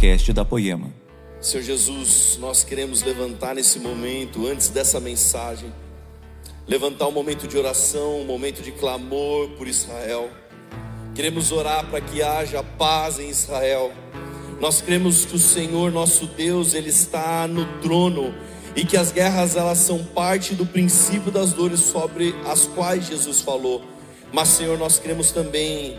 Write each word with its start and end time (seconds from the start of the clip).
podcast 0.00 0.32
da 0.32 0.46
Poema. 0.46 0.90
Senhor 1.42 1.62
Jesus, 1.62 2.38
nós 2.40 2.64
queremos 2.64 3.02
levantar 3.02 3.54
nesse 3.54 3.78
momento, 3.78 4.46
antes 4.46 4.70
dessa 4.70 4.98
mensagem, 4.98 5.70
levantar 6.66 7.06
um 7.06 7.12
momento 7.12 7.46
de 7.46 7.58
oração, 7.58 8.22
um 8.22 8.24
momento 8.24 8.62
de 8.62 8.72
clamor 8.72 9.50
por 9.58 9.68
Israel. 9.68 10.30
Queremos 11.14 11.52
orar 11.52 11.86
para 11.90 12.00
que 12.00 12.22
haja 12.22 12.62
paz 12.62 13.18
em 13.18 13.28
Israel. 13.28 13.92
Nós 14.58 14.80
cremos 14.80 15.26
que 15.26 15.36
o 15.36 15.38
Senhor, 15.38 15.92
nosso 15.92 16.24
Deus, 16.28 16.72
ele 16.72 16.88
está 16.88 17.46
no 17.46 17.66
trono 17.82 18.34
e 18.74 18.86
que 18.86 18.96
as 18.96 19.12
guerras 19.12 19.54
elas 19.54 19.76
são 19.76 20.02
parte 20.02 20.54
do 20.54 20.64
princípio 20.64 21.30
das 21.30 21.52
dores 21.52 21.80
sobre 21.80 22.34
as 22.46 22.64
quais 22.64 23.06
Jesus 23.06 23.42
falou. 23.42 23.82
Mas 24.32 24.48
Senhor, 24.48 24.78
nós 24.78 24.98
cremos 24.98 25.30
também 25.30 25.98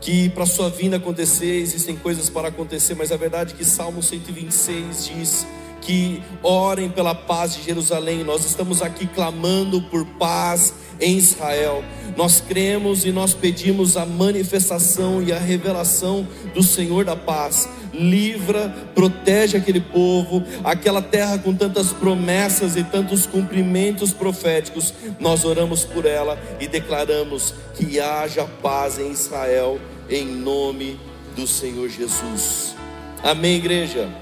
que 0.00 0.28
para 0.30 0.46
sua 0.46 0.70
vinda 0.70 0.96
acontecer 0.96 1.60
existem 1.60 1.96
coisas 1.96 2.30
para 2.30 2.48
acontecer, 2.48 2.94
mas 2.94 3.12
a 3.12 3.16
verdade 3.16 3.54
é 3.54 3.56
que 3.56 3.64
Salmo 3.64 4.02
126 4.02 5.06
diz 5.06 5.46
que 5.80 6.22
orem 6.42 6.88
pela 6.88 7.14
paz 7.14 7.54
de 7.54 7.62
Jerusalém. 7.62 8.22
Nós 8.22 8.44
estamos 8.44 8.82
aqui 8.82 9.06
clamando 9.06 9.82
por 9.82 10.04
paz 10.04 10.74
em 11.00 11.16
Israel. 11.16 11.82
Nós 12.16 12.40
cremos 12.40 13.04
e 13.04 13.12
nós 13.12 13.32
pedimos 13.32 13.96
a 13.96 14.04
manifestação 14.04 15.22
e 15.22 15.32
a 15.32 15.38
revelação 15.38 16.26
do 16.54 16.62
Senhor 16.62 17.04
da 17.04 17.16
paz. 17.16 17.68
Livra, 17.92 18.68
protege 18.94 19.56
aquele 19.56 19.80
povo, 19.80 20.44
aquela 20.62 21.02
terra 21.02 21.38
com 21.38 21.54
tantas 21.54 21.92
promessas 21.92 22.76
e 22.76 22.84
tantos 22.84 23.26
cumprimentos 23.26 24.12
proféticos. 24.12 24.94
Nós 25.18 25.44
oramos 25.44 25.84
por 25.84 26.06
ela 26.06 26.38
e 26.60 26.68
declaramos 26.68 27.54
que 27.74 27.98
haja 27.98 28.44
paz 28.62 28.98
em 28.98 29.10
Israel, 29.10 29.80
em 30.10 30.26
nome 30.26 30.98
do 31.36 31.46
Senhor 31.46 31.88
Jesus. 31.88 32.74
Amém, 33.22 33.58
igreja. 33.58 34.12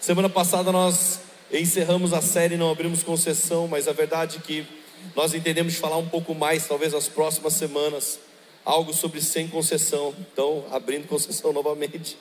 Semana 0.00 0.30
passada 0.30 0.72
nós 0.72 1.20
encerramos 1.52 2.14
a 2.14 2.22
série, 2.22 2.56
não 2.56 2.70
abrimos 2.70 3.02
concessão, 3.02 3.68
mas 3.68 3.86
a 3.86 3.92
verdade 3.92 4.38
é 4.38 4.40
que 4.40 4.66
nós 5.14 5.34
entendemos 5.34 5.74
falar 5.74 5.98
um 5.98 6.08
pouco 6.08 6.34
mais, 6.34 6.66
talvez 6.66 6.94
nas 6.94 7.08
próximas 7.08 7.52
semanas, 7.52 8.18
algo 8.64 8.94
sobre 8.94 9.20
sem 9.20 9.46
concessão. 9.48 10.14
Então, 10.18 10.64
abrindo 10.72 11.06
concessão 11.06 11.52
novamente. 11.52 12.16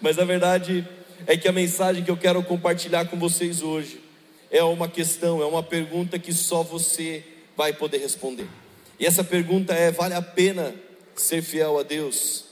Mas 0.00 0.16
a 0.16 0.24
verdade 0.24 0.86
é 1.26 1.36
que 1.36 1.48
a 1.48 1.52
mensagem 1.52 2.04
que 2.04 2.10
eu 2.10 2.16
quero 2.16 2.40
compartilhar 2.44 3.06
com 3.06 3.18
vocês 3.18 3.62
hoje 3.62 4.00
é 4.48 4.62
uma 4.62 4.88
questão, 4.88 5.42
é 5.42 5.44
uma 5.44 5.62
pergunta 5.62 6.20
que 6.20 6.32
só 6.32 6.62
você 6.62 7.24
vai 7.56 7.72
poder 7.72 7.98
responder. 7.98 8.46
E 8.96 9.06
essa 9.06 9.24
pergunta 9.24 9.74
é: 9.74 9.90
vale 9.90 10.14
a 10.14 10.22
pena 10.22 10.72
ser 11.16 11.42
fiel 11.42 11.78
a 11.78 11.82
Deus? 11.82 12.44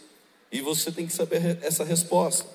E 0.50 0.60
você 0.60 0.90
tem 0.90 1.06
que 1.06 1.12
saber 1.12 1.58
essa 1.62 1.84
resposta. 1.84 2.46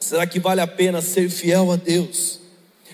Será 0.00 0.26
que 0.26 0.40
vale 0.40 0.60
a 0.60 0.66
pena 0.66 1.00
ser 1.00 1.30
fiel 1.30 1.70
a 1.70 1.76
Deus? 1.76 2.40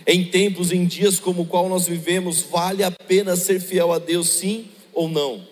Em 0.06 0.24
tempos, 0.24 0.72
em 0.72 0.86
dias 0.86 1.18
como 1.18 1.42
o 1.42 1.46
qual 1.46 1.68
nós 1.68 1.86
vivemos, 1.86 2.42
vale 2.42 2.82
a 2.84 2.90
pena 2.90 3.36
ser 3.36 3.60
fiel 3.60 3.92
a 3.92 3.98
Deus, 3.98 4.28
sim 4.28 4.70
ou 4.92 5.08
não? 5.08 5.46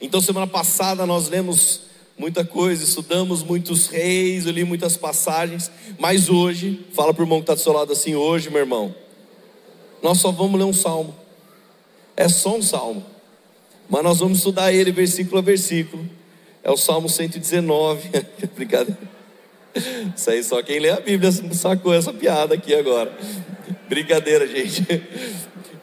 Então, 0.00 0.20
semana 0.20 0.46
passada 0.46 1.06
nós 1.06 1.28
lemos 1.28 1.82
muita 2.18 2.44
coisa, 2.44 2.82
estudamos 2.82 3.42
muitos 3.42 3.86
reis, 3.86 4.46
eu 4.46 4.52
li 4.52 4.64
muitas 4.64 4.96
passagens, 4.96 5.70
mas 5.98 6.28
hoje, 6.28 6.84
fala 6.92 7.14
para 7.14 7.22
o 7.22 7.24
irmão 7.24 7.38
que 7.38 7.44
está 7.44 7.54
do 7.54 7.60
seu 7.60 7.72
lado 7.72 7.92
assim: 7.92 8.14
hoje, 8.14 8.50
meu 8.50 8.60
irmão, 8.60 8.94
nós 10.02 10.18
só 10.18 10.30
vamos 10.30 10.58
ler 10.58 10.66
um 10.66 10.72
salmo, 10.72 11.14
é 12.16 12.28
só 12.28 12.56
um 12.56 12.62
salmo, 12.62 13.04
mas 13.88 14.02
nós 14.02 14.18
vamos 14.18 14.38
estudar 14.38 14.72
ele 14.72 14.92
versículo 14.92 15.38
a 15.38 15.42
versículo, 15.42 16.04
é 16.62 16.70
o 16.70 16.76
salmo 16.76 17.08
119, 17.08 18.10
brincadeira. 18.54 18.98
Isso 20.16 20.30
aí 20.30 20.42
só 20.42 20.62
quem 20.62 20.78
lê 20.78 20.90
a 20.90 21.00
Bíblia 21.00 21.30
sacou 21.52 21.94
essa 21.94 22.12
piada 22.12 22.54
aqui 22.54 22.74
agora. 22.74 23.16
Brincadeira, 23.88 24.46
gente. 24.46 24.84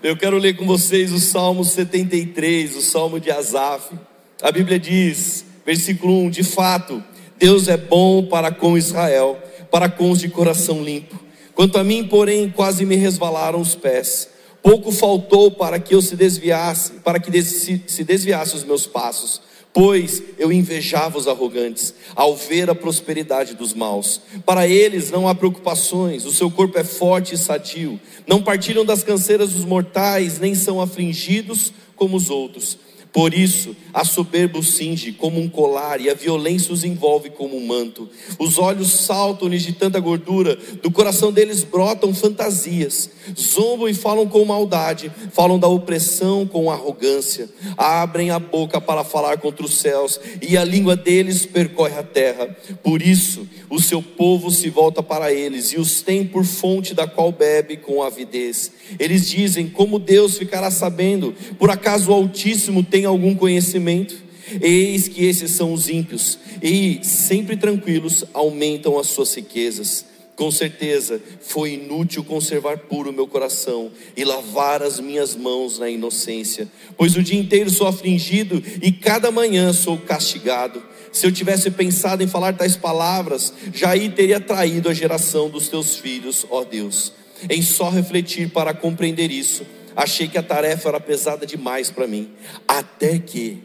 Eu 0.04 0.16
quero 0.16 0.38
ler 0.38 0.56
com 0.56 0.66
vocês 0.66 1.12
o 1.12 1.20
Salmo 1.20 1.64
73, 1.64 2.76
o 2.76 2.82
Salmo 2.82 3.20
de 3.20 3.32
Asaf. 3.32 3.96
A 4.42 4.52
Bíblia 4.52 4.78
diz, 4.78 5.46
versículo 5.66 6.14
1: 6.26 6.30
De 6.30 6.44
fato, 6.44 7.04
Deus 7.40 7.68
é 7.68 7.78
bom 7.78 8.24
para 8.26 8.52
com 8.52 8.78
Israel, 8.78 9.42
para 9.72 9.90
com 9.90 10.12
os 10.12 10.20
de 10.20 10.30
coração 10.30 10.84
limpo. 10.84 11.20
Quanto 11.56 11.80
a 11.80 11.84
mim, 11.84 12.04
porém, 12.04 12.50
quase 12.50 12.86
me 12.86 12.96
resvalaram 12.96 13.60
os 13.60 13.76
pés. 13.76 14.30
Pouco 14.66 14.92
faltou 14.92 15.52
para 15.52 15.80
que 15.80 15.94
eu 15.94 16.02
se 16.02 16.16
desviasse, 16.16 16.94
para 17.04 17.20
que 17.20 17.44
se 17.44 18.04
desviasse 18.04 18.56
os 18.56 18.64
meus 18.64 18.88
passos 18.88 19.40
pois 19.76 20.24
eu 20.40 20.54
invejava 20.54 21.18
os 21.18 21.28
arrogantes, 21.28 21.94
ao 22.16 22.34
ver 22.34 22.70
a 22.70 22.74
prosperidade 22.74 23.56
dos 23.56 23.74
maus. 23.74 24.22
Para 24.46 24.66
eles 24.66 25.12
não 25.12 25.28
há 25.28 25.36
preocupações, 25.36 26.24
o 26.24 26.32
seu 26.32 26.50
corpo 26.50 26.80
é 26.80 26.84
forte 26.86 27.36
e 27.36 27.38
sadio, 27.38 28.00
não 28.26 28.42
partilham 28.42 28.86
das 28.86 29.04
canseiras 29.04 29.52
dos 29.52 29.66
mortais, 29.66 30.40
nem 30.40 30.56
são 30.56 30.80
afligidos 30.80 31.74
como 31.98 32.16
os 32.16 32.30
outros. 32.30 32.78
Por 33.16 33.34
isso, 33.34 33.74
a 33.94 34.04
soberba 34.04 34.60
os 34.60 34.74
cinge 34.74 35.14
como 35.14 35.40
um 35.40 35.48
colar 35.48 36.02
e 36.02 36.10
a 36.10 36.14
violência 36.14 36.74
os 36.74 36.84
envolve 36.84 37.30
como 37.30 37.56
um 37.56 37.66
manto. 37.66 38.10
Os 38.38 38.60
olhos 38.60 38.92
saltam-lhes 38.92 39.64
de 39.64 39.72
tanta 39.72 40.02
gordura, 40.02 40.58
do 40.84 40.92
coração 40.92 41.32
deles 41.32 41.64
brotam 41.64 42.14
fantasias. 42.14 43.10
Zombam 43.40 43.88
e 43.88 43.94
falam 43.94 44.28
com 44.28 44.44
maldade, 44.44 45.10
falam 45.32 45.58
da 45.58 45.66
opressão 45.66 46.46
com 46.46 46.70
arrogância. 46.70 47.50
Abrem 47.78 48.32
a 48.32 48.38
boca 48.38 48.82
para 48.82 49.06
falar 49.06 49.38
contra 49.38 49.66
os 49.66 49.76
céus 49.76 50.20
e 50.42 50.58
a 50.58 50.66
língua 50.66 50.98
deles 50.98 51.46
percorre 51.46 51.98
a 51.98 52.04
terra. 52.04 52.54
Por 52.84 53.02
isso, 53.02 53.48
o 53.70 53.82
seu 53.82 54.02
povo 54.02 54.52
se 54.52 54.70
volta 54.70 55.02
para 55.02 55.32
eles 55.32 55.72
e 55.72 55.78
os 55.78 56.02
tem 56.02 56.26
por 56.26 56.44
fonte 56.44 56.94
da 56.94 57.08
qual 57.08 57.32
bebe 57.32 57.78
com 57.78 58.04
avidez. 58.04 58.74
Eles 59.00 59.30
dizem: 59.30 59.70
Como 59.70 60.00
Deus 60.00 60.38
ficará 60.38 60.70
sabendo? 60.70 61.34
Por 61.58 61.72
acaso 61.72 62.12
o 62.12 62.14
Altíssimo 62.14 62.84
tem 62.84 63.05
algum 63.06 63.36
conhecimento? 63.36 64.16
Eis 64.62 65.08
que 65.08 65.26
esses 65.26 65.52
são 65.52 65.74
os 65.74 65.90
ímpios, 65.90 66.38
e 66.62 67.00
sempre 67.04 67.58
tranquilos 67.58 68.24
aumentam 68.34 69.00
as 69.00 69.08
suas 69.08 69.34
riquezas. 69.34 70.06
Com 70.36 70.52
certeza 70.52 71.22
foi 71.40 71.74
inútil 71.74 72.24
conservar 72.24 72.78
puro 72.78 73.14
meu 73.14 73.26
coração 73.26 73.90
e 74.18 74.26
lavar 74.26 74.84
as 74.84 75.00
minhas 75.00 75.34
mãos 75.34 75.80
na 75.80 75.90
inocência, 75.90 76.68
pois 76.98 77.16
o 77.16 77.24
dia 77.24 77.40
inteiro 77.40 77.70
sou 77.70 77.88
afligido 77.88 78.62
e 78.82 78.92
cada 78.92 79.32
manhã 79.32 79.72
sou 79.72 79.98
castigado. 79.98 80.84
Se 81.12 81.26
eu 81.26 81.32
tivesse 81.32 81.72
pensado 81.72 82.22
em 82.22 82.28
falar 82.28 82.54
tais 82.58 82.76
palavras, 82.76 83.54
já 83.74 83.92
aí 83.92 84.10
teria 84.10 84.40
traído 84.40 84.90
a 84.90 84.94
geração 84.94 85.50
dos 85.50 85.70
teus 85.70 85.96
filhos, 85.96 86.46
ó 86.50 86.66
Deus. 86.66 87.14
Em 87.50 87.62
só 87.62 87.90
refletir 87.90 88.50
para 88.50 88.74
compreender 88.74 89.32
isso, 89.32 89.66
achei 89.96 90.28
que 90.28 90.38
a 90.38 90.44
tarefa 90.44 90.90
era 90.90 91.00
pesada 91.00 91.46
demais 91.46 91.90
para 91.90 92.08
mim, 92.08 92.32
até 92.68 93.20
que 93.20 93.64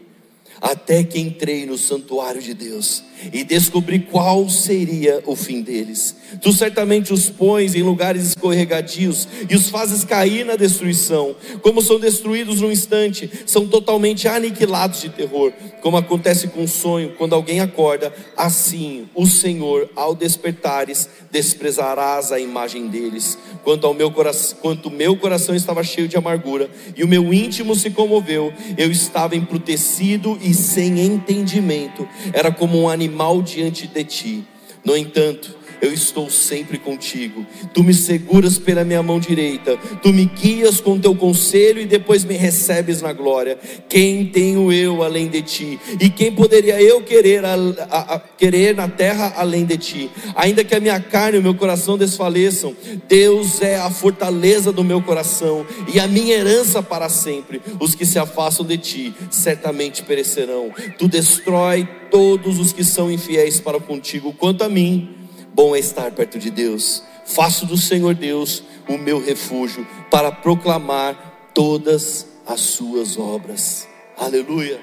até 0.59 1.03
que 1.03 1.19
entrei 1.19 1.65
no 1.65 1.75
santuário 1.75 2.41
de 2.41 2.53
Deus 2.53 3.03
e 3.31 3.43
descobri 3.43 3.99
qual 3.99 4.49
seria 4.49 5.21
o 5.25 5.35
fim 5.35 5.61
deles. 5.61 6.15
Tu 6.41 6.53
certamente 6.53 7.13
os 7.13 7.29
pões 7.29 7.75
em 7.75 7.81
lugares 7.81 8.23
escorregadios 8.27 9.27
e 9.49 9.55
os 9.55 9.69
fazes 9.69 10.03
cair 10.03 10.45
na 10.45 10.55
destruição. 10.55 11.35
Como 11.61 11.81
são 11.81 11.99
destruídos 11.99 12.61
num 12.61 12.71
instante, 12.71 13.29
são 13.45 13.67
totalmente 13.67 14.27
aniquilados 14.27 15.01
de 15.01 15.09
terror. 15.09 15.51
Como 15.81 15.97
acontece 15.97 16.47
com 16.47 16.61
um 16.61 16.67
sonho, 16.67 17.13
quando 17.17 17.35
alguém 17.35 17.59
acorda, 17.59 18.13
assim 18.37 19.09
o 19.13 19.25
Senhor, 19.25 19.89
ao 19.95 20.15
despertares, 20.15 21.09
desprezarás 21.29 22.31
a 22.31 22.39
imagem 22.39 22.87
deles. 22.87 23.37
Quanto 23.63 23.85
ao 23.85 23.93
meu 23.93 24.11
coração, 24.11 24.57
quanto 24.61 24.89
meu 24.89 25.17
coração 25.17 25.55
estava 25.55 25.83
cheio 25.83 26.07
de 26.07 26.17
amargura 26.17 26.69
e 26.95 27.03
o 27.03 27.07
meu 27.07 27.33
íntimo 27.33 27.75
se 27.75 27.89
comoveu, 27.89 28.53
eu 28.77 28.89
estava 28.89 29.35
embrutecido 29.35 30.37
e 30.41 30.53
sem 30.53 30.99
entendimento. 30.99 32.07
Era 32.33 32.51
como 32.51 32.79
um 32.79 32.89
animal 32.89 33.10
mal 33.11 33.41
diante 33.41 33.87
de 33.87 34.03
ti. 34.03 34.47
No 34.83 34.97
entanto, 34.97 35.55
eu 35.81 35.91
estou 35.91 36.29
sempre 36.29 36.77
contigo. 36.77 37.45
Tu 37.73 37.83
me 37.83 37.93
seguras 37.93 38.59
pela 38.59 38.83
minha 38.83 39.01
mão 39.01 39.19
direita, 39.19 39.75
tu 40.01 40.13
me 40.13 40.25
guias 40.25 40.79
com 40.79 40.99
teu 40.99 41.15
conselho 41.15 41.81
e 41.81 41.85
depois 41.85 42.23
me 42.23 42.35
recebes 42.35 43.01
na 43.01 43.11
glória. 43.11 43.57
Quem 43.89 44.27
tenho 44.27 44.71
eu 44.71 45.03
além 45.03 45.27
de 45.27 45.41
ti? 45.41 45.79
E 45.99 46.09
quem 46.09 46.31
poderia 46.31 46.79
eu 46.79 47.01
querer, 47.01 47.43
a, 47.43 47.55
a, 47.89 48.15
a, 48.15 48.19
querer 48.19 48.75
na 48.75 48.87
terra 48.87 49.33
além 49.35 49.65
de 49.65 49.77
ti? 49.77 50.11
Ainda 50.35 50.63
que 50.63 50.75
a 50.75 50.79
minha 50.79 50.99
carne 50.99 51.37
e 51.37 51.39
o 51.39 51.43
meu 51.43 51.55
coração 51.55 51.97
desfaleçam, 51.97 52.75
Deus 53.07 53.61
é 53.61 53.77
a 53.77 53.89
fortaleza 53.89 54.71
do 54.71 54.83
meu 54.83 55.01
coração 55.01 55.65
e 55.91 55.99
a 55.99 56.07
minha 56.07 56.35
herança 56.35 56.83
para 56.83 57.09
sempre. 57.09 57.59
Os 57.79 57.95
que 57.95 58.05
se 58.05 58.19
afastam 58.19 58.65
de 58.65 58.77
ti 58.77 59.13
certamente 59.31 60.03
perecerão. 60.03 60.71
Tu 60.99 61.07
destrói 61.07 61.87
todos 62.11 62.59
os 62.59 62.71
que 62.71 62.83
são 62.83 63.09
infiéis 63.09 63.59
para 63.59 63.79
contigo. 63.79 64.33
Quanto 64.33 64.63
a 64.63 64.69
mim, 64.69 65.21
Bom 65.53 65.75
é 65.75 65.79
estar 65.79 66.09
perto 66.11 66.39
de 66.39 66.49
Deus. 66.49 67.03
Faço 67.25 67.65
do 67.65 67.75
Senhor 67.75 68.15
Deus 68.15 68.63
o 68.87 68.97
meu 68.97 69.21
refúgio 69.21 69.85
para 70.09 70.31
proclamar 70.31 71.49
todas 71.53 72.25
as 72.47 72.61
suas 72.61 73.17
obras. 73.17 73.85
Aleluia. 74.17 74.79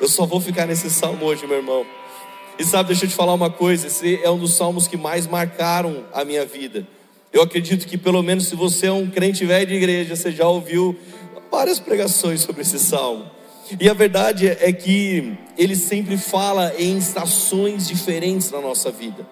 Eu 0.00 0.08
só 0.08 0.24
vou 0.24 0.40
ficar 0.40 0.66
nesse 0.66 0.88
salmo 0.88 1.26
hoje, 1.26 1.46
meu 1.46 1.58
irmão. 1.58 1.84
E 2.58 2.64
sabe, 2.64 2.88
deixa 2.88 3.04
eu 3.04 3.10
te 3.10 3.14
falar 3.14 3.34
uma 3.34 3.50
coisa: 3.50 3.88
esse 3.88 4.18
é 4.22 4.30
um 4.30 4.38
dos 4.38 4.54
salmos 4.54 4.88
que 4.88 4.96
mais 4.96 5.26
marcaram 5.26 6.04
a 6.14 6.24
minha 6.24 6.46
vida. 6.46 6.86
Eu 7.30 7.42
acredito 7.42 7.86
que, 7.86 7.98
pelo 7.98 8.22
menos, 8.22 8.46
se 8.46 8.56
você 8.56 8.86
é 8.86 8.92
um 8.92 9.10
crente 9.10 9.44
velho 9.44 9.66
de 9.66 9.74
igreja, 9.74 10.16
você 10.16 10.32
já 10.32 10.48
ouviu 10.48 10.96
várias 11.50 11.78
pregações 11.78 12.40
sobre 12.40 12.62
esse 12.62 12.78
salmo. 12.78 13.30
E 13.80 13.88
a 13.88 13.94
verdade 13.94 14.46
é 14.48 14.72
que 14.72 15.36
ele 15.56 15.76
sempre 15.76 16.16
fala 16.16 16.72
em 16.78 16.98
estações 16.98 17.86
diferentes 17.86 18.50
na 18.50 18.60
nossa 18.60 18.90
vida. 18.90 19.26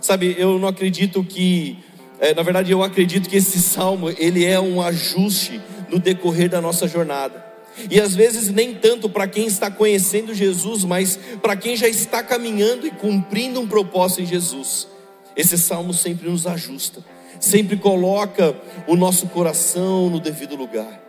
Sabe, 0.00 0.34
eu 0.38 0.58
não 0.58 0.68
acredito 0.68 1.22
que, 1.24 1.78
é, 2.20 2.34
na 2.34 2.42
verdade, 2.42 2.70
eu 2.72 2.82
acredito 2.82 3.28
que 3.28 3.36
esse 3.36 3.60
salmo 3.60 4.10
ele 4.10 4.44
é 4.44 4.60
um 4.60 4.80
ajuste 4.80 5.60
no 5.90 5.98
decorrer 5.98 6.48
da 6.48 6.60
nossa 6.60 6.86
jornada. 6.86 7.44
E 7.90 8.00
às 8.00 8.14
vezes 8.14 8.48
nem 8.48 8.74
tanto 8.74 9.08
para 9.08 9.28
quem 9.28 9.46
está 9.46 9.70
conhecendo 9.70 10.34
Jesus, 10.34 10.84
mas 10.84 11.18
para 11.42 11.54
quem 11.56 11.76
já 11.76 11.88
está 11.88 12.22
caminhando 12.22 12.86
e 12.86 12.90
cumprindo 12.90 13.60
um 13.60 13.68
propósito 13.68 14.22
em 14.22 14.26
Jesus. 14.26 14.88
Esse 15.36 15.58
salmo 15.58 15.92
sempre 15.92 16.28
nos 16.28 16.46
ajusta, 16.46 17.04
sempre 17.38 17.76
coloca 17.76 18.56
o 18.86 18.96
nosso 18.96 19.26
coração 19.26 20.08
no 20.08 20.18
devido 20.18 20.56
lugar. 20.56 21.05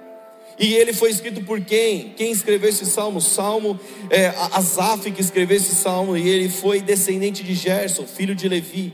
E 0.59 0.73
ele 0.73 0.91
foi 0.91 1.11
escrito 1.11 1.41
por 1.41 1.61
quem? 1.61 2.13
Quem 2.15 2.31
escreveu 2.31 2.69
esse 2.69 2.85
salmo? 2.85 3.21
Salmo, 3.21 3.79
é, 4.09 4.33
que 5.11 5.21
escreveu 5.21 5.57
esse 5.57 5.75
salmo, 5.75 6.17
e 6.17 6.27
ele 6.27 6.49
foi 6.49 6.81
descendente 6.81 7.43
de 7.43 7.53
Gerson, 7.53 8.07
filho 8.07 8.33
de 8.33 8.49
Levi. 8.49 8.93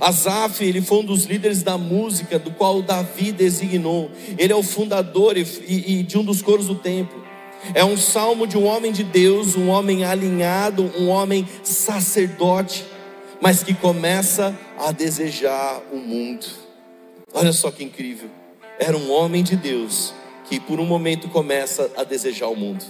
Asaf, 0.00 0.62
ele 0.62 0.82
foi 0.82 0.98
um 0.98 1.04
dos 1.04 1.24
líderes 1.24 1.62
da 1.62 1.78
música, 1.78 2.38
do 2.38 2.50
qual 2.50 2.82
Davi 2.82 3.32
designou. 3.32 4.10
Ele 4.36 4.52
é 4.52 4.56
o 4.56 4.62
fundador 4.62 5.38
e, 5.38 5.46
e, 5.66 6.02
de 6.02 6.18
um 6.18 6.24
dos 6.24 6.42
coros 6.42 6.66
do 6.66 6.74
templo. 6.74 7.24
É 7.72 7.82
um 7.82 7.96
salmo 7.96 8.46
de 8.46 8.58
um 8.58 8.66
homem 8.66 8.92
de 8.92 9.02
Deus, 9.02 9.56
um 9.56 9.68
homem 9.68 10.04
alinhado, 10.04 10.92
um 10.98 11.08
homem 11.08 11.48
sacerdote, 11.62 12.84
mas 13.40 13.62
que 13.62 13.72
começa 13.72 14.56
a 14.78 14.92
desejar 14.92 15.80
o 15.90 15.96
mundo. 15.96 16.46
Olha 17.32 17.52
só 17.52 17.70
que 17.70 17.82
incrível. 17.82 18.28
Era 18.78 18.96
um 18.96 19.10
homem 19.10 19.42
de 19.42 19.56
Deus 19.56 20.12
que 20.48 20.58
por 20.58 20.80
um 20.80 20.86
momento 20.86 21.28
começa 21.28 21.90
a 21.96 22.04
desejar 22.04 22.48
o 22.48 22.56
mundo. 22.56 22.84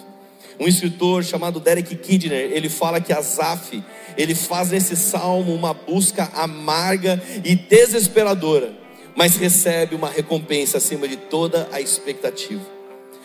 Um 0.61 0.67
escritor 0.67 1.25
chamado 1.25 1.61
Derek 1.61 1.95
Kidner, 1.97 2.51
ele 2.53 2.69
fala 2.69 3.01
que 3.01 3.13
Asaf, 3.13 3.83
ele 4.17 4.35
faz 4.35 4.71
nesse 4.71 4.97
salmo 4.97 5.55
uma 5.55 5.73
busca 5.73 6.31
amarga 6.35 7.23
e 7.45 7.55
desesperadora, 7.55 8.73
mas 9.17 9.37
recebe 9.37 9.95
uma 9.95 10.09
recompensa 10.09 10.79
acima 10.79 11.07
de 11.07 11.17
toda 11.17 11.69
a 11.73 11.81
expectativa. 11.81 12.65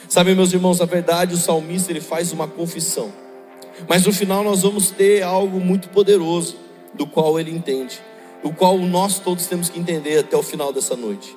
Sabe, 0.08 0.36
meus 0.36 0.54
irmãos, 0.54 0.80
a 0.80 0.86
verdade, 0.86 1.34
o 1.34 1.38
salmista 1.38 1.92
ele 1.92 2.02
faz 2.02 2.32
uma 2.32 2.48
confissão. 2.48 3.12
Mas 3.88 4.06
no 4.06 4.14
final 4.14 4.44
nós 4.44 4.62
vamos 4.62 4.92
ter 4.92 5.24
algo 5.24 5.60
muito 5.60 5.90
poderoso, 5.90 6.58
do 6.94 7.08
qual 7.08 7.40
ele 7.40 7.50
entende, 7.50 8.00
o 8.44 8.54
qual 8.54 8.78
nós 8.78 9.18
todos 9.18 9.48
temos 9.48 9.70
que 9.70 9.80
entender 9.80 10.20
até 10.20 10.38
o 10.38 10.44
final 10.44 10.72
dessa 10.72 10.96
noite. 10.96 11.36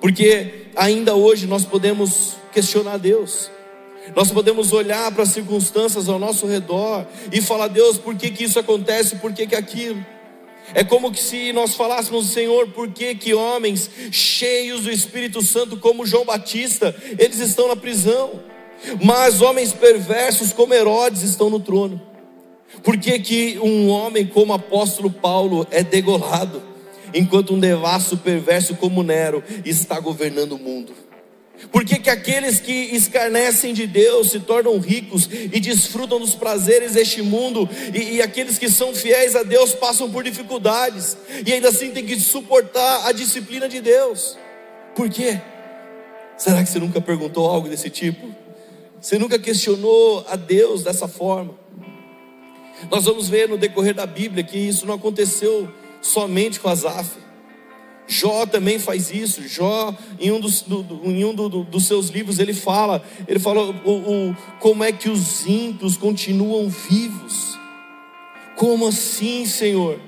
Porque 0.00 0.66
ainda 0.74 1.14
hoje 1.14 1.46
nós 1.46 1.64
podemos 1.64 2.36
questionar 2.52 2.98
Deus. 2.98 3.50
Nós 4.16 4.30
podemos 4.30 4.72
olhar 4.72 5.10
para 5.12 5.22
as 5.22 5.30
circunstâncias 5.30 6.08
ao 6.08 6.18
nosso 6.18 6.46
redor 6.46 7.06
e 7.30 7.40
falar, 7.40 7.68
Deus, 7.68 7.98
por 7.98 8.16
que, 8.16 8.30
que 8.30 8.44
isso 8.44 8.58
acontece, 8.58 9.16
por 9.16 9.32
que, 9.32 9.46
que 9.46 9.54
aquilo? 9.54 10.04
É 10.74 10.82
como 10.82 11.14
se 11.14 11.52
nós 11.52 11.74
falássemos, 11.74 12.28
Senhor, 12.28 12.68
por 12.68 12.88
que, 12.88 13.14
que 13.14 13.34
homens 13.34 13.90
cheios 14.10 14.82
do 14.82 14.90
Espírito 14.90 15.42
Santo, 15.42 15.76
como 15.76 16.06
João 16.06 16.24
Batista, 16.24 16.94
eles 17.18 17.38
estão 17.38 17.68
na 17.68 17.76
prisão, 17.76 18.40
mas 19.02 19.40
homens 19.40 19.72
perversos 19.72 20.52
como 20.52 20.74
Herodes 20.74 21.22
estão 21.22 21.50
no 21.50 21.60
trono? 21.60 22.00
Por 22.82 22.96
que, 22.96 23.18
que 23.18 23.58
um 23.60 23.88
homem 23.88 24.26
como 24.26 24.52
apóstolo 24.52 25.10
Paulo 25.10 25.66
é 25.70 25.82
degolado, 25.82 26.62
enquanto 27.14 27.54
um 27.54 27.60
devasso 27.60 28.16
perverso 28.16 28.74
como 28.76 29.02
Nero 29.02 29.42
está 29.64 29.98
governando 30.00 30.52
o 30.52 30.58
mundo? 30.58 30.92
Por 31.70 31.84
que, 31.84 31.98
que 31.98 32.10
aqueles 32.10 32.58
que 32.58 32.72
escarnecem 32.72 33.72
de 33.72 33.86
Deus 33.86 34.30
se 34.30 34.40
tornam 34.40 34.78
ricos 34.78 35.28
e 35.30 35.60
desfrutam 35.60 36.18
dos 36.18 36.34
prazeres 36.34 36.92
deste 36.92 37.22
mundo, 37.22 37.68
e, 37.94 38.16
e, 38.16 38.22
aqueles 38.22 38.58
que 38.58 38.68
são 38.68 38.94
fiéis 38.94 39.36
a 39.36 39.42
Deus 39.42 39.74
passam 39.74 40.10
por 40.10 40.24
dificuldades, 40.24 41.16
e 41.46 41.52
ainda 41.52 41.68
assim 41.68 41.90
tem 41.90 42.04
que 42.04 42.18
suportar 42.18 43.06
a 43.06 43.12
disciplina 43.12 43.68
de 43.68 43.80
Deus? 43.80 44.36
Por 44.96 45.08
quê? 45.08 45.40
Será 46.36 46.62
que 46.62 46.68
você 46.68 46.80
nunca 46.80 47.00
perguntou 47.00 47.48
algo 47.48 47.68
desse 47.68 47.88
tipo? 47.88 48.34
Você 49.00 49.18
nunca 49.18 49.38
questionou 49.38 50.24
a 50.28 50.36
Deus 50.36 50.82
dessa 50.82 51.06
forma? 51.06 51.54
Nós 52.90 53.04
vamos 53.04 53.28
ver 53.28 53.48
no 53.48 53.56
decorrer 53.56 53.94
da 53.94 54.06
Bíblia 54.06 54.42
que 54.42 54.58
isso 54.58 54.86
não 54.86 54.94
aconteceu 54.94 55.72
somente 56.02 56.60
com 56.60 56.68
Asaf. 56.68 57.22
Jó 58.06 58.44
também 58.44 58.78
faz 58.78 59.10
isso. 59.10 59.46
Jó, 59.48 59.96
em 60.20 60.30
um 60.30 60.40
dos, 60.40 60.62
do, 60.62 60.84
em 61.04 61.24
um 61.24 61.34
do, 61.34 61.48
do, 61.48 61.64
dos 61.64 61.86
seus 61.86 62.08
livros, 62.08 62.38
ele 62.38 62.52
fala, 62.52 63.02
ele 63.26 63.38
fala 63.38 63.62
o, 63.84 64.30
o, 64.30 64.36
como 64.60 64.84
é 64.84 64.92
que 64.92 65.08
os 65.08 65.46
ímpios 65.46 65.96
continuam 65.96 66.68
vivos. 66.68 67.58
Como 68.56 68.86
assim, 68.86 69.46
Senhor? 69.46 69.98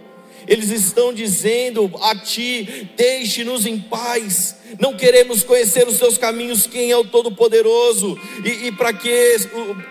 Eles 0.46 0.70
estão 0.70 1.14
dizendo 1.14 1.90
a 2.02 2.14
ti: 2.14 2.90
deixe-nos 2.96 3.64
em 3.64 3.78
paz. 3.78 4.56
Não 4.78 4.96
queremos 4.96 5.42
conhecer 5.42 5.86
os 5.88 5.98
teus 5.98 6.18
caminhos, 6.18 6.66
quem 6.66 6.90
é 6.90 6.96
o 6.96 7.04
Todo-Poderoso, 7.04 8.18
e, 8.44 8.66
e 8.66 8.72
para 8.72 8.92
que 8.92 9.36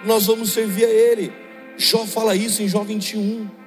nós 0.05 0.27
vamos 0.27 0.51
servir 0.51 0.85
a 0.85 0.89
Ele. 0.89 1.31
Jó 1.77 2.05
fala 2.05 2.35
isso 2.35 2.61
em 2.61 2.67
Jó 2.67 2.83
21. 2.83 3.62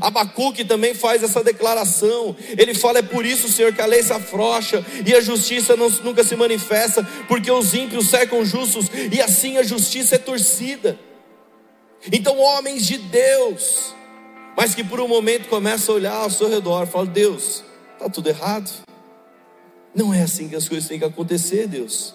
Abacuque 0.00 0.64
também 0.64 0.94
faz 0.94 1.22
essa 1.22 1.42
declaração. 1.42 2.36
Ele 2.56 2.74
fala: 2.74 2.98
É 2.98 3.02
por 3.02 3.24
isso, 3.24 3.48
Senhor, 3.48 3.74
que 3.74 3.80
a 3.80 3.86
lei 3.86 4.02
se 4.02 4.12
afrocha 4.12 4.84
e 5.06 5.14
a 5.14 5.20
justiça 5.20 5.76
não, 5.76 5.88
nunca 5.88 6.22
se 6.22 6.36
manifesta, 6.36 7.02
porque 7.26 7.50
os 7.50 7.74
ímpios 7.74 8.08
cercam 8.08 8.44
justos 8.44 8.86
e 9.10 9.20
assim 9.20 9.56
a 9.56 9.62
justiça 9.62 10.16
é 10.16 10.18
torcida. 10.18 10.98
Então, 12.12 12.38
homens 12.38 12.86
de 12.86 12.98
Deus, 12.98 13.94
mas 14.56 14.74
que 14.74 14.84
por 14.84 15.00
um 15.00 15.08
momento 15.08 15.48
começam 15.48 15.94
a 15.94 15.98
olhar 15.98 16.14
ao 16.14 16.30
seu 16.30 16.48
redor, 16.48 16.86
falam: 16.86 17.06
Deus, 17.06 17.64
está 17.94 18.08
tudo 18.08 18.28
errado. 18.28 18.70
Não 19.94 20.14
é 20.14 20.22
assim 20.22 20.48
que 20.48 20.54
as 20.54 20.68
coisas 20.68 20.88
têm 20.88 20.98
que 20.98 21.04
acontecer, 21.04 21.66
Deus. 21.66 22.14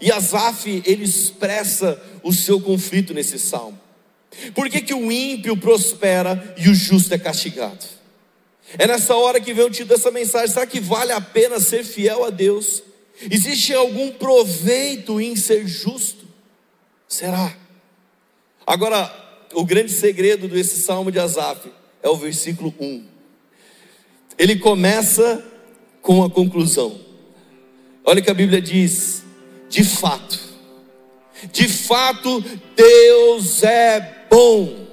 E 0.00 0.10
Asaf, 0.12 0.82
ele 0.86 1.04
expressa 1.04 2.00
o 2.22 2.32
seu 2.32 2.60
conflito 2.60 3.12
nesse 3.12 3.38
salmo. 3.38 3.78
Por 4.54 4.68
que, 4.68 4.80
que 4.80 4.94
o 4.94 5.10
ímpio 5.10 5.56
prospera 5.56 6.54
e 6.56 6.68
o 6.68 6.74
justo 6.74 7.14
é 7.14 7.18
castigado? 7.18 7.84
É 8.78 8.86
nessa 8.86 9.14
hora 9.14 9.40
que 9.40 9.54
vem 9.54 9.64
o 9.64 9.70
título 9.70 9.96
dessa 9.96 10.10
mensagem: 10.10 10.48
será 10.48 10.66
que 10.66 10.80
vale 10.80 11.12
a 11.12 11.20
pena 11.20 11.60
ser 11.60 11.84
fiel 11.84 12.24
a 12.24 12.30
Deus? 12.30 12.82
Existe 13.30 13.72
algum 13.72 14.12
proveito 14.12 15.20
em 15.20 15.36
ser 15.36 15.66
justo? 15.66 16.26
Será? 17.08 17.56
Agora, 18.66 19.12
o 19.52 19.64
grande 19.64 19.92
segredo 19.92 20.48
desse 20.48 20.80
salmo 20.82 21.12
de 21.12 21.18
Asaf 21.18 21.70
é 22.02 22.08
o 22.08 22.16
versículo 22.16 22.74
1. 22.78 23.04
Ele 24.36 24.56
começa 24.56 25.44
com 26.02 26.24
a 26.24 26.30
conclusão. 26.30 27.00
Olha 28.04 28.20
que 28.20 28.30
a 28.30 28.34
Bíblia 28.34 28.60
diz: 28.60 29.22
de 29.68 29.84
fato, 29.84 30.38
de 31.52 31.68
fato, 31.68 32.42
Deus 32.74 33.62
é 33.62 34.23
bom. 34.34 34.84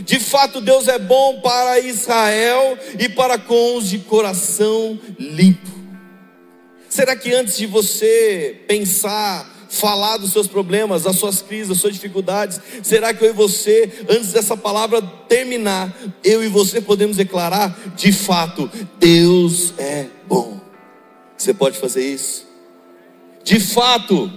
De 0.00 0.18
fato, 0.18 0.60
Deus 0.60 0.88
é 0.88 0.98
bom 0.98 1.40
para 1.40 1.78
Israel 1.78 2.76
e 2.98 3.08
para 3.08 3.38
com 3.38 3.76
os 3.76 3.88
de 3.88 4.00
coração 4.00 4.98
limpo. 5.16 5.70
Será 6.88 7.14
que 7.14 7.32
antes 7.32 7.56
de 7.56 7.66
você 7.66 8.64
pensar, 8.66 9.48
falar 9.68 10.16
dos 10.16 10.32
seus 10.32 10.48
problemas, 10.48 11.04
das 11.04 11.16
suas 11.16 11.40
crises, 11.40 11.68
das 11.68 11.78
suas 11.78 11.94
dificuldades, 11.94 12.60
será 12.82 13.14
que 13.14 13.24
eu 13.24 13.30
e 13.30 13.32
você, 13.32 13.90
antes 14.08 14.32
dessa 14.32 14.56
palavra 14.56 15.00
terminar, 15.28 15.96
eu 16.24 16.42
e 16.42 16.48
você 16.48 16.80
podemos 16.80 17.16
declarar: 17.16 17.78
de 17.94 18.12
fato, 18.12 18.68
Deus 18.98 19.72
é 19.78 20.06
bom? 20.26 20.60
Você 21.36 21.54
pode 21.54 21.78
fazer 21.78 22.04
isso? 22.04 22.44
De 23.44 23.60
fato, 23.60 24.32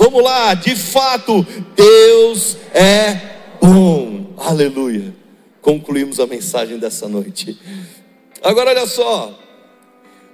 Vamos 0.00 0.24
lá, 0.24 0.54
de 0.54 0.74
fato, 0.74 1.46
Deus 1.76 2.56
é 2.72 3.20
bom. 3.60 4.32
Aleluia. 4.38 5.14
Concluímos 5.60 6.18
a 6.18 6.26
mensagem 6.26 6.78
dessa 6.78 7.06
noite. 7.06 7.60
Agora 8.42 8.70
olha 8.70 8.86
só. 8.86 9.38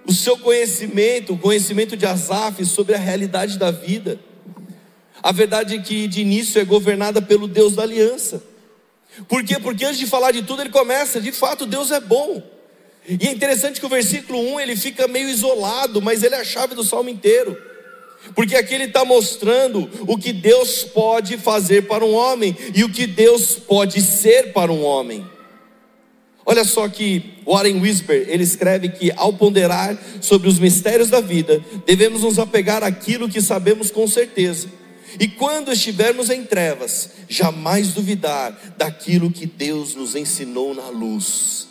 O 0.06 0.12
seu 0.12 0.38
conhecimento, 0.38 1.32
o 1.32 1.38
conhecimento 1.38 1.96
de 1.96 2.06
Asaf 2.06 2.64
sobre 2.64 2.94
a 2.94 2.98
realidade 2.98 3.58
da 3.58 3.72
vida. 3.72 4.20
A 5.20 5.32
verdade 5.32 5.74
é 5.74 5.82
que 5.82 6.06
de 6.06 6.20
início 6.20 6.60
é 6.60 6.64
governada 6.64 7.20
pelo 7.20 7.48
Deus 7.48 7.74
da 7.74 7.82
aliança. 7.82 8.40
Por 9.26 9.42
quê? 9.42 9.58
Porque 9.58 9.84
antes 9.84 9.98
de 9.98 10.06
falar 10.06 10.30
de 10.30 10.42
tudo, 10.42 10.62
ele 10.62 10.70
começa, 10.70 11.20
de 11.20 11.32
fato, 11.32 11.66
Deus 11.66 11.90
é 11.90 11.98
bom. 11.98 12.40
E 13.08 13.26
é 13.26 13.32
interessante 13.32 13.80
que 13.80 13.86
o 13.86 13.88
versículo 13.88 14.38
1 14.38 14.60
ele 14.60 14.76
fica 14.76 15.08
meio 15.08 15.28
isolado, 15.28 16.00
mas 16.00 16.22
ele 16.22 16.36
é 16.36 16.40
a 16.40 16.44
chave 16.44 16.76
do 16.76 16.84
salmo 16.84 17.10
inteiro. 17.10 17.74
Porque 18.34 18.56
aqui 18.56 18.74
ele 18.74 18.84
está 18.84 19.04
mostrando 19.04 19.88
o 20.06 20.16
que 20.18 20.32
Deus 20.32 20.84
pode 20.84 21.36
fazer 21.38 21.86
para 21.86 22.04
um 22.04 22.14
homem 22.14 22.56
e 22.74 22.84
o 22.84 22.88
que 22.88 23.06
Deus 23.06 23.56
pode 23.56 24.00
ser 24.02 24.52
para 24.52 24.72
um 24.72 24.84
homem. 24.84 25.26
Olha 26.48 26.64
só 26.64 26.88
que 26.88 27.34
Warren 27.44 27.80
Whisper, 27.80 28.26
ele 28.28 28.44
escreve 28.44 28.88
que 28.88 29.12
ao 29.16 29.32
ponderar 29.32 29.98
sobre 30.20 30.48
os 30.48 30.60
mistérios 30.60 31.10
da 31.10 31.20
vida, 31.20 31.60
devemos 31.84 32.22
nos 32.22 32.38
apegar 32.38 32.84
àquilo 32.84 33.28
que 33.28 33.40
sabemos 33.40 33.90
com 33.90 34.06
certeza. 34.06 34.68
E 35.18 35.26
quando 35.26 35.72
estivermos 35.72 36.30
em 36.30 36.44
trevas, 36.44 37.10
jamais 37.28 37.92
duvidar 37.94 38.74
daquilo 38.76 39.30
que 39.30 39.44
Deus 39.44 39.96
nos 39.96 40.14
ensinou 40.14 40.72
na 40.72 40.88
luz. 40.88 41.68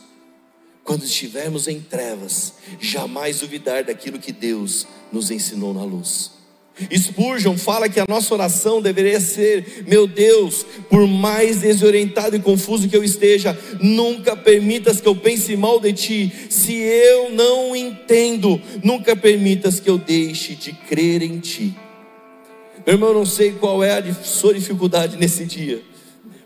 Quando 0.84 1.06
estivermos 1.06 1.68
em 1.68 1.80
trevas, 1.80 2.56
jamais 2.80 3.40
duvidar 3.40 3.84
daquilo 3.86 4.20
que 4.20 4.34
Deus 4.34 4.86
nos 5.12 5.32
ensinou 5.32 5.74
na 5.74 5.84
luz. 5.84 6.35
Spurgeon 6.94 7.58
fala 7.58 7.88
que 7.88 8.00
a 8.00 8.06
nossa 8.08 8.34
oração 8.34 8.82
deveria 8.82 9.20
ser: 9.22 9.86
Meu 9.88 10.06
Deus, 10.06 10.66
por 10.90 11.08
mais 11.08 11.62
desorientado 11.62 12.36
e 12.36 12.40
confuso 12.40 12.90
que 12.90 12.98
eu 12.98 13.04
esteja, 13.04 13.58
nunca 13.80 14.36
permitas 14.36 15.00
que 15.00 15.08
eu 15.08 15.16
pense 15.16 15.56
mal 15.56 15.80
de 15.80 15.94
ti. 15.94 16.34
Se 16.50 16.74
eu 16.74 17.32
não 17.32 17.76
entendo, 17.76 18.62
nunca 18.84 19.16
permitas 19.16 19.80
que 19.80 19.90
eu 19.90 19.98
deixe 19.98 20.56
de 20.56 20.74
crer 20.74 21.22
em 21.22 21.40
ti. 21.40 21.74
Meu 22.86 22.96
irmão, 22.96 23.10
eu 23.10 23.16
não 23.16 23.26
sei 23.26 23.54
qual 23.54 23.82
é 23.82 23.98
a 23.98 24.14
sua 24.14 24.54
dificuldade 24.54 25.16
nesse 25.18 25.46
dia, 25.46 25.82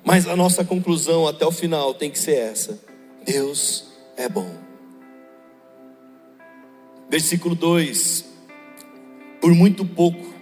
mas 0.06 0.28
a 0.28 0.36
nossa 0.36 0.64
conclusão 0.64 1.28
até 1.28 1.46
o 1.46 1.52
final 1.52 1.94
tem 1.96 2.12
que 2.12 2.20
ser 2.20 2.36
essa: 2.36 2.80
Deus 3.26 3.86
é 4.16 4.30
bom. 4.30 4.50
Versículo 7.10 7.56
2: 7.56 8.29
Por 9.42 9.54
muito 9.54 9.86
pouco, 9.86 10.34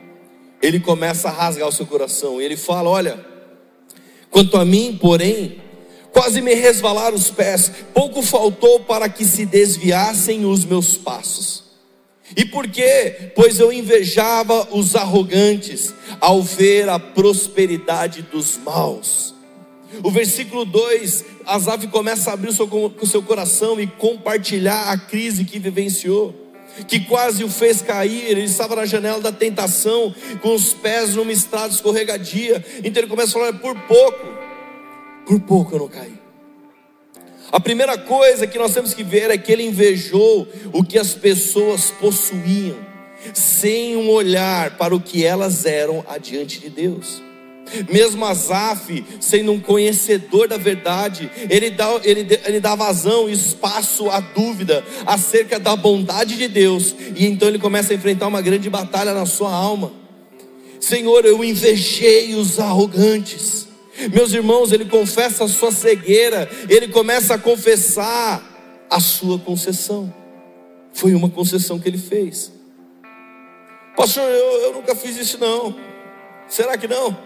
ele 0.61 0.79
começa 0.79 1.29
a 1.29 1.31
rasgar 1.31 1.67
o 1.67 1.71
seu 1.71 1.85
coração, 1.85 2.41
e 2.41 2.45
ele 2.45 2.57
fala: 2.57 2.89
Olha, 2.89 3.23
quanto 4.29 4.57
a 4.57 4.65
mim, 4.65 4.97
porém, 4.99 5.61
quase 6.11 6.41
me 6.41 6.53
resvalaram 6.53 7.15
os 7.15 7.29
pés, 7.29 7.71
pouco 7.93 8.21
faltou 8.21 8.81
para 8.81 9.07
que 9.07 9.23
se 9.23 9.45
desviassem 9.45 10.45
os 10.45 10.65
meus 10.65 10.97
passos. 10.97 11.63
E 12.35 12.43
por 12.43 12.67
quê? 12.67 13.31
Pois 13.35 13.59
eu 13.59 13.71
invejava 13.71 14.67
os 14.71 14.95
arrogantes 14.95 15.93
ao 16.19 16.41
ver 16.41 16.89
a 16.89 16.99
prosperidade 16.99 18.21
dos 18.23 18.57
maus. 18.57 19.33
O 20.03 20.11
versículo 20.11 20.65
2, 20.65 21.23
Asaf 21.45 21.87
começa 21.87 22.29
a 22.29 22.33
abrir 22.33 22.49
o 22.49 22.53
seu, 22.53 22.67
o 22.67 23.07
seu 23.07 23.23
coração 23.23 23.79
e 23.79 23.87
compartilhar 23.87 24.89
a 24.89 24.97
crise 24.97 25.45
que 25.45 25.57
vivenciou, 25.57 26.46
que 26.87 26.99
quase 27.01 27.43
o 27.43 27.49
fez 27.49 27.81
cair. 27.81 28.25
Ele 28.29 28.43
estava 28.43 28.75
na 28.75 28.85
janela 28.85 29.19
da 29.21 29.31
tentação, 29.31 30.13
com 30.41 30.53
os 30.53 30.73
pés 30.73 31.15
numa 31.15 31.31
estrada 31.31 31.73
escorregadia. 31.73 32.63
Então 32.83 33.01
ele 33.01 33.09
começa 33.09 33.29
a 33.29 33.33
falar: 33.33 33.53
por 33.53 33.75
pouco, 33.81 34.27
por 35.25 35.39
pouco 35.41 35.75
eu 35.75 35.79
não 35.79 35.87
caí. 35.87 36.17
A 37.51 37.59
primeira 37.59 37.97
coisa 37.97 38.45
que 38.45 38.57
nós 38.57 38.73
temos 38.73 38.93
que 38.93 39.03
ver 39.03 39.31
é 39.31 39.37
que 39.37 39.51
ele 39.51 39.63
invejou 39.63 40.47
o 40.73 40.83
que 40.83 40.99
as 40.99 41.13
pessoas 41.13 41.89
possuíam, 41.91 42.77
sem 43.33 43.95
um 43.95 44.09
olhar 44.09 44.77
para 44.77 44.93
o 44.93 44.99
que 44.99 45.25
elas 45.25 45.65
eram 45.65 46.03
adiante 46.09 46.59
de 46.59 46.69
Deus. 46.69 47.26
Mesmo 47.89 48.25
Asaf, 48.25 49.03
sendo 49.19 49.51
um 49.51 49.59
conhecedor 49.59 50.47
da 50.47 50.57
verdade, 50.57 51.29
ele 51.49 51.69
dá, 51.69 51.99
ele, 52.03 52.27
ele 52.45 52.59
dá 52.59 52.75
vazão 52.75 53.29
e 53.29 53.33
espaço 53.33 54.09
à 54.09 54.19
dúvida 54.19 54.83
acerca 55.05 55.59
da 55.59 55.75
bondade 55.75 56.37
de 56.37 56.47
Deus, 56.47 56.95
e 57.15 57.25
então 57.25 57.47
ele 57.47 57.59
começa 57.59 57.93
a 57.93 57.95
enfrentar 57.95 58.27
uma 58.27 58.41
grande 58.41 58.69
batalha 58.69 59.13
na 59.13 59.25
sua 59.25 59.51
alma. 59.51 59.91
Senhor, 60.79 61.25
eu 61.25 61.43
invejei 61.43 62.35
os 62.35 62.59
arrogantes. 62.59 63.67
Meus 64.13 64.31
irmãos, 64.31 64.71
ele 64.71 64.85
confessa 64.85 65.43
a 65.45 65.47
sua 65.47 65.71
cegueira, 65.71 66.49
ele 66.69 66.87
começa 66.87 67.33
a 67.33 67.37
confessar 67.37 68.85
a 68.89 68.99
sua 68.99 69.39
concessão. 69.39 70.13
Foi 70.93 71.13
uma 71.13 71.29
concessão 71.29 71.79
que 71.79 71.89
ele 71.89 71.97
fez. 71.97 72.51
Pastor, 73.95 74.23
eu, 74.23 74.61
eu 74.61 74.73
nunca 74.73 74.95
fiz 74.95 75.17
isso 75.17 75.39
não. 75.39 75.75
Será 76.47 76.77
que 76.77 76.87
não? 76.87 77.17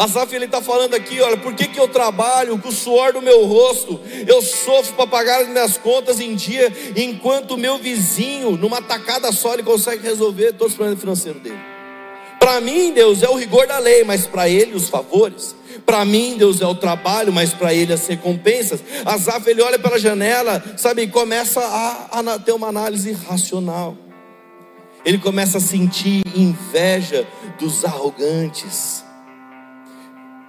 Asaf 0.00 0.34
ele 0.34 0.46
está 0.46 0.62
falando 0.62 0.94
aqui, 0.94 1.20
olha, 1.20 1.36
por 1.36 1.52
que, 1.52 1.68
que 1.68 1.78
eu 1.78 1.86
trabalho 1.86 2.56
com 2.56 2.70
o 2.70 2.72
suor 2.72 3.12
do 3.12 3.20
meu 3.20 3.44
rosto? 3.44 4.00
Eu 4.26 4.40
sofro 4.40 4.94
para 4.94 5.06
pagar 5.06 5.42
as 5.42 5.48
minhas 5.48 5.76
contas 5.76 6.18
em 6.20 6.34
dia, 6.34 6.72
enquanto 6.96 7.50
o 7.50 7.58
meu 7.58 7.76
vizinho, 7.76 8.52
numa 8.52 8.80
tacada 8.80 9.30
só, 9.30 9.52
ele 9.52 9.62
consegue 9.62 10.02
resolver 10.02 10.52
todos 10.52 10.68
os 10.72 10.74
problemas 10.74 11.00
financeiros 11.00 11.42
dele. 11.42 11.60
Para 12.38 12.62
mim, 12.62 12.94
Deus 12.94 13.22
é 13.22 13.28
o 13.28 13.34
rigor 13.34 13.66
da 13.66 13.78
lei, 13.78 14.02
mas 14.02 14.26
para 14.26 14.48
ele 14.48 14.74
os 14.74 14.88
favores. 14.88 15.54
Para 15.84 16.02
mim, 16.06 16.34
Deus 16.38 16.62
é 16.62 16.66
o 16.66 16.74
trabalho, 16.74 17.30
mas 17.30 17.52
para 17.52 17.74
ele 17.74 17.92
as 17.92 18.06
recompensas. 18.06 18.82
Asaf 19.04 19.50
ele 19.50 19.60
olha 19.60 19.78
pela 19.78 19.98
janela, 19.98 20.64
sabe, 20.78 21.08
começa 21.08 21.60
a, 21.60 22.20
a 22.20 22.38
ter 22.38 22.52
uma 22.52 22.68
análise 22.68 23.12
racional. 23.12 23.94
Ele 25.04 25.18
começa 25.18 25.58
a 25.58 25.60
sentir 25.60 26.22
inveja 26.34 27.28
dos 27.58 27.84
arrogantes. 27.84 29.09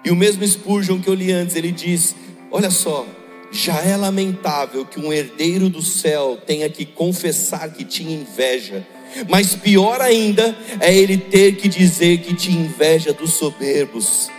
E 0.04 0.12
o 0.12 0.16
mesmo 0.16 0.46
Spurgeon 0.46 1.00
que 1.00 1.08
eu 1.08 1.14
li 1.14 1.32
antes, 1.32 1.56
ele 1.56 1.72
diz: 1.72 2.16
Olha 2.52 2.72
só, 2.72 3.06
já 3.52 3.82
é 3.82 3.96
lamentável 3.98 4.86
que 4.86 5.00
um 5.00 5.12
herdeiro 5.12 5.70
do 5.70 5.82
céu 5.82 6.40
tenha 6.46 6.70
que 6.70 6.86
confessar 6.86 7.70
que 7.72 7.84
tinha 7.84 8.16
inveja, 8.16 8.86
mas 9.30 9.54
pior 9.54 10.02
ainda 10.02 10.56
é 10.80 10.96
ele 10.96 11.18
ter 11.18 11.56
que 11.56 11.68
dizer 11.68 12.20
que 12.20 12.34
tinha 12.34 12.60
inveja 12.60 13.14
dos 13.14 13.34
soberbos. 13.34 14.30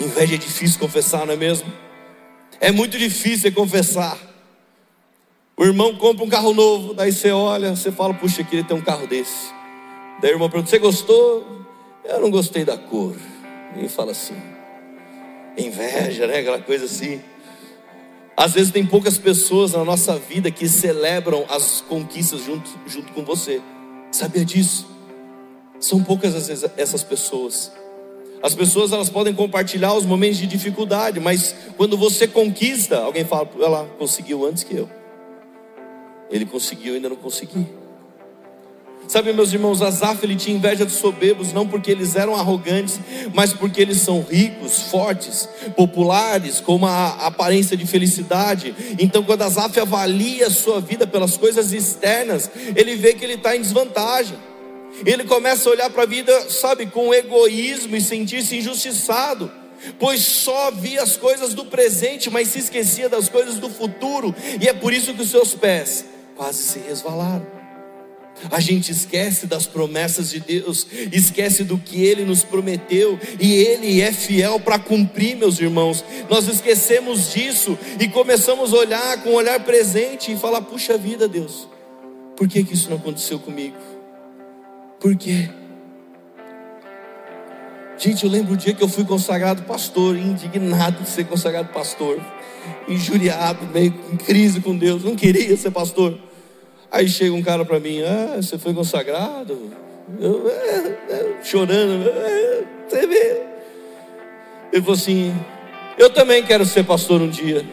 Inveja 0.00 0.34
é 0.34 0.38
difícil 0.38 0.80
confessar, 0.80 1.24
não 1.24 1.34
é 1.34 1.36
mesmo? 1.36 1.72
É 2.60 2.72
muito 2.72 2.98
difícil 2.98 3.52
confessar. 3.52 4.18
O 5.56 5.64
irmão 5.64 5.94
compra 5.94 6.24
um 6.24 6.28
carro 6.28 6.52
novo, 6.52 6.94
daí 6.94 7.12
você 7.12 7.30
olha, 7.30 7.76
você 7.76 7.92
fala, 7.92 8.12
puxa, 8.12 8.40
eu 8.40 8.44
queria 8.44 8.64
ter 8.64 8.74
um 8.74 8.80
carro 8.80 9.06
desse. 9.06 9.52
Daí 10.20 10.32
o 10.32 10.34
irmão 10.34 10.50
pergunta, 10.50 10.70
você 10.70 10.78
gostou? 10.78 11.46
Eu 12.04 12.20
não 12.20 12.30
gostei 12.30 12.64
da 12.64 12.76
cor. 12.76 13.14
E 13.76 13.88
fala 13.88 14.12
assim, 14.12 14.36
inveja, 15.56 16.26
né? 16.26 16.38
Aquela 16.38 16.60
coisa 16.60 16.84
assim. 16.84 17.20
Às 18.36 18.52
vezes 18.52 18.72
tem 18.72 18.84
poucas 18.84 19.18
pessoas 19.18 19.72
na 19.72 19.84
nossa 19.84 20.18
vida 20.18 20.50
que 20.50 20.68
celebram 20.68 21.44
as 21.48 21.80
conquistas 21.80 22.40
junto, 22.44 22.68
junto 22.86 23.12
com 23.12 23.24
você. 23.24 23.60
Sabia 24.10 24.44
disso? 24.44 24.86
São 25.78 26.02
poucas 26.02 26.32
vezes 26.32 26.64
essas 26.76 27.02
pessoas. 27.02 27.72
As 28.42 28.54
pessoas 28.54 28.92
elas 28.92 29.08
podem 29.08 29.32
compartilhar 29.32 29.94
os 29.94 30.04
momentos 30.04 30.38
de 30.38 30.46
dificuldade, 30.46 31.18
mas 31.18 31.54
quando 31.76 31.96
você 31.96 32.28
conquista, 32.28 32.98
alguém 32.98 33.24
fala, 33.24 33.48
ela 33.60 33.88
conseguiu 33.98 34.44
antes 34.44 34.64
que 34.64 34.76
eu. 34.76 34.88
Ele 36.30 36.44
conseguiu, 36.44 36.88
eu 36.88 36.94
ainda 36.96 37.08
não 37.08 37.16
consegui. 37.16 37.66
Sabe, 39.06 39.32
meus 39.32 39.52
irmãos, 39.52 39.82
Asaf 39.82 40.24
ele 40.24 40.34
tinha 40.34 40.56
inveja 40.56 40.84
dos 40.84 40.96
soberbos, 40.96 41.52
não 41.52 41.68
porque 41.68 41.90
eles 41.90 42.16
eram 42.16 42.34
arrogantes, 42.34 42.98
mas 43.32 43.52
porque 43.52 43.80
eles 43.80 43.98
são 43.98 44.22
ricos, 44.22 44.90
fortes, 44.90 45.48
populares, 45.76 46.60
com 46.60 46.74
uma 46.76 47.10
aparência 47.24 47.76
de 47.76 47.86
felicidade. 47.86 48.74
Então, 48.98 49.22
quando 49.22 49.42
Asaf 49.42 49.78
avalia 49.78 50.46
a 50.46 50.50
sua 50.50 50.80
vida 50.80 51.06
pelas 51.06 51.36
coisas 51.36 51.72
externas, 51.72 52.50
ele 52.74 52.96
vê 52.96 53.12
que 53.12 53.24
ele 53.24 53.34
está 53.34 53.54
em 53.54 53.60
desvantagem. 53.60 54.36
Ele 55.04 55.24
começa 55.24 55.68
a 55.68 55.72
olhar 55.72 55.90
para 55.90 56.04
a 56.04 56.06
vida, 56.06 56.48
sabe, 56.48 56.86
com 56.86 57.12
egoísmo 57.12 57.96
e 57.96 58.00
sentir-se 58.00 58.56
injustiçado 58.56 59.50
pois 59.98 60.20
só 60.20 60.70
via 60.70 61.02
as 61.02 61.14
coisas 61.16 61.52
do 61.52 61.66
presente, 61.66 62.30
mas 62.30 62.48
se 62.48 62.58
esquecia 62.58 63.06
das 63.06 63.28
coisas 63.28 63.56
do 63.56 63.68
futuro, 63.68 64.34
e 64.58 64.66
é 64.66 64.72
por 64.72 64.94
isso 64.94 65.12
que 65.12 65.20
os 65.20 65.30
seus 65.30 65.54
pés 65.54 66.06
quase 66.36 66.62
se 66.62 66.78
resvalaram. 66.78 67.63
A 68.50 68.60
gente 68.60 68.90
esquece 68.90 69.46
das 69.46 69.66
promessas 69.66 70.30
de 70.30 70.40
Deus, 70.40 70.86
esquece 71.12 71.64
do 71.64 71.78
que 71.78 72.02
Ele 72.02 72.24
nos 72.24 72.42
prometeu, 72.42 73.18
e 73.40 73.54
Ele 73.54 74.00
é 74.00 74.12
fiel 74.12 74.60
para 74.60 74.78
cumprir, 74.78 75.36
meus 75.36 75.58
irmãos. 75.60 76.04
Nós 76.28 76.46
esquecemos 76.48 77.32
disso 77.32 77.78
e 77.98 78.08
começamos 78.08 78.72
a 78.72 78.76
olhar 78.76 79.22
com 79.22 79.30
o 79.30 79.32
um 79.32 79.36
olhar 79.36 79.60
presente 79.60 80.32
e 80.32 80.36
falar: 80.36 80.62
puxa 80.62 80.98
vida, 80.98 81.26
Deus, 81.28 81.68
por 82.36 82.48
que, 82.48 82.64
que 82.64 82.74
isso 82.74 82.90
não 82.90 82.96
aconteceu 82.96 83.38
comigo? 83.38 83.76
Por 85.00 85.16
quê? 85.16 85.48
Gente, 87.96 88.24
eu 88.24 88.30
lembro 88.30 88.54
o 88.54 88.56
dia 88.56 88.74
que 88.74 88.82
eu 88.82 88.88
fui 88.88 89.04
consagrado 89.04 89.62
pastor, 89.62 90.16
indignado 90.16 91.02
de 91.02 91.08
ser 91.08 91.24
consagrado 91.24 91.68
pastor, 91.72 92.20
injuriado, 92.88 93.66
meio 93.72 93.94
em 94.12 94.16
crise 94.16 94.60
com 94.60 94.76
Deus, 94.76 95.04
não 95.04 95.14
queria 95.14 95.56
ser 95.56 95.70
pastor. 95.70 96.18
Aí 96.94 97.08
chega 97.08 97.34
um 97.34 97.42
cara 97.42 97.64
para 97.64 97.80
mim, 97.80 98.02
ah, 98.02 98.36
você 98.36 98.56
foi 98.56 98.72
consagrado? 98.72 99.72
Eu, 100.20 100.48
é, 100.48 101.12
é, 101.12 101.34
chorando, 101.42 102.08
é, 102.08 102.62
você 102.88 103.04
vê. 103.04 103.42
Ele 104.72 104.80
falou 104.80 104.94
assim, 104.94 105.34
eu 105.98 106.08
também 106.08 106.44
quero 106.44 106.64
ser 106.64 106.84
pastor 106.84 107.20
um 107.20 107.28
dia. 107.28 107.66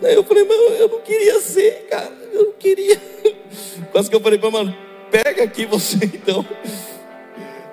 Daí 0.00 0.14
eu 0.14 0.24
falei, 0.24 0.44
mas 0.44 0.80
eu 0.80 0.88
não 0.88 1.00
queria 1.00 1.38
ser, 1.40 1.86
cara, 1.90 2.10
eu 2.32 2.46
não 2.46 2.52
queria. 2.52 2.98
Quase 3.92 4.08
que 4.08 4.16
eu 4.16 4.20
falei, 4.20 4.38
mano, 4.38 4.74
pega 5.10 5.44
aqui 5.44 5.66
você 5.66 5.98
então. 6.14 6.42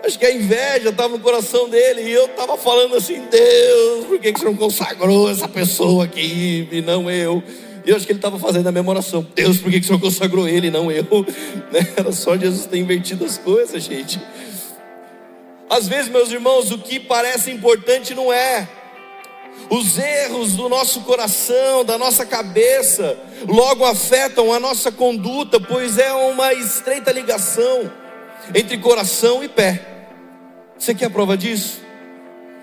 Acho 0.04 0.20
que 0.20 0.26
a 0.26 0.34
inveja 0.34 0.90
estava 0.90 1.08
no 1.08 1.20
coração 1.20 1.70
dele 1.70 2.02
e 2.02 2.12
eu 2.12 2.26
estava 2.26 2.58
falando 2.58 2.98
assim: 2.98 3.28
Deus, 3.32 4.08
por 4.08 4.20
que, 4.20 4.34
que 4.34 4.40
você 4.40 4.46
não 4.46 4.58
consagrou 4.58 5.30
essa 5.30 5.48
pessoa 5.48 6.04
aqui 6.04 6.68
e 6.70 6.82
não 6.82 7.10
eu? 7.10 7.42
E 7.86 7.90
eu 7.90 7.96
acho 7.96 8.06
que 8.06 8.12
ele 8.12 8.20
estava 8.20 8.38
fazendo 8.38 8.68
a 8.68 8.72
memoração: 8.72 9.26
Deus, 9.36 9.58
por 9.58 9.72
que, 9.72 9.80
que 9.80 9.86
o 9.86 9.88
Senhor 9.88 10.00
consagrou 10.00 10.48
ele 10.48 10.70
não 10.70 10.92
eu? 10.92 11.06
Né? 11.72 11.88
Era 11.96 12.12
só 12.12 12.38
Jesus 12.38 12.66
ter 12.66 12.78
invertido 12.78 13.24
as 13.24 13.38
coisas, 13.38 13.82
gente. 13.82 14.20
Às 15.70 15.88
vezes, 15.88 16.12
meus 16.12 16.32
irmãos, 16.32 16.70
o 16.70 16.78
que 16.78 17.00
parece 17.00 17.50
importante 17.50 18.14
não 18.14 18.32
é. 18.32 18.68
Os 19.70 19.98
erros 19.98 20.54
do 20.54 20.68
nosso 20.68 21.02
coração, 21.02 21.86
da 21.86 21.98
nossa 21.98 22.26
cabeça, 22.26 23.18
logo 23.48 23.86
afetam 23.86 24.52
a 24.52 24.60
nossa 24.60 24.92
conduta, 24.92 25.62
pois 25.62 25.98
é 25.98 26.12
uma 26.12 26.54
estreita 26.54 27.12
ligação 27.12 27.90
entre 28.54 28.78
coração 28.78 29.42
e 29.42 29.48
pé. 29.48 30.08
Você 30.78 30.94
quer 30.94 31.06
a 31.06 31.10
prova 31.10 31.38
disso? 31.38 31.80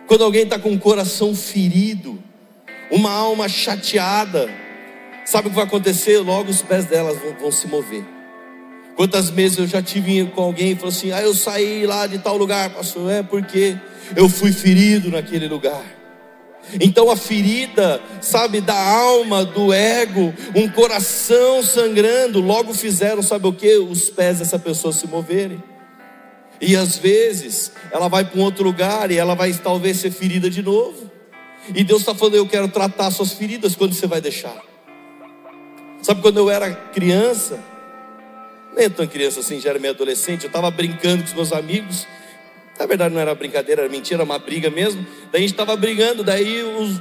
Quando 0.06 0.24
alguém 0.24 0.42
está 0.42 0.58
com 0.58 0.72
o 0.72 0.78
coração 0.78 1.34
ferido, 1.34 2.22
uma 2.90 3.10
alma 3.10 3.48
chateada, 3.48 4.50
sabe 5.28 5.48
o 5.48 5.50
que 5.50 5.56
vai 5.56 5.66
acontecer? 5.66 6.18
Logo 6.20 6.50
os 6.50 6.62
pés 6.62 6.86
delas 6.86 7.18
vão, 7.18 7.34
vão 7.34 7.52
se 7.52 7.66
mover. 7.66 8.02
Quantas 8.96 9.28
vezes 9.28 9.58
eu 9.58 9.66
já 9.66 9.82
tive 9.82 10.24
com 10.26 10.42
alguém 10.42 10.72
e 10.72 10.74
falou 10.74 10.88
assim: 10.88 11.12
Ah, 11.12 11.22
eu 11.22 11.34
saí 11.34 11.86
lá 11.86 12.06
de 12.06 12.18
tal 12.18 12.36
lugar, 12.36 12.70
pastor, 12.70 13.10
é 13.12 13.22
porque 13.22 13.76
eu 14.16 14.28
fui 14.28 14.52
ferido 14.52 15.10
naquele 15.10 15.46
lugar. 15.46 15.84
Então 16.80 17.10
a 17.10 17.16
ferida, 17.16 18.00
sabe, 18.20 18.60
da 18.60 18.74
alma, 18.76 19.44
do 19.44 19.72
ego, 19.72 20.34
um 20.54 20.68
coração 20.68 21.62
sangrando, 21.62 22.40
logo 22.40 22.74
fizeram, 22.74 23.22
sabe 23.22 23.46
o 23.46 23.52
que? 23.52 23.76
Os 23.76 24.10
pés 24.10 24.38
dessa 24.38 24.58
pessoa 24.58 24.92
se 24.92 25.06
moverem. 25.06 25.62
E 26.60 26.74
às 26.74 26.96
vezes 26.96 27.72
ela 27.92 28.08
vai 28.08 28.24
para 28.24 28.38
um 28.38 28.42
outro 28.42 28.64
lugar 28.64 29.10
e 29.10 29.16
ela 29.16 29.34
vai 29.34 29.52
talvez 29.52 29.98
ser 29.98 30.10
ferida 30.10 30.50
de 30.50 30.62
novo. 30.62 31.10
E 31.74 31.84
Deus 31.84 32.00
está 32.00 32.14
falando: 32.14 32.34
Eu 32.34 32.46
quero 32.46 32.68
tratar 32.68 33.10
suas 33.10 33.32
feridas 33.34 33.76
quando 33.76 33.92
você 33.92 34.06
vai 34.06 34.20
deixar. 34.20 34.67
Sabe 36.08 36.22
quando 36.22 36.38
eu 36.38 36.48
era 36.48 36.72
criança, 36.72 37.62
nem 38.74 38.88
tão 38.88 39.06
criança 39.06 39.40
assim, 39.40 39.60
já 39.60 39.68
era 39.68 39.78
meio 39.78 39.92
adolescente, 39.92 40.44
eu 40.44 40.46
estava 40.46 40.70
brincando 40.70 41.18
com 41.22 41.28
os 41.28 41.34
meus 41.34 41.52
amigos. 41.52 42.06
Na 42.78 42.86
verdade 42.86 43.14
não 43.14 43.20
era 43.20 43.34
brincadeira, 43.34 43.82
era 43.82 43.90
mentira, 43.90 44.14
era 44.14 44.24
uma 44.24 44.38
briga 44.38 44.70
mesmo. 44.70 45.06
Daí 45.30 45.40
a 45.40 45.46
gente 45.46 45.50
estava 45.50 45.76
brigando, 45.76 46.24
daí 46.24 46.62
os. 46.62 46.98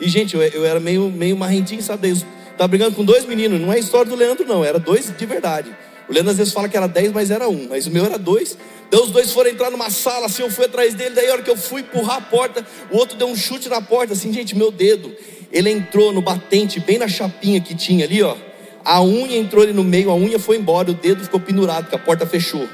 E 0.00 0.08
gente, 0.08 0.36
eu, 0.36 0.40
eu 0.40 0.64
era 0.64 0.78
meio, 0.78 1.10
meio 1.10 1.36
marrentinho, 1.36 1.82
sabe? 1.82 2.10
Estava 2.10 2.68
brigando 2.68 2.94
com 2.94 3.04
dois 3.04 3.26
meninos, 3.26 3.60
não 3.60 3.72
é 3.72 3.78
história 3.80 4.08
do 4.08 4.14
Leandro, 4.14 4.46
não, 4.46 4.64
era 4.64 4.78
dois 4.78 5.12
de 5.12 5.26
verdade. 5.26 5.76
O 6.08 6.12
Leandro 6.12 6.30
às 6.30 6.38
vezes 6.38 6.52
fala 6.52 6.68
que 6.68 6.76
era 6.76 6.86
dez, 6.86 7.10
mas 7.10 7.32
era 7.32 7.48
um, 7.48 7.66
mas 7.68 7.88
o 7.88 7.90
meu 7.90 8.04
era 8.04 8.16
dois. 8.16 8.56
Daí 8.88 9.00
os 9.00 9.10
dois 9.10 9.32
foram 9.32 9.50
entrar 9.50 9.72
numa 9.72 9.90
sala, 9.90 10.26
assim, 10.26 10.42
eu 10.42 10.50
fui 10.50 10.66
atrás 10.66 10.94
dele, 10.94 11.16
daí 11.16 11.28
a 11.28 11.32
hora 11.32 11.42
que 11.42 11.50
eu 11.50 11.56
fui 11.56 11.80
empurrar 11.80 12.18
a 12.18 12.20
porta, 12.20 12.64
o 12.92 12.98
outro 12.98 13.16
deu 13.18 13.26
um 13.26 13.34
chute 13.34 13.68
na 13.68 13.80
porta, 13.80 14.12
assim, 14.12 14.32
gente, 14.32 14.56
meu 14.56 14.70
dedo. 14.70 15.12
Ele 15.54 15.70
entrou 15.70 16.12
no 16.12 16.20
batente, 16.20 16.80
bem 16.80 16.98
na 16.98 17.06
chapinha 17.06 17.60
que 17.60 17.76
tinha 17.76 18.04
ali, 18.04 18.20
ó. 18.22 18.36
A 18.84 19.00
unha 19.00 19.38
entrou 19.38 19.62
ali 19.62 19.72
no 19.72 19.84
meio, 19.84 20.10
a 20.10 20.14
unha 20.14 20.38
foi 20.38 20.56
embora, 20.56 20.90
o 20.90 20.94
dedo 20.94 21.22
ficou 21.22 21.38
pendurado, 21.38 21.84
porque 21.84 21.94
a 21.94 21.98
porta 21.98 22.26
fechou. 22.26 22.68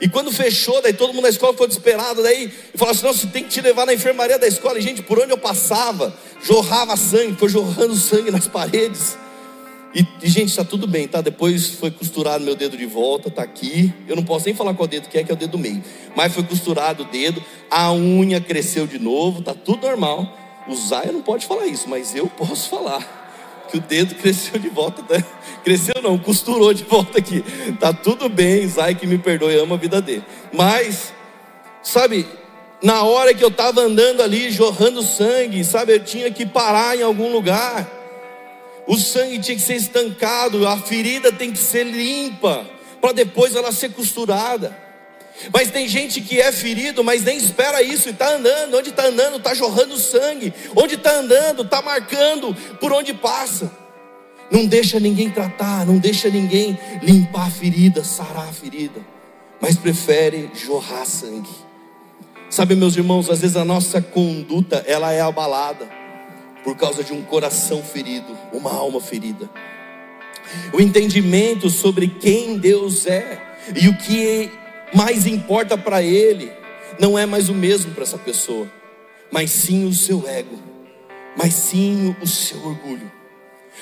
E 0.00 0.08
quando 0.08 0.30
fechou, 0.30 0.80
daí 0.82 0.92
todo 0.92 1.12
mundo 1.12 1.24
da 1.24 1.30
escola 1.30 1.52
ficou 1.52 1.66
desesperado, 1.66 2.22
daí 2.22 2.52
falou 2.76 2.92
assim: 2.92 3.06
não, 3.06 3.12
você 3.12 3.26
tem 3.26 3.42
que 3.42 3.48
te 3.48 3.60
levar 3.62 3.86
na 3.86 3.94
enfermaria 3.94 4.38
da 4.38 4.46
escola. 4.46 4.78
E 4.78 4.82
gente, 4.82 5.02
por 5.02 5.18
onde 5.18 5.32
eu 5.32 5.38
passava, 5.38 6.14
jorrava 6.44 6.94
sangue, 6.96 7.34
foi 7.36 7.48
jorrando 7.48 7.96
sangue 7.96 8.30
nas 8.30 8.46
paredes. 8.46 9.16
E, 9.94 10.06
e, 10.22 10.28
gente, 10.28 10.50
está 10.50 10.62
tudo 10.62 10.86
bem, 10.86 11.08
tá? 11.08 11.22
Depois 11.22 11.70
foi 11.70 11.90
costurado 11.90 12.44
meu 12.44 12.54
dedo 12.54 12.76
de 12.76 12.84
volta, 12.84 13.30
tá 13.30 13.42
aqui. 13.42 13.92
Eu 14.06 14.14
não 14.14 14.22
posso 14.22 14.44
nem 14.44 14.54
falar 14.54 14.74
qual 14.74 14.86
dedo 14.86 15.08
que 15.08 15.16
é, 15.16 15.24
que 15.24 15.32
é 15.32 15.34
o 15.34 15.38
dedo 15.38 15.52
do 15.52 15.58
meio. 15.58 15.82
Mas 16.14 16.34
foi 16.34 16.42
costurado 16.42 17.04
o 17.04 17.06
dedo, 17.06 17.42
a 17.70 17.90
unha 17.92 18.40
cresceu 18.40 18.86
de 18.86 18.98
novo, 18.98 19.42
tá 19.42 19.54
tudo 19.54 19.86
normal. 19.86 20.47
O 20.68 20.76
Zaya 20.76 21.12
não 21.12 21.22
pode 21.22 21.46
falar 21.46 21.66
isso, 21.66 21.88
mas 21.88 22.14
eu 22.14 22.26
posso 22.26 22.68
falar. 22.68 23.16
Que 23.70 23.78
o 23.78 23.80
dedo 23.80 24.14
cresceu 24.14 24.58
de 24.58 24.68
volta. 24.68 25.02
Né? 25.08 25.24
Cresceu 25.64 26.00
não, 26.02 26.18
costurou 26.18 26.72
de 26.72 26.84
volta 26.84 27.18
aqui. 27.18 27.42
Tá 27.80 27.92
tudo 27.92 28.28
bem, 28.28 28.66
Zaya 28.68 28.94
que 28.94 29.06
me 29.06 29.18
perdoe, 29.18 29.58
ama 29.58 29.74
a 29.74 29.78
vida 29.78 30.00
dele. 30.00 30.24
Mas, 30.52 31.12
sabe, 31.82 32.26
na 32.82 33.02
hora 33.02 33.34
que 33.34 33.42
eu 33.42 33.48
estava 33.48 33.80
andando 33.80 34.22
ali, 34.22 34.50
jorrando 34.50 35.02
sangue, 35.02 35.64
sabe, 35.64 35.94
eu 35.94 36.04
tinha 36.04 36.30
que 36.30 36.46
parar 36.46 36.96
em 36.96 37.02
algum 37.02 37.32
lugar 37.32 37.98
o 38.88 38.96
sangue 38.96 39.38
tinha 39.38 39.54
que 39.54 39.62
ser 39.62 39.74
estancado, 39.74 40.66
a 40.66 40.78
ferida 40.78 41.30
tem 41.30 41.52
que 41.52 41.58
ser 41.58 41.84
limpa, 41.84 42.66
para 43.02 43.12
depois 43.12 43.54
ela 43.54 43.70
ser 43.70 43.92
costurada. 43.92 44.74
Mas 45.52 45.70
tem 45.70 45.86
gente 45.86 46.20
que 46.20 46.40
é 46.40 46.50
ferido, 46.50 47.04
mas 47.04 47.22
nem 47.22 47.36
espera 47.36 47.82
isso 47.82 48.08
e 48.08 48.12
está 48.12 48.34
andando. 48.34 48.76
Onde 48.76 48.90
está 48.90 49.06
andando, 49.06 49.36
está 49.36 49.54
jorrando 49.54 49.96
sangue. 49.96 50.52
Onde 50.74 50.94
está 50.94 51.12
andando, 51.12 51.62
está 51.62 51.80
marcando 51.80 52.54
por 52.80 52.92
onde 52.92 53.14
passa. 53.14 53.70
Não 54.50 54.66
deixa 54.66 54.98
ninguém 54.98 55.30
tratar, 55.30 55.84
não 55.86 55.98
deixa 55.98 56.30
ninguém 56.30 56.78
limpar 57.02 57.48
a 57.48 57.50
ferida, 57.50 58.02
sarar 58.02 58.48
a 58.48 58.52
ferida, 58.52 59.00
mas 59.60 59.76
prefere 59.76 60.50
jorrar 60.54 61.04
sangue. 61.04 61.50
Sabe, 62.48 62.74
meus 62.74 62.96
irmãos, 62.96 63.28
às 63.28 63.42
vezes 63.42 63.56
a 63.56 63.64
nossa 63.64 64.00
conduta 64.00 64.82
ela 64.86 65.12
é 65.12 65.20
abalada 65.20 65.86
por 66.64 66.76
causa 66.76 67.04
de 67.04 67.12
um 67.12 67.22
coração 67.22 67.82
ferido, 67.82 68.36
uma 68.52 68.72
alma 68.72 69.02
ferida. 69.02 69.50
O 70.72 70.80
entendimento 70.80 71.68
sobre 71.68 72.08
quem 72.08 72.56
Deus 72.56 73.06
é 73.06 73.38
e 73.76 73.86
o 73.88 73.96
que 73.98 74.50
mais 74.94 75.26
importa 75.26 75.76
para 75.76 76.02
Ele 76.02 76.50
não 76.98 77.18
é 77.18 77.26
mais 77.26 77.48
o 77.48 77.54
mesmo 77.54 77.92
para 77.92 78.02
essa 78.02 78.18
pessoa, 78.18 78.70
mas 79.30 79.50
sim 79.50 79.86
o 79.86 79.92
seu 79.92 80.26
ego, 80.28 80.58
mas 81.36 81.54
sim 81.54 82.14
o 82.20 82.26
seu 82.26 82.58
orgulho. 82.64 83.10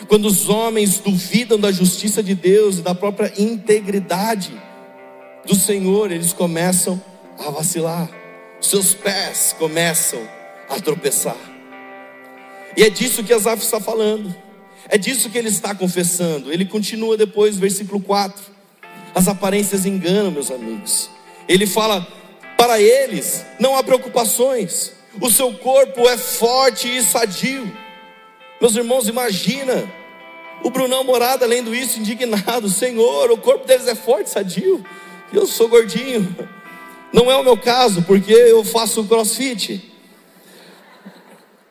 Quando 0.09 0.27
os 0.27 0.49
homens 0.49 0.99
duvidam 0.99 1.59
da 1.59 1.73
justiça 1.73 2.23
de 2.23 2.35
Deus 2.35 2.79
e 2.79 2.83
da 2.83 2.95
própria 2.95 3.33
integridade 3.39 4.53
do 5.47 5.55
Senhor, 5.55 6.11
eles 6.11 6.33
começam 6.33 7.03
a 7.39 7.51
vacilar, 7.51 8.11
seus 8.61 8.93
pés 8.93 9.55
começam 9.59 10.21
a 10.69 10.79
tropeçar. 10.81 11.37
E 12.77 12.83
é 12.83 12.91
disso 12.91 13.25
que 13.25 13.33
Asaf 13.33 13.63
está 13.63 13.81
falando. 13.81 14.35
É 14.89 14.99
disso 14.99 15.31
que 15.31 15.39
ele 15.39 15.49
está 15.49 15.75
confessando. 15.75 16.53
Ele 16.53 16.65
continua 16.65 17.17
depois, 17.17 17.57
versículo 17.57 18.01
4. 18.01 18.56
As 19.17 19.29
aparências 19.29 19.87
enganam, 19.87 20.31
meus 20.31 20.51
amigos. 20.51 21.09
Ele 21.49 21.67
fala: 21.67 22.07
para 22.59 22.79
eles 22.79 23.47
não 23.59 23.75
há 23.75 23.83
preocupações, 23.83 24.93
o 25.19 25.31
seu 25.31 25.55
corpo 25.55 26.07
é 26.07 26.19
forte 26.19 26.95
e 26.95 27.03
sadio. 27.03 27.75
Meus 28.61 28.77
irmãos, 28.77 29.09
imagina 29.09 29.91
o 30.63 30.69
Brunão 30.69 31.03
Morada 31.03 31.47
lendo 31.47 31.75
isso, 31.75 31.99
indignado: 31.99 32.69
Senhor, 32.69 33.31
o 33.31 33.39
corpo 33.39 33.67
deles 33.67 33.89
é 33.89 33.95
forte, 33.95 34.29
sadio, 34.29 34.85
e 35.33 35.37
eu 35.37 35.47
sou 35.47 35.67
gordinho. 35.67 36.37
Não 37.11 37.31
é 37.31 37.37
o 37.39 37.43
meu 37.43 37.57
caso, 37.57 38.03
porque 38.03 38.35
eu 38.35 38.63
faço 38.65 39.03
crossfit. 39.05 39.83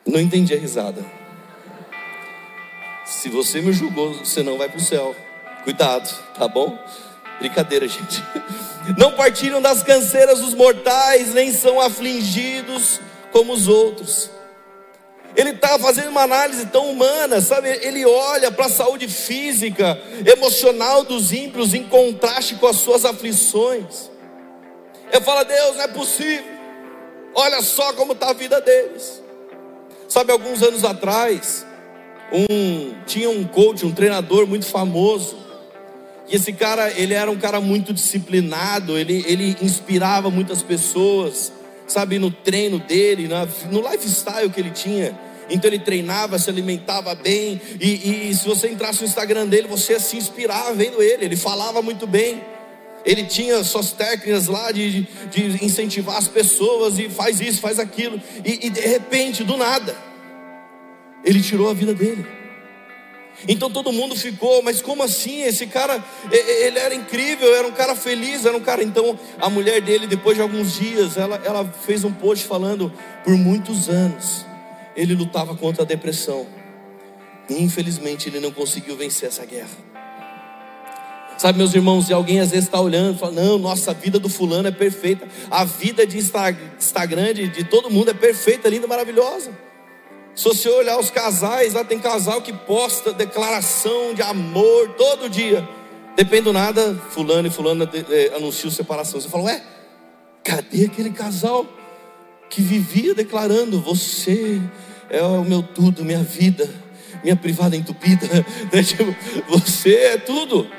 Não 0.04 0.18
entendi 0.18 0.52
a 0.52 0.58
risada. 0.58 1.04
Se 3.04 3.28
você 3.28 3.60
me 3.60 3.72
julgou, 3.72 4.14
você 4.14 4.42
não 4.42 4.58
vai 4.58 4.68
para 4.68 4.78
o 4.78 4.82
céu. 4.82 5.14
Cuidado, 5.62 6.08
tá 6.34 6.48
bom? 6.48 6.76
Brincadeira, 7.38 7.86
gente. 7.86 8.22
Não 8.96 9.12
partilham 9.12 9.60
das 9.60 9.82
canseiras 9.82 10.40
dos 10.40 10.54
mortais, 10.54 11.34
nem 11.34 11.52
são 11.52 11.80
afligidos 11.80 13.00
como 13.32 13.52
os 13.52 13.66
outros. 13.66 14.30
Ele 15.34 15.50
está 15.50 15.78
fazendo 15.78 16.08
uma 16.08 16.22
análise 16.22 16.66
tão 16.66 16.88
humana, 16.88 17.40
sabe? 17.40 17.68
Ele 17.82 18.06
olha 18.06 18.50
para 18.50 18.66
a 18.66 18.70
saúde 18.70 19.06
física, 19.06 20.00
emocional 20.24 21.04
dos 21.04 21.32
ímpios 21.32 21.74
em 21.74 21.82
contraste 21.84 22.54
com 22.54 22.66
as 22.66 22.76
suas 22.76 23.04
aflições. 23.04 24.10
Ele 25.12 25.22
fala: 25.22 25.44
Deus, 25.44 25.76
não 25.76 25.82
é 25.82 25.88
possível. 25.88 26.56
Olha 27.34 27.60
só 27.60 27.92
como 27.92 28.14
está 28.14 28.30
a 28.30 28.32
vida 28.32 28.60
deles. 28.62 29.22
Sabe, 30.08 30.32
alguns 30.32 30.62
anos 30.62 30.84
atrás, 30.84 31.66
um, 32.32 32.94
tinha 33.04 33.28
um 33.28 33.44
coach, 33.44 33.84
um 33.84 33.92
treinador 33.92 34.46
muito 34.46 34.64
famoso. 34.64 35.36
E 36.28 36.36
esse 36.36 36.52
cara, 36.52 36.90
ele 36.92 37.14
era 37.14 37.30
um 37.30 37.36
cara 37.36 37.60
muito 37.60 37.92
disciplinado, 37.92 38.98
ele, 38.98 39.24
ele 39.26 39.56
inspirava 39.62 40.30
muitas 40.30 40.62
pessoas, 40.62 41.52
sabe, 41.86 42.18
no 42.18 42.30
treino 42.30 42.78
dele, 42.78 43.28
na, 43.28 43.46
no 43.70 43.80
lifestyle 43.80 44.50
que 44.50 44.60
ele 44.60 44.70
tinha. 44.70 45.18
Então 45.48 45.70
ele 45.70 45.78
treinava, 45.78 46.38
se 46.38 46.50
alimentava 46.50 47.14
bem, 47.14 47.60
e, 47.80 48.30
e, 48.30 48.34
se 48.34 48.46
você 48.48 48.68
entrasse 48.68 49.00
no 49.00 49.06
Instagram 49.06 49.46
dele, 49.46 49.68
você 49.68 50.00
se 50.00 50.16
inspirava 50.16 50.74
vendo 50.74 51.00
ele, 51.00 51.24
ele 51.24 51.36
falava 51.36 51.80
muito 51.80 52.06
bem 52.06 52.42
ele 53.06 53.22
tinha 53.22 53.62
suas 53.62 53.92
técnicas 53.92 54.48
lá 54.48 54.72
de, 54.72 55.06
de 55.30 55.64
incentivar 55.64 56.16
as 56.16 56.26
pessoas 56.26 56.98
e 56.98 57.08
faz 57.08 57.40
isso, 57.40 57.60
faz 57.60 57.78
aquilo, 57.78 58.20
e, 58.44 58.66
e 58.66 58.70
de 58.70 58.80
repente, 58.80 59.44
do 59.44 59.56
nada, 59.56 59.96
ele 61.24 61.40
tirou 61.40 61.70
a 61.70 61.72
vida 61.72 61.94
dele. 61.94 62.26
Então 63.46 63.70
todo 63.70 63.92
mundo 63.92 64.16
ficou, 64.16 64.62
mas 64.62 64.80
como 64.80 65.02
assim? 65.02 65.42
Esse 65.42 65.66
cara, 65.66 66.02
ele 66.30 66.78
era 66.78 66.94
incrível, 66.94 67.54
era 67.54 67.66
um 67.68 67.72
cara 67.72 67.94
feliz, 67.94 68.44
era 68.44 68.56
um 68.56 68.60
cara. 68.60 68.82
Então 68.82 69.18
a 69.38 69.50
mulher 69.50 69.80
dele, 69.80 70.06
depois 70.06 70.36
de 70.36 70.42
alguns 70.42 70.74
dias, 70.74 71.16
ela, 71.16 71.40
ela 71.44 71.64
fez 71.64 72.04
um 72.04 72.12
post 72.12 72.46
falando: 72.46 72.92
por 73.24 73.36
muitos 73.36 73.88
anos 73.88 74.46
ele 74.96 75.14
lutava 75.14 75.54
contra 75.54 75.82
a 75.82 75.86
depressão. 75.86 76.46
E 77.48 77.62
infelizmente 77.62 78.28
ele 78.28 78.40
não 78.40 78.50
conseguiu 78.50 78.96
vencer 78.96 79.28
essa 79.28 79.44
guerra. 79.44 79.86
Sabe, 81.38 81.58
meus 81.58 81.74
irmãos, 81.74 82.08
e 82.08 82.14
alguém 82.14 82.40
às 82.40 82.50
vezes 82.50 82.64
está 82.64 82.80
olhando 82.80 83.16
e 83.16 83.18
fala: 83.18 83.32
Não, 83.32 83.58
nossa, 83.58 83.90
a 83.90 83.94
vida 83.94 84.18
do 84.18 84.28
fulano 84.28 84.68
é 84.68 84.72
perfeita. 84.72 85.28
A 85.50 85.64
vida 85.64 86.06
de 86.06 86.16
Instagram 86.18 87.34
de, 87.34 87.48
de 87.48 87.64
todo 87.64 87.90
mundo 87.90 88.10
é 88.10 88.14
perfeita, 88.14 88.68
linda, 88.68 88.86
maravilhosa. 88.86 89.50
Se 90.36 90.44
você 90.44 90.68
olhar 90.68 91.00
os 91.00 91.10
casais, 91.10 91.72
lá 91.72 91.82
tem 91.82 91.98
casal 91.98 92.42
que 92.42 92.52
posta 92.52 93.10
declaração 93.10 94.12
de 94.12 94.20
amor 94.20 94.90
todo 94.90 95.30
dia. 95.30 95.66
Depende 96.14 96.42
do 96.42 96.52
nada, 96.52 96.94
fulano 97.08 97.48
e 97.48 97.50
fulana 97.50 97.90
é, 98.10 98.36
anunciam 98.36 98.70
separação. 98.70 99.18
Você 99.18 99.30
fala, 99.30 99.44
ué, 99.44 99.62
cadê 100.44 100.84
aquele 100.84 101.10
casal 101.10 101.66
que 102.50 102.60
vivia 102.60 103.14
declarando, 103.14 103.80
você 103.80 104.60
é 105.08 105.22
o 105.22 105.42
meu 105.42 105.62
tudo, 105.62 106.04
minha 106.04 106.22
vida, 106.22 106.68
minha 107.24 107.34
privada 107.34 107.74
entupida, 107.74 108.26
né? 108.70 108.82
tipo, 108.82 109.16
você 109.48 109.94
é 109.94 110.18
tudo. 110.18 110.70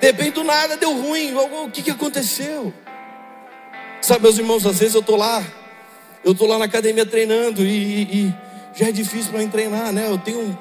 Depende 0.00 0.32
do 0.32 0.44
nada, 0.44 0.76
deu 0.76 0.92
ruim, 0.92 1.34
o 1.34 1.70
que, 1.70 1.82
que 1.82 1.90
aconteceu? 1.92 2.74
Sabe, 4.02 4.24
meus 4.24 4.38
irmãos, 4.38 4.66
às 4.66 4.80
vezes 4.80 4.96
eu 4.96 5.00
estou 5.00 5.16
lá, 5.16 5.44
eu 6.24 6.32
estou 6.32 6.48
lá 6.48 6.58
na 6.58 6.64
academia 6.64 7.06
treinando 7.06 7.64
e, 7.64 8.02
e 8.02 8.34
já 8.78 8.88
é 8.88 8.92
difícil 8.92 9.32
para 9.32 9.40
mim 9.40 9.48
treinar, 9.48 9.92
né? 9.92 10.06
Eu 10.08 10.18
tenho 10.18 10.40
um, 10.40 10.56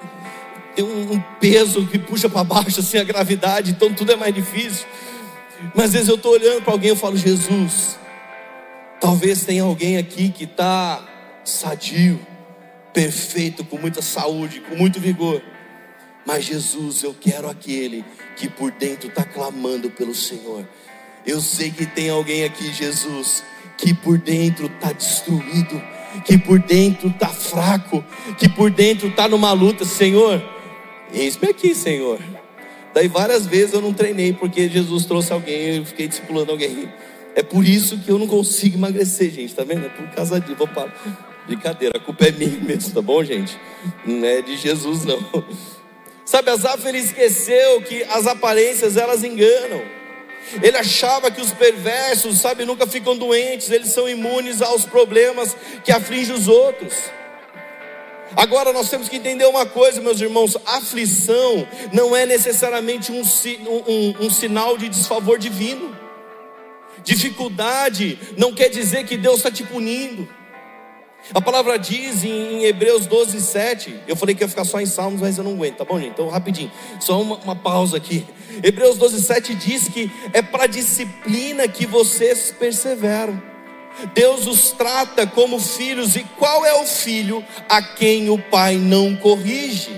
tenho 0.75 1.13
um 1.13 1.21
peso 1.39 1.85
que 1.85 1.99
puxa 1.99 2.27
para 2.27 2.43
baixo 2.43 2.79
assim 2.79 2.97
a 2.97 3.03
gravidade, 3.03 3.69
então 3.69 3.93
tudo 3.93 4.11
é 4.11 4.15
mais 4.15 4.33
difícil. 4.33 4.87
Mas 5.75 5.85
às 5.85 5.93
vezes 5.93 6.07
eu 6.07 6.15
estou 6.15 6.33
olhando 6.33 6.63
para 6.63 6.73
alguém 6.73 6.93
e 6.93 6.95
falo, 6.95 7.15
Jesus, 7.15 7.99
talvez 8.99 9.45
tenha 9.45 9.61
alguém 9.61 9.97
aqui 9.97 10.29
que 10.29 10.45
está 10.45 11.07
sadio, 11.45 12.19
perfeito, 12.91 13.63
com 13.63 13.77
muita 13.77 14.01
saúde, 14.01 14.61
com 14.61 14.75
muito 14.75 14.99
vigor. 14.99 15.39
Mas 16.25 16.45
Jesus, 16.45 17.03
eu 17.03 17.13
quero 17.13 17.47
aquele 17.47 18.03
que 18.35 18.49
por 18.49 18.71
dentro 18.71 19.09
está 19.09 19.23
clamando 19.23 19.91
pelo 19.91 20.15
Senhor. 20.15 20.67
Eu 21.23 21.39
sei 21.39 21.69
que 21.69 21.85
tem 21.85 22.09
alguém 22.09 22.43
aqui, 22.43 22.73
Jesus, 22.73 23.43
que 23.77 23.93
por 23.93 24.17
dentro 24.17 24.65
está 24.65 24.91
destruído 24.91 25.96
que 26.25 26.37
por 26.37 26.59
dentro 26.59 27.09
está 27.09 27.27
fraco, 27.27 28.03
que 28.37 28.49
por 28.49 28.69
dentro 28.69 29.07
está 29.07 29.27
numa 29.27 29.51
luta, 29.51 29.85
Senhor, 29.85 30.43
eis-me 31.13 31.49
aqui, 31.49 31.73
Senhor. 31.73 32.19
Daí 32.93 33.07
várias 33.07 33.45
vezes 33.45 33.73
eu 33.73 33.81
não 33.81 33.93
treinei 33.93 34.33
porque 34.33 34.67
Jesus 34.67 35.05
trouxe 35.05 35.31
alguém, 35.31 35.77
eu 35.77 35.85
fiquei 35.85 36.07
discipulando 36.07 36.51
alguém. 36.51 36.89
É 37.35 37.43
por 37.43 37.63
isso 37.63 37.99
que 37.99 38.09
eu 38.09 38.17
não 38.17 38.25
consigo 38.25 38.77
emagrecer, 38.77 39.29
gente, 39.29 39.53
tá 39.53 39.63
vendo? 39.63 39.85
É 39.85 39.89
por 39.89 40.07
causa 40.09 40.39
disso. 40.39 40.55
Vou 40.55 40.67
para... 40.67 40.91
Brincadeira, 41.45 41.97
a 41.97 41.99
culpa 41.99 42.25
é 42.25 42.31
minha 42.31 42.59
mesmo, 42.59 42.93
tá 42.93 43.01
bom, 43.01 43.23
gente? 43.23 43.57
Não 44.05 44.27
é 44.27 44.41
de 44.41 44.57
Jesus, 44.57 45.05
não. 45.05 45.17
Sabe, 46.25 46.49
Asaf 46.49 46.85
ele 46.85 46.97
esqueceu 46.97 47.81
que 47.83 48.03
as 48.03 48.27
aparências 48.27 48.97
elas 48.97 49.23
enganam. 49.23 49.96
Ele 50.61 50.77
achava 50.77 51.29
que 51.29 51.41
os 51.41 51.51
perversos, 51.51 52.39
sabe, 52.39 52.65
nunca 52.65 52.87
ficam 52.87 53.17
doentes, 53.17 53.69
eles 53.69 53.89
são 53.89 54.07
imunes 54.07 54.61
aos 54.61 54.85
problemas 54.85 55.55
que 55.83 55.91
afligem 55.91 56.35
os 56.35 56.47
outros. 56.47 56.93
Agora 58.35 58.73
nós 58.73 58.89
temos 58.89 59.07
que 59.07 59.15
entender 59.15 59.45
uma 59.45 59.65
coisa, 59.65 60.01
meus 60.01 60.19
irmãos: 60.19 60.57
aflição 60.65 61.67
não 61.93 62.15
é 62.15 62.25
necessariamente 62.25 63.11
um, 63.11 63.21
um, 63.21 64.25
um 64.25 64.29
sinal 64.29 64.77
de 64.77 64.89
desfavor 64.89 65.37
divino. 65.37 65.95
Dificuldade 67.03 68.19
não 68.37 68.53
quer 68.53 68.69
dizer 68.69 69.05
que 69.05 69.17
Deus 69.17 69.37
está 69.37 69.51
te 69.51 69.63
punindo. 69.63 70.27
A 71.33 71.41
palavra 71.41 71.77
diz 71.77 72.23
em 72.23 72.63
Hebreus 72.65 73.05
12, 73.05 73.41
7. 73.41 73.99
Eu 74.07 74.15
falei 74.15 74.33
que 74.33 74.43
ia 74.43 74.47
ficar 74.47 74.63
só 74.63 74.79
em 74.79 74.85
Salmos, 74.85 75.21
mas 75.21 75.37
eu 75.37 75.43
não 75.43 75.53
aguento, 75.53 75.77
tá 75.77 75.85
bom, 75.85 75.99
gente? 75.99 76.11
Então, 76.11 76.29
rapidinho, 76.29 76.71
só 76.99 77.21
uma, 77.21 77.35
uma 77.37 77.55
pausa 77.55 77.97
aqui. 77.97 78.25
Hebreus 78.63 78.97
12, 78.97 79.21
7 79.21 79.55
diz 79.55 79.89
que 79.89 80.09
é 80.33 80.41
para 80.41 80.67
disciplina 80.67 81.67
que 81.67 81.85
vocês 81.85 82.53
perseveram. 82.57 83.41
Deus 84.13 84.45
os 84.47 84.71
trata 84.71 85.25
como 85.25 85.59
filhos, 85.59 86.15
e 86.15 86.23
qual 86.37 86.65
é 86.65 86.73
o 86.81 86.85
filho 86.85 87.43
a 87.67 87.81
quem 87.81 88.29
o 88.29 88.37
pai 88.37 88.75
não 88.75 89.15
corrige? 89.15 89.91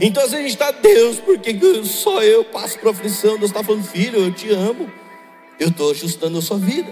Então, 0.00 0.22
às 0.22 0.30
vezes 0.30 0.46
a 0.46 0.48
gente 0.48 0.54
está, 0.54 0.70
Deus, 0.70 1.18
porque 1.18 1.56
só 1.84 2.22
eu 2.22 2.44
passo 2.44 2.78
por 2.78 2.90
aflição. 2.90 3.38
Deus 3.38 3.50
está 3.50 3.62
falando, 3.62 3.84
filho, 3.84 4.18
eu 4.18 4.32
te 4.32 4.50
amo, 4.50 4.90
eu 5.58 5.68
estou 5.68 5.90
ajustando 5.90 6.38
a 6.38 6.42
sua 6.42 6.58
vida. 6.58 6.90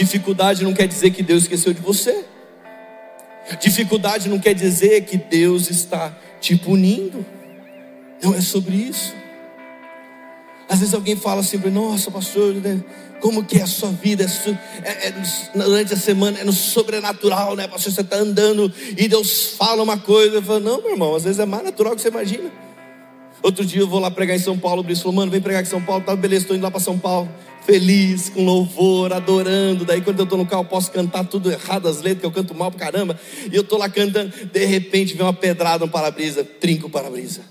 Dificuldade 0.00 0.64
não 0.64 0.72
quer 0.72 0.88
dizer 0.88 1.10
que 1.10 1.22
Deus 1.22 1.42
esqueceu 1.42 1.74
de 1.74 1.80
você. 1.82 2.24
Dificuldade 3.60 4.30
não 4.30 4.38
quer 4.38 4.54
dizer 4.54 5.02
que 5.02 5.18
Deus 5.18 5.68
está 5.68 6.16
te 6.40 6.56
punindo. 6.56 7.22
Não 8.22 8.34
é 8.34 8.40
sobre 8.40 8.76
isso. 8.76 9.14
Às 10.66 10.78
vezes 10.78 10.94
alguém 10.94 11.16
fala 11.16 11.42
assim, 11.42 11.58
nossa 11.68 12.10
pastor, 12.10 12.54
né, 12.54 12.82
como 13.20 13.44
que 13.44 13.58
é 13.58 13.62
a 13.62 13.66
sua 13.66 13.90
vida? 13.90 14.24
É, 14.82 14.88
é, 14.88 15.08
é, 15.08 15.14
durante 15.54 15.92
a 15.92 15.98
semana 15.98 16.38
é 16.38 16.44
no 16.44 16.52
sobrenatural, 16.52 17.54
né? 17.54 17.68
Pastor, 17.68 17.92
você 17.92 18.00
está 18.00 18.16
andando 18.16 18.72
e 18.96 19.06
Deus 19.06 19.54
fala 19.58 19.82
uma 19.82 19.98
coisa. 19.98 20.36
Eu 20.36 20.42
falo, 20.42 20.60
não, 20.60 20.80
meu 20.80 20.92
irmão, 20.92 21.14
às 21.14 21.24
vezes 21.24 21.38
é 21.38 21.44
mais 21.44 21.62
natural 21.62 21.92
do 21.92 21.96
que 21.96 22.02
você 22.02 22.08
imagina. 22.08 22.50
Outro 23.42 23.66
dia 23.66 23.82
eu 23.82 23.88
vou 23.88 24.00
lá 24.00 24.10
pregar 24.10 24.34
em 24.34 24.40
São 24.40 24.58
Paulo, 24.58 24.80
o 24.80 24.82
Brice 24.82 25.02
falou, 25.02 25.16
mano, 25.16 25.30
vem 25.30 25.42
pregar 25.42 25.62
em 25.62 25.66
São 25.66 25.82
Paulo, 25.82 26.02
tá, 26.02 26.16
beleza, 26.16 26.44
estou 26.44 26.56
indo 26.56 26.62
lá 26.62 26.70
para 26.70 26.80
São 26.80 26.98
Paulo 26.98 27.28
feliz, 27.70 28.28
com 28.28 28.44
louvor, 28.44 29.12
adorando. 29.12 29.84
Daí 29.84 30.00
quando 30.00 30.18
eu 30.18 30.24
estou 30.24 30.36
no 30.36 30.44
carro, 30.44 30.62
eu 30.62 30.68
posso 30.68 30.90
cantar 30.90 31.24
tudo 31.24 31.52
errado, 31.52 31.86
as 31.86 32.02
letras, 32.02 32.20
que 32.20 32.26
eu 32.26 32.32
canto 32.32 32.52
mal 32.52 32.72
pra 32.72 32.80
caramba. 32.80 33.18
E 33.50 33.54
eu 33.54 33.62
estou 33.62 33.78
lá 33.78 33.88
cantando, 33.88 34.32
de 34.46 34.64
repente 34.64 35.14
vem 35.14 35.24
uma 35.24 35.32
pedrada, 35.32 35.84
um 35.84 35.88
para-brisa, 35.88 36.42
trinca 36.42 36.86
o 36.86 36.90
para-brisa. 36.90 37.42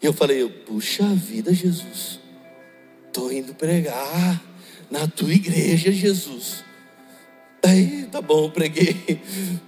E 0.00 0.06
eu 0.06 0.12
falei, 0.12 0.48
puxa 0.48 1.04
vida, 1.08 1.52
Jesus, 1.52 2.20
estou 3.08 3.32
indo 3.32 3.52
pregar 3.52 4.40
na 4.88 5.08
tua 5.08 5.32
igreja, 5.32 5.90
Jesus. 5.90 6.62
Daí, 7.60 8.06
tá 8.10 8.22
bom, 8.22 8.48
preguei. 8.50 9.20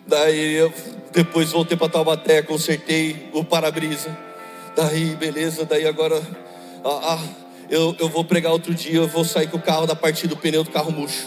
Daí 0.07 0.55
eu 0.55 0.73
depois 1.13 1.51
voltei 1.51 1.77
para 1.77 1.89
Taubaté, 1.89 2.41
consertei 2.41 3.29
o 3.33 3.43
para-brisa. 3.43 4.17
Daí, 4.77 5.17
beleza, 5.17 5.65
daí 5.65 5.87
agora. 5.87 6.23
Ah, 6.85 7.15
ah, 7.15 7.42
eu, 7.73 7.97
eu 7.99 8.09
vou 8.11 8.23
pregar 8.23 8.53
outro 8.53 8.75
dia, 8.75 8.97
eu 8.97 9.09
vou 9.09 9.25
sair 9.25 9.49
com 9.49 9.57
o 9.57 9.63
carro 9.63 9.87
da 9.87 9.97
partida 9.97 10.29
do 10.29 10.37
pneu 10.37 10.63
do 10.63 10.71
carro 10.71 10.93
murcho. 10.93 11.27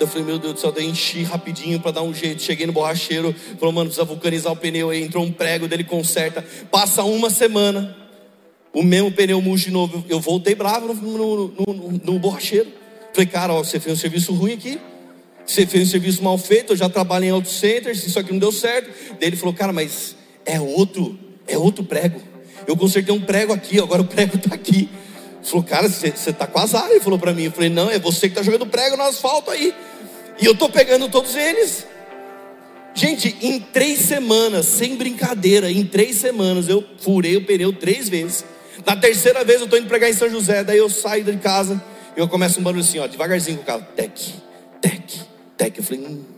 Eu 0.00 0.06
falei, 0.06 0.24
meu 0.24 0.38
Deus 0.38 0.54
do 0.54 0.60
céu, 0.60 0.72
daí 0.72 0.86
enchi 0.86 1.22
rapidinho 1.22 1.78
para 1.78 1.90
dar 1.90 2.02
um 2.02 2.14
jeito. 2.14 2.42
Cheguei 2.42 2.66
no 2.66 2.72
borracheiro, 2.72 3.34
falou, 3.58 3.70
mano, 3.70 3.90
precisa 3.90 4.06
vulcanizar 4.06 4.50
o 4.50 4.56
pneu 4.56 4.88
aí. 4.88 5.02
Entrou 5.02 5.22
um 5.22 5.30
prego 5.30 5.68
dele, 5.68 5.84
conserta. 5.84 6.42
Passa 6.70 7.04
uma 7.04 7.28
semana, 7.28 7.94
o 8.72 8.82
mesmo 8.82 9.12
pneu 9.12 9.42
murcho 9.42 9.66
de 9.66 9.72
novo. 9.72 10.02
Eu 10.08 10.18
voltei 10.20 10.54
bravo 10.54 10.94
no, 10.94 11.18
no, 11.18 11.48
no, 11.48 12.00
no 12.02 12.18
borracheiro. 12.18 12.72
Falei, 13.12 13.26
cara, 13.26 13.52
ó, 13.52 13.62
você 13.62 13.78
fez 13.78 13.98
um 13.98 14.00
serviço 14.00 14.32
ruim 14.32 14.54
aqui. 14.54 14.80
Você 15.44 15.66
fez 15.66 15.86
um 15.86 15.90
serviço 15.90 16.24
mal 16.24 16.38
feito. 16.38 16.72
Eu 16.72 16.76
já 16.76 16.88
trabalho 16.88 17.26
em 17.26 17.30
auto 17.30 17.50
centers, 17.50 18.06
isso 18.06 18.18
aqui 18.18 18.32
não 18.32 18.38
deu 18.38 18.52
certo. 18.52 18.88
Daí 19.20 19.28
ele 19.28 19.36
falou, 19.36 19.52
cara, 19.52 19.70
mas 19.70 20.16
é 20.46 20.58
outro, 20.58 21.18
é 21.46 21.58
outro 21.58 21.84
prego. 21.84 22.22
Eu 22.66 22.74
consertei 22.74 23.14
um 23.14 23.20
prego 23.20 23.52
aqui, 23.52 23.78
agora 23.78 24.00
o 24.00 24.06
prego 24.06 24.36
está 24.36 24.54
aqui. 24.54 24.88
Falou, 25.42 25.62
cara, 25.64 25.88
você 25.88 26.08
está 26.08 26.46
com 26.46 26.58
azar. 26.58 26.90
Ele 26.90 27.00
falou 27.00 27.18
para 27.18 27.32
mim. 27.32 27.44
Eu 27.44 27.52
falei, 27.52 27.68
não, 27.68 27.90
é 27.90 27.98
você 27.98 28.28
que 28.28 28.38
está 28.38 28.42
jogando 28.42 28.66
prego 28.66 28.96
no 28.96 29.02
asfalto 29.02 29.50
aí. 29.50 29.74
E 30.40 30.46
eu 30.46 30.52
estou 30.52 30.68
pegando 30.68 31.08
todos 31.08 31.34
eles. 31.34 31.86
Gente, 32.94 33.36
em 33.40 33.58
três 33.58 34.00
semanas, 34.00 34.66
sem 34.66 34.96
brincadeira, 34.96 35.70
em 35.70 35.84
três 35.84 36.16
semanas 36.16 36.68
eu 36.68 36.84
furei 36.98 37.36
o 37.36 37.44
pneu 37.44 37.72
três 37.72 38.08
vezes. 38.08 38.44
Na 38.84 38.96
terceira 38.96 39.44
vez 39.44 39.60
eu 39.60 39.64
estou 39.64 39.78
indo 39.78 39.88
pregar 39.88 40.10
em 40.10 40.12
São 40.12 40.28
José, 40.28 40.62
daí 40.62 40.78
eu 40.78 40.90
saio 40.90 41.24
de 41.24 41.36
casa 41.38 41.82
e 42.16 42.20
eu 42.20 42.28
começo 42.28 42.60
um 42.60 42.62
barulho 42.62 42.82
assim, 42.82 42.98
ó, 42.98 43.06
devagarzinho 43.06 43.58
com 43.58 43.62
o 43.62 43.66
carro, 43.66 43.86
tec, 43.96 44.12
tec, 44.80 45.02
tec. 45.56 45.78
Eu 45.78 45.84
falei, 45.84 46.04
hum. 46.04 46.31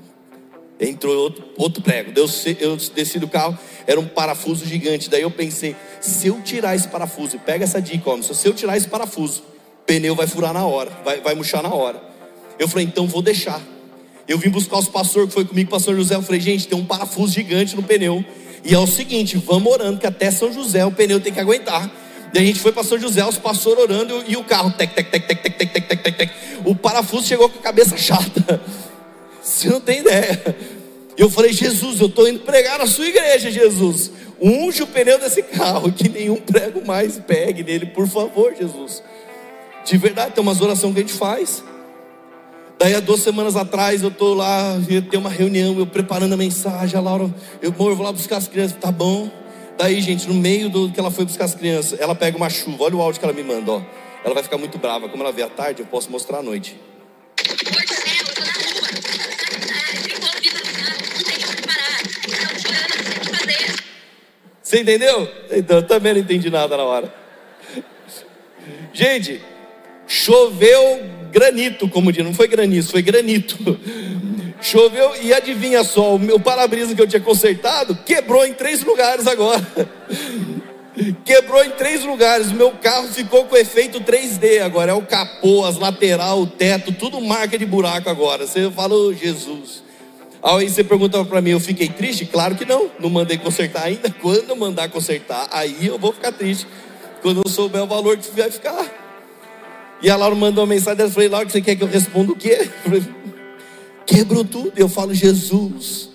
Entrou 0.81 1.17
outro, 1.17 1.45
outro 1.57 1.83
prego. 1.83 2.13
Eu, 2.61 2.77
desci 2.77 3.19
do 3.19 3.29
carro, 3.29 3.59
era 3.87 3.99
um 3.99 4.07
parafuso 4.07 4.67
gigante. 4.67 5.09
Daí 5.09 5.23
eu 5.23 5.31
pensei, 5.31 5.77
se 6.01 6.29
eu 6.29 6.41
tirar 6.43 6.75
esse 6.75 6.89
parafuso, 6.89 7.39
pega 7.39 7.65
essa 7.65 7.81
dica, 7.81 8.11
homem, 8.11 8.23
se 8.23 8.47
eu 8.47 8.53
tirar 8.53 8.77
esse 8.77 8.89
parafuso, 8.89 9.43
pneu 9.87 10.15
vai 10.15 10.27
furar 10.27 10.53
na 10.53 10.67
hora, 10.67 10.91
vai, 11.05 11.21
vai 11.21 11.35
murchar 11.35 11.63
na 11.63 11.73
hora. 11.73 12.03
Eu 12.59 12.69
falei, 12.69 12.87
então 12.87 13.07
vou 13.07 13.23
deixar. 13.23 13.61
Eu 14.27 14.39
vim 14.39 14.49
buscar 14.49 14.79
os 14.79 14.89
pastores 14.89 15.29
que 15.29 15.35
foi 15.35 15.45
comigo, 15.45 15.71
pastor 15.71 15.95
José. 15.95 16.15
Eu 16.15 16.23
falei, 16.23 16.41
gente, 16.41 16.67
tem 16.67 16.79
um 16.79 16.85
parafuso 16.85 17.33
gigante 17.33 17.77
no 17.77 17.83
pneu. 17.83 18.25
E 18.65 18.75
é 18.75 18.79
o 18.79 18.87
seguinte, 18.87 19.37
vamos 19.37 19.71
orando, 19.71 20.01
que 20.01 20.07
até 20.07 20.31
São 20.31 20.51
José 20.53 20.85
o 20.87 20.91
pneu 20.91 21.21
tem 21.21 21.33
que 21.33 21.41
aguentar. 21.41 21.91
Daí 22.33 22.43
a 22.43 22.47
gente 22.47 22.59
foi 22.59 22.73
para 22.73 22.83
São 22.83 22.99
José, 22.99 23.25
os 23.25 23.37
pastores 23.37 23.83
orando 23.83 24.25
e 24.27 24.37
o 24.37 24.43
carro, 24.43 24.71
tec, 24.73 24.95
tec, 24.95 25.11
tec, 25.11 25.27
tec, 25.27 25.43
tec, 25.43 25.57
tec, 25.57 25.73
tec, 25.87 26.03
tec, 26.03 26.17
tec. 26.17 26.33
O 26.65 26.75
parafuso 26.75 27.27
chegou 27.27 27.49
com 27.49 27.59
a 27.59 27.63
cabeça 27.63 27.97
chata. 27.99 28.61
Você 29.45 29.69
não 29.69 29.81
tem 29.81 30.01
ideia. 30.01 30.57
Eu 31.17 31.29
falei, 31.29 31.53
Jesus, 31.53 32.01
eu 32.01 32.07
estou 32.07 32.27
indo 32.27 32.41
pregar 32.41 32.79
na 32.79 32.87
sua 32.87 33.07
igreja, 33.07 33.51
Jesus. 33.51 34.11
Unge 34.41 34.83
o 34.83 34.87
pneu 34.87 35.19
desse 35.19 35.43
carro, 35.43 35.93
que 35.93 36.09
nenhum 36.09 36.37
prego 36.37 36.85
mais 36.85 37.19
pegue 37.19 37.63
nele, 37.63 37.87
por 37.87 38.09
favor, 38.09 38.55
Jesus. 38.55 39.03
De 39.85 39.97
verdade, 39.99 40.33
tem 40.33 40.43
umas 40.43 40.61
orações 40.61 40.95
que 40.95 41.01
a 41.01 41.03
gente 41.03 41.13
faz. 41.13 41.63
Daí 42.79 42.95
há 42.95 43.01
duas 43.01 43.21
semanas 43.21 43.55
atrás 43.55 44.03
eu 44.03 44.09
estou 44.09 44.35
lá, 44.35 44.77
tem 45.11 45.21
uma 45.21 45.31
reunião, 45.31 45.79
eu 45.79 45.87
preparando 45.87 46.33
a 46.33 46.37
mensagem, 46.37 46.99
a 46.99 47.01
Laura, 47.01 47.33
eu, 47.63 47.71
amor, 47.71 47.91
eu 47.91 47.97
vou 47.97 48.05
lá 48.05 48.13
buscar 48.13 48.39
as 48.39 48.49
crianças, 48.49 48.77
tá 48.81 48.91
bom. 48.91 49.31
Daí, 49.79 50.01
gente, 50.01 50.27
no 50.27 50.35
meio 50.35 50.69
do 50.69 50.91
que 50.91 50.99
ela 50.99 51.11
foi 51.11 51.25
buscar 51.25 51.45
as 51.45 51.55
crianças, 51.55 52.01
ela 52.01 52.15
pega 52.15 52.37
uma 52.37 52.51
chuva, 52.51 52.85
olha 52.85 52.97
o 52.97 53.03
áudio 53.03 53.21
que 53.21 53.27
ela 53.27 53.35
me 53.35 53.43
manda, 53.43 53.73
ó. 53.73 53.83
Ela 54.25 54.35
vai 54.35 54.43
ficar 54.43 54.59
muito 54.59 54.79
brava, 54.79 55.09
como 55.09 55.23
ela 55.23 55.33
vê 55.33 55.43
à 55.43 55.49
tarde, 55.49 55.83
eu 55.83 55.87
posso 55.87 56.11
mostrar 56.11 56.39
à 56.39 56.43
noite. 56.43 56.77
Você 64.65 64.81
entendeu? 64.81 65.31
Então, 65.53 65.77
eu 65.77 65.83
também 65.83 66.15
não 66.15 66.21
entendi 66.23 66.49
nada 66.49 66.75
na 66.75 66.85
hora. 66.85 67.15
Gente, 68.95 69.39
choveu 70.07 71.03
granito, 71.31 71.87
como 71.87 72.11
diz, 72.11 72.25
não 72.25 72.33
foi 72.33 72.49
granizo, 72.49 72.91
foi 72.91 73.03
granito. 73.03 73.79
Choveu 74.63 75.13
e 75.21 75.35
adivinha 75.35 75.85
só, 75.85 76.15
o 76.15 76.19
meu 76.19 76.41
para-brisa 76.41 76.95
que 76.95 77.03
eu 77.03 77.07
tinha 77.07 77.21
consertado 77.21 77.95
quebrou 78.07 78.47
em 78.47 78.55
três 78.55 78.83
lugares 78.83 79.27
agora. 79.27 79.61
Quebrou 81.27 81.63
em 81.63 81.71
três 81.73 82.03
lugares. 82.03 82.51
O 82.51 82.55
meu 82.55 82.71
carro 82.71 83.09
ficou 83.09 83.45
com 83.45 83.57
efeito 83.57 84.01
3D 84.01 84.63
agora. 84.63 84.93
É 84.93 84.95
o 84.95 85.03
capô, 85.03 85.67
as 85.67 85.77
lateral, 85.77 86.41
o 86.41 86.47
teto, 86.47 86.91
tudo 86.91 87.21
marca 87.21 87.59
de 87.59 87.67
buraco 87.67 88.09
agora. 88.09 88.47
Você 88.47 88.71
falou, 88.71 89.11
oh, 89.11 89.13
Jesus. 89.13 89.84
Aí 90.45 90.69
você 90.69 90.85
pergunta 90.85 91.25
para 91.25 91.41
mim, 91.41 91.51
eu 91.51 91.61
fiquei 91.61 91.89
triste? 91.89 92.27
Claro 92.27 92.55
que 92.55 92.67
não, 92.67 92.91
não 93.01 93.09
mandei 93.09 93.39
consertar 93.39 93.85
ainda. 93.85 94.11
Quando 94.21 94.55
mandar 94.55 94.91
consertar, 94.91 95.49
aí 95.51 95.87
eu 95.87 95.99
vou 95.99 96.13
ficar 96.13 96.33
triste. 96.33 96.67
Quando 97.23 97.41
eu 97.43 97.51
souber 97.51 97.83
o 97.83 97.87
valor 97.87 98.19
que 98.19 98.31
vai 98.39 98.51
ficar. 98.51 98.85
E 100.03 100.11
a 100.11 100.17
Laura 100.17 100.35
mandou 100.35 100.65
uma 100.65 100.75
mensagem 100.75 101.03
eu 101.03 101.11
falei, 101.11 101.29
Laura, 101.31 101.49
você 101.49 101.63
quer 101.63 101.75
que 101.77 101.83
eu 101.83 101.89
responda 101.89 102.33
o 102.33 102.37
quê? 102.37 102.69
Falei, 102.85 103.03
Quebrou 104.05 104.45
tudo. 104.45 104.73
Eu 104.77 104.89
falo, 104.89 105.15
Jesus. 105.15 106.11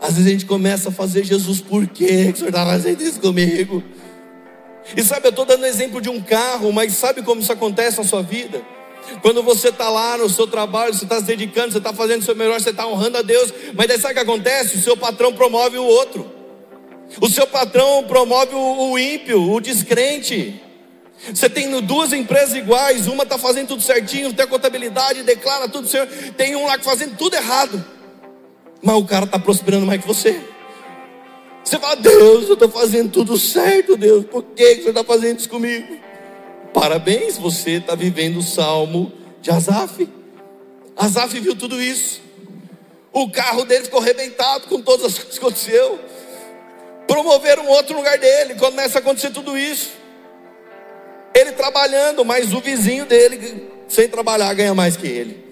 Às 0.00 0.14
vezes 0.14 0.26
a 0.26 0.30
gente 0.30 0.46
começa 0.46 0.88
a 0.88 0.92
fazer, 0.92 1.22
Jesus, 1.22 1.60
por 1.60 1.86
quê 1.86 2.24
que 2.26 2.32
o 2.32 2.36
Senhor 2.36 2.48
está 2.48 2.66
fazendo 2.66 3.00
isso 3.00 3.20
comigo? 3.20 3.82
E 4.96 5.02
sabe, 5.02 5.26
eu 5.26 5.30
estou 5.30 5.46
dando 5.46 5.64
exemplo 5.64 6.00
de 6.00 6.10
um 6.10 6.20
carro, 6.20 6.72
mas 6.72 6.92
sabe 6.92 7.22
como 7.22 7.40
isso 7.40 7.52
acontece 7.52 7.98
na 7.98 8.04
sua 8.04 8.22
vida? 8.22 8.60
Quando 9.22 9.42
você 9.42 9.68
está 9.68 9.88
lá 9.88 10.18
no 10.18 10.28
seu 10.28 10.46
trabalho, 10.46 10.94
você 10.94 11.04
está 11.04 11.18
se 11.18 11.24
dedicando, 11.24 11.72
você 11.72 11.78
está 11.78 11.92
fazendo 11.92 12.22
o 12.22 12.24
seu 12.24 12.34
melhor, 12.34 12.60
você 12.60 12.70
está 12.70 12.86
honrando 12.86 13.18
a 13.18 13.22
Deus, 13.22 13.52
mas 13.74 13.86
daí 13.86 13.98
sabe 13.98 14.12
o 14.12 14.16
que 14.16 14.22
acontece? 14.22 14.76
O 14.76 14.80
seu 14.80 14.96
patrão 14.96 15.32
promove 15.32 15.78
o 15.78 15.84
outro, 15.84 16.30
o 17.20 17.28
seu 17.28 17.46
patrão 17.46 18.04
promove 18.04 18.54
o, 18.54 18.98
ímpio, 18.98 19.52
o 19.52 19.60
descrente. 19.60 20.60
Você 21.32 21.48
tem 21.48 21.70
duas 21.80 22.12
empresas 22.12 22.54
iguais, 22.54 23.06
uma 23.06 23.22
está 23.22 23.38
fazendo 23.38 23.68
tudo 23.68 23.82
certinho, 23.82 24.32
tem 24.32 24.44
a 24.44 24.48
contabilidade, 24.48 25.22
declara 25.22 25.68
tudo 25.68 25.88
certo, 25.88 26.32
tem 26.34 26.54
um 26.54 26.66
lá 26.66 26.78
fazendo 26.78 27.16
tudo 27.16 27.34
errado, 27.34 27.82
mas 28.82 28.96
o 28.96 29.04
cara 29.04 29.24
está 29.24 29.38
prosperando 29.38 29.86
mais 29.86 30.00
que 30.00 30.06
você. 30.06 30.38
Você 31.62 31.78
fala, 31.78 31.96
Deus, 31.96 32.46
eu 32.46 32.52
estou 32.54 32.68
fazendo 32.68 33.10
tudo 33.10 33.38
certo, 33.38 33.96
Deus, 33.96 34.26
por 34.26 34.42
que 34.42 34.82
você 34.82 34.90
está 34.90 35.02
fazendo 35.02 35.38
isso 35.38 35.48
comigo? 35.48 36.03
Parabéns, 36.74 37.38
você 37.38 37.76
está 37.76 37.94
vivendo 37.94 38.38
o 38.38 38.42
salmo 38.42 39.12
de 39.40 39.48
Asaf. 39.48 40.08
Asaf 40.96 41.38
viu 41.38 41.54
tudo 41.54 41.80
isso. 41.80 42.20
O 43.12 43.30
carro 43.30 43.64
dele 43.64 43.84
ficou 43.84 44.00
arrebentado 44.00 44.66
com 44.66 44.82
todas 44.82 45.06
as 45.06 45.14
coisas 45.14 45.38
que 45.38 45.38
aconteceu. 45.38 46.00
Promoveram 47.06 47.68
outro 47.68 47.96
lugar 47.96 48.18
dele. 48.18 48.56
Começa 48.56 48.98
a 48.98 49.00
acontecer 49.00 49.30
tudo 49.30 49.56
isso. 49.56 49.92
Ele 51.32 51.52
trabalhando, 51.52 52.24
mas 52.24 52.52
o 52.52 52.60
vizinho 52.60 53.06
dele, 53.06 53.68
sem 53.88 54.08
trabalhar, 54.08 54.52
ganha 54.54 54.74
mais 54.74 54.96
que 54.96 55.06
ele. 55.06 55.44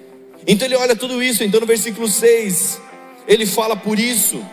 Então 0.45 0.67
ele 0.67 0.75
olha 0.75 0.97
tudo 0.97 1.23
isso. 1.23 1.45
Então 1.45 1.61
no 1.61 1.67
versículo 1.67 2.09
6, 2.09 2.81
ele 3.29 3.47
fala 3.47 3.77
por 3.77 3.97
isso. 3.97 4.45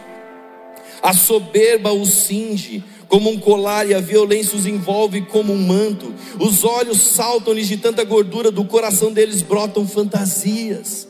A 1.01 1.13
soberba 1.13 1.91
o 1.91 2.05
cinge, 2.05 2.83
como 3.09 3.31
um 3.31 3.39
colar 3.39 3.89
e 3.89 3.93
a 3.93 3.99
violência 3.99 4.55
os 4.55 4.67
envolve 4.67 5.23
como 5.23 5.51
um 5.51 5.57
manto. 5.57 6.13
Os 6.39 6.63
olhos 6.63 7.01
saltam-lhes 7.01 7.67
de 7.67 7.75
tanta 7.75 8.03
gordura, 8.03 8.51
do 8.51 8.63
coração 8.63 9.11
deles 9.11 9.41
brotam 9.41 9.85
fantasias. 9.85 11.09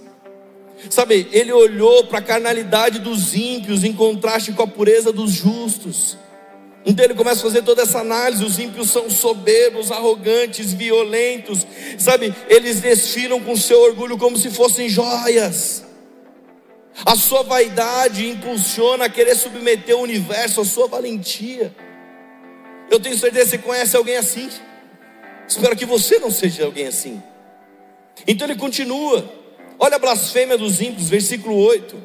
Sabe, 0.89 1.27
ele 1.33 1.51
olhou 1.51 2.05
para 2.05 2.19
a 2.19 2.21
carnalidade 2.21 2.99
dos 2.99 3.35
ímpios 3.35 3.83
em 3.83 3.91
contraste 3.91 4.53
com 4.53 4.63
a 4.63 4.67
pureza 4.67 5.11
dos 5.11 5.31
justos. 5.31 6.17
Então 6.85 7.03
ele 7.03 7.13
começa 7.13 7.41
a 7.41 7.43
fazer 7.43 7.63
toda 7.63 7.81
essa 7.81 7.99
análise. 7.99 8.45
Os 8.45 8.57
ímpios 8.57 8.89
são 8.89 9.09
soberbos, 9.09 9.91
arrogantes, 9.91 10.71
violentos. 10.71 11.67
Sabe, 11.97 12.33
eles 12.47 12.79
desfilam 12.79 13.41
com 13.41 13.57
seu 13.57 13.81
orgulho 13.81 14.17
como 14.17 14.37
se 14.37 14.49
fossem 14.49 14.87
joias. 14.87 15.83
A 17.05 17.15
sua 17.15 17.43
vaidade 17.43 18.25
impulsiona 18.25 19.05
a 19.05 19.09
querer 19.09 19.35
submeter 19.35 19.97
o 19.97 20.01
universo 20.01 20.61
à 20.61 20.65
sua 20.65 20.87
valentia. 20.87 21.75
Eu 22.89 22.99
tenho 22.99 23.17
certeza 23.17 23.45
que 23.45 23.51
você 23.51 23.57
conhece 23.57 23.95
alguém 23.95 24.17
assim. 24.17 24.49
Espero 25.47 25.75
que 25.75 25.85
você 25.85 26.19
não 26.19 26.31
seja 26.31 26.65
alguém 26.65 26.87
assim. 26.87 27.21
Então 28.27 28.47
ele 28.47 28.55
continua. 28.55 29.29
Olha 29.77 29.95
a 29.95 29.99
blasfêmia 29.99 30.57
dos 30.57 30.81
ímpios, 30.81 31.09
versículo 31.09 31.55
8. 31.55 31.95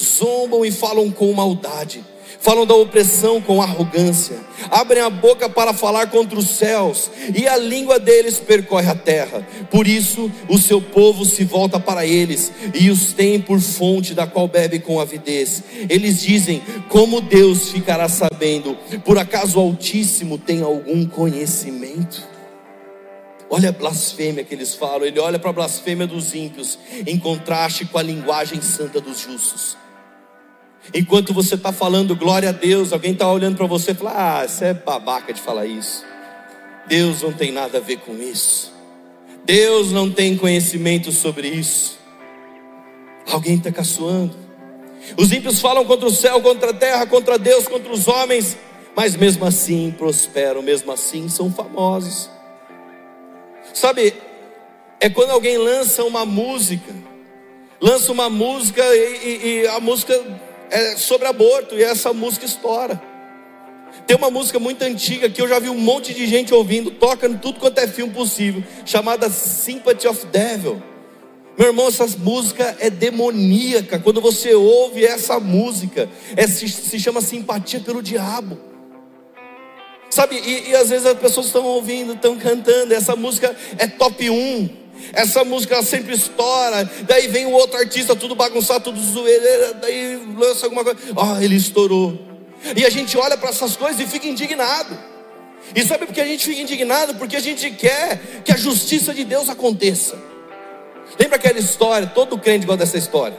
Zombam 0.00 0.64
e 0.64 0.70
falam 0.70 1.10
com 1.10 1.32
maldade 1.32 2.04
falam 2.44 2.66
da 2.66 2.74
opressão 2.74 3.40
com 3.40 3.62
arrogância, 3.62 4.36
abrem 4.70 5.02
a 5.02 5.08
boca 5.08 5.48
para 5.48 5.72
falar 5.72 6.08
contra 6.08 6.38
os 6.38 6.50
céus, 6.50 7.10
e 7.34 7.48
a 7.48 7.56
língua 7.56 7.98
deles 7.98 8.38
percorre 8.38 8.86
a 8.86 8.94
terra. 8.94 9.48
Por 9.70 9.88
isso, 9.88 10.30
o 10.46 10.58
seu 10.58 10.78
povo 10.80 11.24
se 11.24 11.42
volta 11.42 11.80
para 11.80 12.06
eles 12.06 12.52
e 12.74 12.90
os 12.90 13.14
tem 13.14 13.40
por 13.40 13.58
fonte 13.60 14.12
da 14.12 14.26
qual 14.26 14.46
bebe 14.46 14.78
com 14.78 15.00
avidez. 15.00 15.62
Eles 15.88 16.20
dizem: 16.20 16.62
Como 16.90 17.22
Deus 17.22 17.70
ficará 17.70 18.10
sabendo? 18.10 18.76
Por 19.06 19.16
acaso 19.16 19.58
o 19.58 19.62
Altíssimo 19.62 20.36
tem 20.36 20.60
algum 20.60 21.06
conhecimento? 21.06 22.28
Olha 23.48 23.70
a 23.70 23.72
blasfêmia 23.72 24.44
que 24.44 24.54
eles 24.54 24.74
falam, 24.74 25.06
ele 25.06 25.18
olha 25.18 25.38
para 25.38 25.48
a 25.48 25.52
blasfêmia 25.54 26.06
dos 26.06 26.34
ímpios, 26.34 26.78
em 27.06 27.18
contraste 27.18 27.86
com 27.86 27.96
a 27.96 28.02
linguagem 28.02 28.60
santa 28.60 29.00
dos 29.00 29.20
justos. 29.20 29.83
Enquanto 30.92 31.32
você 31.32 31.54
está 31.54 31.72
falando 31.72 32.14
glória 32.14 32.50
a 32.50 32.52
Deus, 32.52 32.92
alguém 32.92 33.12
está 33.12 33.30
olhando 33.30 33.56
para 33.56 33.66
você 33.66 33.92
e 33.92 33.94
fala: 33.94 34.12
Ah, 34.14 34.48
você 34.48 34.66
é 34.66 34.74
babaca 34.74 35.32
de 35.32 35.40
falar 35.40 35.66
isso. 35.66 36.04
Deus 36.86 37.22
não 37.22 37.32
tem 37.32 37.50
nada 37.50 37.78
a 37.78 37.80
ver 37.80 37.98
com 37.98 38.14
isso. 38.14 38.72
Deus 39.44 39.92
não 39.92 40.10
tem 40.10 40.36
conhecimento 40.36 41.10
sobre 41.12 41.48
isso. 41.48 41.98
Alguém 43.30 43.56
está 43.56 43.72
caçoando. 43.72 44.34
Os 45.16 45.32
ímpios 45.32 45.60
falam 45.60 45.84
contra 45.84 46.06
o 46.06 46.10
céu, 46.10 46.40
contra 46.40 46.70
a 46.70 46.74
terra, 46.74 47.06
contra 47.06 47.38
Deus, 47.38 47.68
contra 47.68 47.92
os 47.92 48.08
homens, 48.08 48.56
mas 48.96 49.16
mesmo 49.16 49.44
assim 49.44 49.94
prosperam, 49.96 50.62
mesmo 50.62 50.90
assim 50.90 51.28
são 51.28 51.52
famosos. 51.52 52.30
Sabe, 53.74 54.14
é 55.00 55.10
quando 55.10 55.30
alguém 55.30 55.58
lança 55.58 56.04
uma 56.04 56.24
música, 56.24 56.94
lança 57.80 58.12
uma 58.12 58.30
música 58.30 58.82
e, 58.94 58.98
e, 58.98 59.60
e 59.62 59.68
a 59.68 59.80
música 59.80 60.14
é 60.74 60.96
sobre 60.96 61.28
aborto 61.28 61.76
e 61.76 61.84
essa 61.84 62.12
música 62.12 62.44
estoura. 62.44 63.00
Tem 64.08 64.16
uma 64.16 64.28
música 64.28 64.58
muito 64.58 64.82
antiga 64.82 65.30
que 65.30 65.40
eu 65.40 65.48
já 65.48 65.60
vi 65.60 65.70
um 65.70 65.78
monte 65.78 66.12
de 66.12 66.26
gente 66.26 66.52
ouvindo, 66.52 66.90
toca 66.90 67.28
em 67.28 67.38
tudo 67.38 67.60
quanto 67.60 67.78
é 67.78 67.86
filme 67.86 68.12
possível, 68.12 68.62
chamada 68.84 69.30
Sympathy 69.30 70.08
of 70.08 70.26
Devil. 70.26 70.82
Meu 71.56 71.68
irmão, 71.68 71.86
essa 71.86 72.04
música 72.18 72.76
é 72.80 72.90
demoníaca. 72.90 74.00
Quando 74.00 74.20
você 74.20 74.52
ouve 74.52 75.04
essa 75.04 75.38
música, 75.38 76.08
é, 76.34 76.44
se, 76.48 76.68
se 76.68 76.98
chama 76.98 77.20
simpatia 77.20 77.78
pelo 77.78 78.02
diabo. 78.02 78.58
Sabe, 80.10 80.36
e, 80.36 80.70
e 80.70 80.76
às 80.76 80.90
vezes 80.90 81.06
as 81.06 81.18
pessoas 81.18 81.46
estão 81.46 81.64
ouvindo, 81.64 82.14
estão 82.14 82.36
cantando, 82.36 82.92
essa 82.92 83.14
música 83.14 83.54
é 83.78 83.86
top 83.86 84.28
1. 84.28 84.83
Essa 85.12 85.44
música 85.44 85.82
sempre 85.82 86.14
estoura, 86.14 86.88
daí 87.06 87.28
vem 87.28 87.46
o 87.46 87.52
outro 87.52 87.78
artista 87.78 88.16
tudo 88.16 88.34
bagunçado, 88.34 88.84
tudo 88.84 89.00
zoeira, 89.00 89.74
daí 89.74 90.20
lança 90.36 90.66
alguma 90.66 90.84
coisa. 90.84 90.98
Ah, 91.16 91.42
ele 91.42 91.56
estourou. 91.56 92.18
E 92.76 92.84
a 92.84 92.90
gente 92.90 93.16
olha 93.18 93.36
para 93.36 93.50
essas 93.50 93.76
coisas 93.76 94.00
e 94.00 94.06
fica 94.06 94.26
indignado. 94.26 94.96
E 95.74 95.82
sabe 95.82 96.06
por 96.06 96.14
que 96.14 96.20
a 96.20 96.26
gente 96.26 96.46
fica 96.46 96.60
indignado? 96.60 97.14
Porque 97.14 97.36
a 97.36 97.40
gente 97.40 97.70
quer 97.70 98.42
que 98.44 98.52
a 98.52 98.56
justiça 98.56 99.12
de 99.14 99.24
Deus 99.24 99.48
aconteça. 99.48 100.16
Lembra 101.18 101.36
aquela 101.36 101.58
história? 101.58 102.06
Todo 102.06 102.38
crente 102.38 102.66
gosta 102.66 102.84
dessa 102.84 102.98
história. 102.98 103.36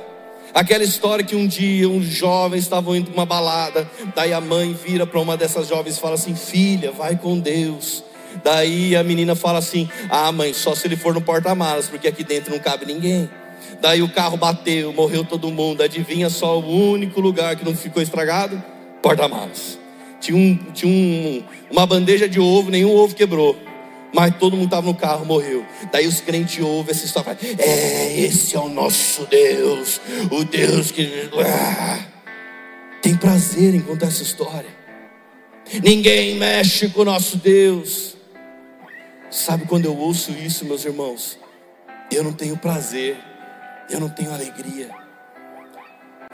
Aquela 0.53 0.83
história 0.83 1.25
que 1.25 1.35
um 1.35 1.45
dia 1.45 1.89
uns 1.89 2.05
jovens 2.05 2.61
estavam 2.61 2.95
indo 2.95 3.11
para 3.11 3.19
uma 3.19 3.25
balada, 3.25 3.89
daí 4.15 4.31
a 4.31 4.39
mãe 4.39 4.73
vira 4.73 5.05
para 5.05 5.19
uma 5.19 5.35
dessas 5.35 5.67
jovens 5.67 5.97
e 5.97 5.99
fala 5.99 6.15
assim: 6.15 6.33
Filha, 6.33 6.91
vai 6.91 7.17
com 7.17 7.37
Deus. 7.37 8.03
Daí 8.43 8.95
a 8.95 9.03
menina 9.03 9.35
fala 9.35 9.59
assim: 9.59 9.89
Ah, 10.09 10.31
mãe, 10.31 10.53
só 10.53 10.75
se 10.75 10.87
ele 10.87 10.95
for 10.95 11.13
no 11.13 11.21
porta-malas, 11.21 11.87
porque 11.87 12.07
aqui 12.07 12.23
dentro 12.23 12.51
não 12.51 12.59
cabe 12.59 12.85
ninguém. 12.85 13.29
Daí 13.81 14.01
o 14.01 14.09
carro 14.09 14.37
bateu, 14.37 14.93
morreu 14.93 15.23
todo 15.23 15.51
mundo. 15.51 15.81
Adivinha 15.81 16.29
só 16.29 16.59
o 16.59 16.91
único 16.91 17.19
lugar 17.19 17.55
que 17.55 17.65
não 17.65 17.75
ficou 17.75 18.01
estragado? 18.01 18.61
Porta-malas. 19.01 19.77
Tinha, 20.19 20.37
um, 20.37 20.57
tinha 20.73 20.91
um, 20.91 21.43
uma 21.69 21.85
bandeja 21.85 22.27
de 22.27 22.39
ovo, 22.39 22.71
nenhum 22.71 22.95
ovo 22.95 23.13
quebrou. 23.13 23.55
Mas 24.13 24.33
todo 24.37 24.55
mundo 24.55 24.65
estava 24.65 24.87
no 24.87 24.95
carro, 24.95 25.25
morreu. 25.25 25.65
Daí 25.91 26.07
os 26.07 26.21
crentes 26.21 26.63
ouvem 26.63 26.91
essa 26.91 27.05
história. 27.05 27.37
É, 27.57 28.17
esse 28.21 28.55
é 28.55 28.59
o 28.59 28.69
nosso 28.69 29.25
Deus. 29.25 29.99
O 30.31 30.43
Deus 30.45 30.89
que. 30.89 31.29
Ah, 31.45 31.99
tem 33.01 33.15
prazer 33.15 33.75
em 33.75 33.81
contar 33.81 34.07
essa 34.07 34.23
história. 34.23 34.69
Ninguém 35.83 36.35
mexe 36.35 36.87
com 36.89 37.01
o 37.01 37.05
nosso 37.05 37.37
Deus. 37.37 38.14
Sabe 39.35 39.65
quando 39.65 39.85
eu 39.85 39.97
ouço 39.97 40.31
isso, 40.31 40.63
meus 40.65 40.85
irmãos? 40.85 41.37
Eu 42.09 42.23
não 42.23 42.31
tenho 42.31 42.55
prazer 42.57 43.17
eu 43.89 43.99
não 43.99 44.09
tenho 44.09 44.33
alegria. 44.33 44.89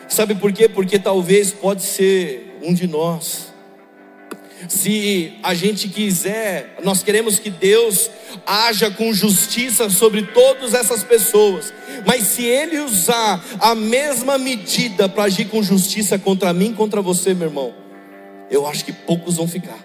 Sabe 0.07 0.35
por 0.35 0.51
quê? 0.51 0.67
Porque 0.67 0.99
talvez 0.99 1.51
pode 1.51 1.83
ser 1.83 2.57
um 2.61 2.73
de 2.73 2.87
nós. 2.87 3.51
Se 4.67 5.33
a 5.41 5.53
gente 5.53 5.87
quiser, 5.87 6.77
nós 6.83 7.01
queremos 7.01 7.39
que 7.39 7.49
Deus 7.49 8.09
haja 8.45 8.91
com 8.91 9.11
justiça 9.11 9.89
sobre 9.89 10.21
todas 10.27 10.73
essas 10.73 11.03
pessoas, 11.03 11.73
mas 12.05 12.23
se 12.23 12.45
Ele 12.45 12.79
usar 12.79 13.43
a 13.59 13.73
mesma 13.73 14.37
medida 14.37 15.09
para 15.09 15.23
agir 15.23 15.45
com 15.45 15.63
justiça 15.63 16.19
contra 16.19 16.53
mim, 16.53 16.73
contra 16.73 17.01
você, 17.01 17.33
meu 17.33 17.47
irmão, 17.47 17.73
eu 18.51 18.67
acho 18.67 18.85
que 18.85 18.93
poucos 18.93 19.37
vão 19.37 19.47
ficar, 19.47 19.79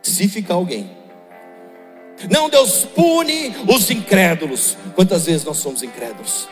se 0.00 0.28
ficar 0.28 0.54
alguém. 0.54 0.99
Não, 2.28 2.50
Deus 2.50 2.84
pune 2.84 3.54
os 3.66 3.90
incrédulos. 3.90 4.76
Quantas 4.94 5.26
vezes 5.26 5.44
nós 5.44 5.58
somos 5.58 5.82
incrédulos? 5.82 6.48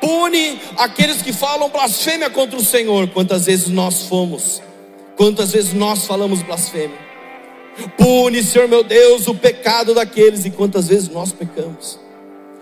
Pune 0.00 0.60
aqueles 0.76 1.20
que 1.20 1.32
falam 1.32 1.68
blasfêmia 1.68 2.30
contra 2.30 2.56
o 2.56 2.64
Senhor. 2.64 3.08
Quantas 3.08 3.46
vezes 3.46 3.68
nós 3.68 4.04
fomos? 4.04 4.62
Quantas 5.16 5.52
vezes 5.52 5.72
nós 5.72 6.06
falamos 6.06 6.42
blasfêmia? 6.42 6.98
Pune, 7.98 8.42
Senhor 8.42 8.68
meu 8.68 8.84
Deus, 8.84 9.26
o 9.26 9.34
pecado 9.34 9.94
daqueles 9.94 10.44
e 10.44 10.50
quantas 10.50 10.88
vezes 10.88 11.08
nós 11.08 11.32
pecamos. 11.32 11.98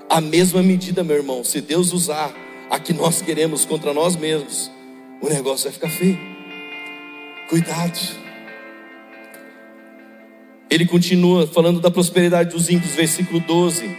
A 0.09 0.21
mesma 0.21 0.63
medida, 0.63 1.05
meu 1.05 1.17
irmão, 1.17 1.45
se 1.45 1.61
Deus 1.61 1.93
usar 1.93 2.35
a 2.71 2.79
que 2.79 2.93
nós 2.93 3.21
queremos 3.21 3.65
contra 3.65 3.93
nós 3.93 4.17
mesmos, 4.17 4.71
o 5.21 5.29
negócio 5.29 5.65
vai 5.65 5.73
ficar 5.73 5.91
feio. 5.91 6.19
Cuidado. 7.49 8.22
Ele 10.73 10.87
continua 10.87 11.47
falando 11.47 11.81
da 11.81 11.91
prosperidade 11.91 12.49
dos 12.49 12.71
ímpios, 12.71 12.95
versículo 12.95 13.41
12. 13.41 13.95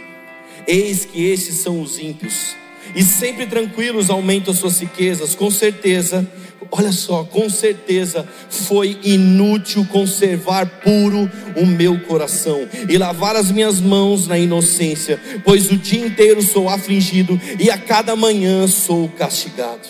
Eis 0.66 1.04
que 1.04 1.24
estes 1.24 1.58
são 1.58 1.80
os 1.80 2.00
ímpios 2.00 2.56
e 2.96 3.04
sempre 3.04 3.46
tranquilos 3.46 4.10
aumentam 4.10 4.52
suas 4.52 4.80
riquezas, 4.80 5.36
com 5.36 5.52
certeza, 5.52 6.28
olha 6.72 6.90
só, 6.90 7.22
com 7.22 7.48
certeza 7.48 8.26
foi 8.50 8.98
inútil 9.04 9.86
conservar 9.86 10.66
puro 10.80 11.30
o 11.54 11.64
meu 11.64 12.00
coração 12.00 12.68
e 12.88 12.98
lavar 12.98 13.36
as 13.36 13.52
minhas 13.52 13.78
mãos 13.78 14.26
na 14.26 14.36
inocência, 14.36 15.20
pois 15.44 15.70
o 15.70 15.76
dia 15.76 16.04
inteiro 16.04 16.42
sou 16.42 16.68
afligido 16.68 17.40
e 17.56 17.70
a 17.70 17.78
cada 17.78 18.16
manhã 18.16 18.66
sou 18.66 19.08
castigado. 19.10 19.86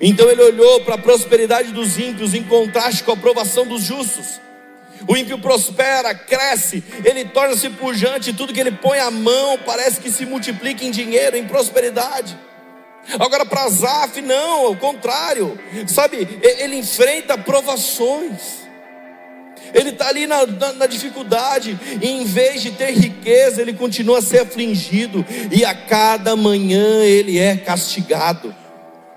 Então 0.00 0.28
ele 0.28 0.42
olhou 0.42 0.80
para 0.80 0.96
a 0.96 0.98
prosperidade 0.98 1.70
dos 1.70 1.96
ímpios 1.96 2.34
em 2.34 2.42
contraste 2.42 3.04
com 3.04 3.12
a 3.12 3.14
aprovação 3.14 3.64
dos 3.64 3.84
justos. 3.84 4.49
O 5.08 5.16
ímpio 5.16 5.38
prospera, 5.38 6.14
cresce, 6.14 6.82
ele 7.04 7.24
torna-se 7.24 7.70
pujante, 7.70 8.32
tudo 8.32 8.52
que 8.52 8.60
ele 8.60 8.72
põe 8.72 8.98
a 8.98 9.10
mão 9.10 9.58
parece 9.64 10.00
que 10.00 10.10
se 10.10 10.26
multiplica 10.26 10.84
em 10.84 10.90
dinheiro, 10.90 11.36
em 11.36 11.46
prosperidade. 11.46 12.38
Agora, 13.18 13.46
para 13.46 13.68
Zaf, 13.68 14.20
não, 14.20 14.66
ao 14.66 14.76
contrário, 14.76 15.58
sabe, 15.86 16.28
ele 16.42 16.76
enfrenta 16.76 17.38
provações. 17.38 18.60
Ele 19.72 19.90
está 19.90 20.08
ali 20.08 20.26
na, 20.26 20.46
na, 20.46 20.72
na, 20.72 20.86
dificuldade, 20.86 21.78
e 22.02 22.08
em 22.08 22.24
vez 22.24 22.60
de 22.60 22.72
ter 22.72 22.90
riqueza, 22.90 23.62
ele 23.62 23.72
continua 23.72 24.18
a 24.18 24.22
ser 24.22 24.40
afligido, 24.40 25.24
e 25.50 25.64
a 25.64 25.74
cada 25.74 26.34
manhã 26.34 27.04
ele 27.04 27.38
é 27.38 27.56
castigado. 27.56 28.54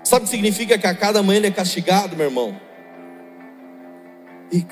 Sabe 0.02 0.22
o 0.22 0.24
que 0.26 0.30
significa 0.30 0.78
que 0.78 0.86
a 0.86 0.94
cada 0.94 1.22
manhã 1.22 1.38
ele 1.38 1.46
é 1.48 1.50
castigado, 1.50 2.16
meu 2.16 2.26
irmão? 2.26 2.60
E 4.52 4.64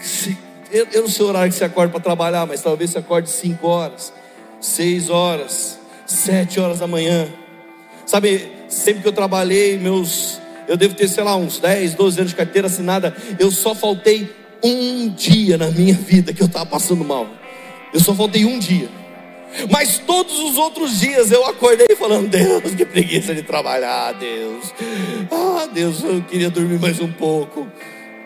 eu, 0.72 0.86
eu 0.92 1.02
não 1.02 1.08
sei 1.08 1.24
o 1.24 1.28
horário 1.28 1.52
que 1.52 1.58
você 1.58 1.64
acorda 1.64 1.92
para 1.92 2.00
trabalhar, 2.00 2.46
mas 2.46 2.62
talvez 2.62 2.90
você 2.90 2.98
acorde 2.98 3.30
5 3.30 3.66
horas, 3.66 4.12
6 4.60 5.10
horas, 5.10 5.78
7 6.06 6.58
horas 6.58 6.78
da 6.78 6.86
manhã. 6.86 7.28
Sabe, 8.06 8.50
sempre 8.68 9.02
que 9.02 9.08
eu 9.08 9.12
trabalhei, 9.12 9.78
meus. 9.78 10.40
Eu 10.66 10.76
devo 10.76 10.94
ter, 10.94 11.08
sei 11.08 11.22
lá, 11.22 11.36
uns 11.36 11.58
10, 11.58 11.94
12 11.94 12.20
anos 12.20 12.30
de 12.30 12.36
carteira 12.36 12.68
assinada. 12.68 13.14
Eu 13.38 13.50
só 13.50 13.74
faltei 13.74 14.34
um 14.62 15.08
dia 15.08 15.58
na 15.58 15.70
minha 15.70 15.94
vida 15.94 16.32
que 16.32 16.42
eu 16.42 16.46
estava 16.46 16.66
passando 16.66 17.04
mal. 17.04 17.26
Eu 17.92 18.00
só 18.00 18.14
faltei 18.14 18.44
um 18.44 18.58
dia. 18.58 18.88
Mas 19.70 19.98
todos 19.98 20.38
os 20.38 20.56
outros 20.56 20.98
dias 21.00 21.30
eu 21.30 21.44
acordei 21.44 21.94
falando: 21.96 22.28
Deus, 22.28 22.74
que 22.74 22.86
preguiça 22.86 23.34
de 23.34 23.42
trabalhar, 23.42 24.12
Deus. 24.12 24.72
Ah, 25.30 25.68
Deus, 25.72 26.02
eu 26.02 26.22
queria 26.22 26.48
dormir 26.48 26.78
mais 26.78 27.00
um 27.00 27.12
pouco. 27.12 27.68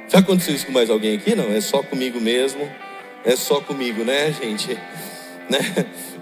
Já 0.09 0.21
aconteceu 0.21 0.55
isso 0.55 0.67
com 0.67 0.73
mais 0.73 0.89
alguém 0.89 1.17
aqui? 1.17 1.35
Não, 1.35 1.53
é 1.53 1.61
só 1.61 1.83
comigo 1.83 2.21
mesmo. 2.21 2.69
É 3.25 3.35
só 3.35 3.61
comigo, 3.61 4.05
né, 4.05 4.33
gente? 4.33 4.77
Né? 5.49 5.61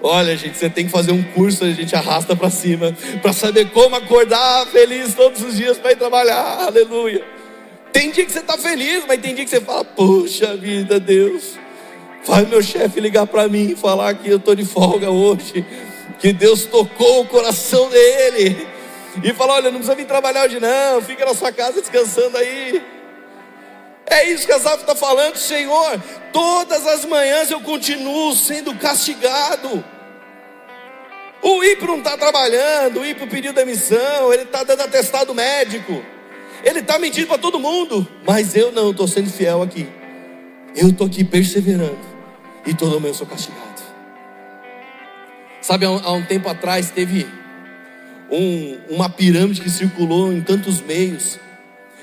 Olha, 0.03 0.37
gente, 0.37 0.59
você 0.59 0.69
tem 0.69 0.85
que 0.85 0.93
fazer 0.93 1.11
um 1.11 1.23
curso, 1.23 1.65
a 1.65 1.71
gente 1.71 1.97
arrasta 1.97 2.37
para 2.37 2.51
cima, 2.51 2.95
para 3.23 3.33
saber 3.33 3.71
como 3.71 3.97
acordar 3.97 4.67
feliz 4.67 5.15
todos 5.15 5.43
os 5.43 5.57
dias 5.57 5.79
para 5.79 5.93
ir 5.93 5.97
trabalhar. 5.97 6.67
Aleluia. 6.69 7.25
Tem 7.91 8.11
dia 8.11 8.27
que 8.27 8.31
você 8.31 8.41
está 8.41 8.59
feliz, 8.59 9.03
mas 9.09 9.19
tem 9.23 9.35
dia 9.35 9.45
que 9.45 9.51
você 9.51 9.63
fala: 9.63 9.83
Poxa 9.83 10.55
vida, 10.59 11.01
Deus, 11.01 11.59
faz 12.23 12.47
meu 12.47 12.63
chefe 12.63 13.01
ligar 13.01 13.27
para 13.27 13.49
mim 13.49 13.71
e 13.71 13.75
falar 13.75 14.13
que 14.13 14.29
eu 14.29 14.37
estou 14.37 14.55
de 14.55 14.67
folga 14.67 15.11
hoje, 15.11 15.65
que 16.19 16.31
Deus 16.31 16.67
tocou 16.67 17.23
o 17.23 17.27
coração 17.27 17.89
dele 17.89 18.67
e 19.23 19.33
falar: 19.33 19.55
Olha, 19.55 19.71
não 19.71 19.79
precisa 19.79 19.95
vir 19.95 20.05
trabalhar 20.05 20.45
hoje, 20.45 20.61
não, 20.61 21.01
fica 21.01 21.25
na 21.25 21.33
sua 21.33 21.51
casa 21.51 21.81
descansando 21.81 22.37
aí. 22.37 22.83
É 24.07 24.31
isso 24.31 24.47
que 24.47 24.53
Asaf 24.53 24.81
está 24.83 24.95
falando, 24.95 25.37
Senhor. 25.37 26.01
Todas 26.33 26.87
as 26.87 27.05
manhãs 27.05 27.51
eu 27.51 27.61
continuo 27.61 28.35
sendo 28.35 28.75
castigado. 28.75 29.85
O 31.43 31.63
ímpio 31.63 31.87
não 31.87 31.99
está 31.99 32.17
trabalhando, 32.17 33.01
o 33.01 33.07
ímpio 33.07 33.27
pediu 33.27 33.53
demissão, 33.53 34.33
ele 34.33 34.45
está 34.45 34.65
dando 34.65 34.81
atestado 34.81 35.35
médico, 35.35 36.03
ele 36.65 36.79
está 36.79 36.99
mentindo 36.99 37.27
para 37.27 37.37
todo 37.37 37.61
mundo, 37.61 38.09
mas 38.27 38.57
eu 38.57 38.73
não, 38.73 38.93
estou 38.93 39.07
sendo 39.07 39.29
fiel 39.29 39.61
aqui. 39.61 39.87
Eu 40.75 40.89
estou 40.89 41.07
aqui 41.07 41.23
perseverando, 41.23 41.99
e 42.65 42.73
todo 42.73 42.99
mundo 42.99 43.15
sou 43.15 43.27
castigado. 43.27 43.83
Sabe, 45.61 45.85
há 45.85 45.91
um, 45.91 46.01
há 46.03 46.13
um 46.13 46.25
tempo 46.25 46.49
atrás 46.49 46.91
teve 46.91 47.27
um, 48.31 48.79
uma 48.89 49.11
pirâmide 49.11 49.61
que 49.61 49.69
circulou 49.69 50.33
em 50.33 50.41
tantos 50.41 50.81
meios, 50.81 51.39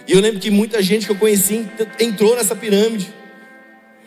e 0.08 0.14
eu 0.14 0.20
lembro 0.20 0.40
que 0.40 0.50
muita 0.50 0.82
gente 0.82 1.06
que 1.06 1.12
eu 1.12 1.18
conheci 1.18 1.68
entrou 2.00 2.36
nessa 2.36 2.56
pirâmide. 2.56 3.14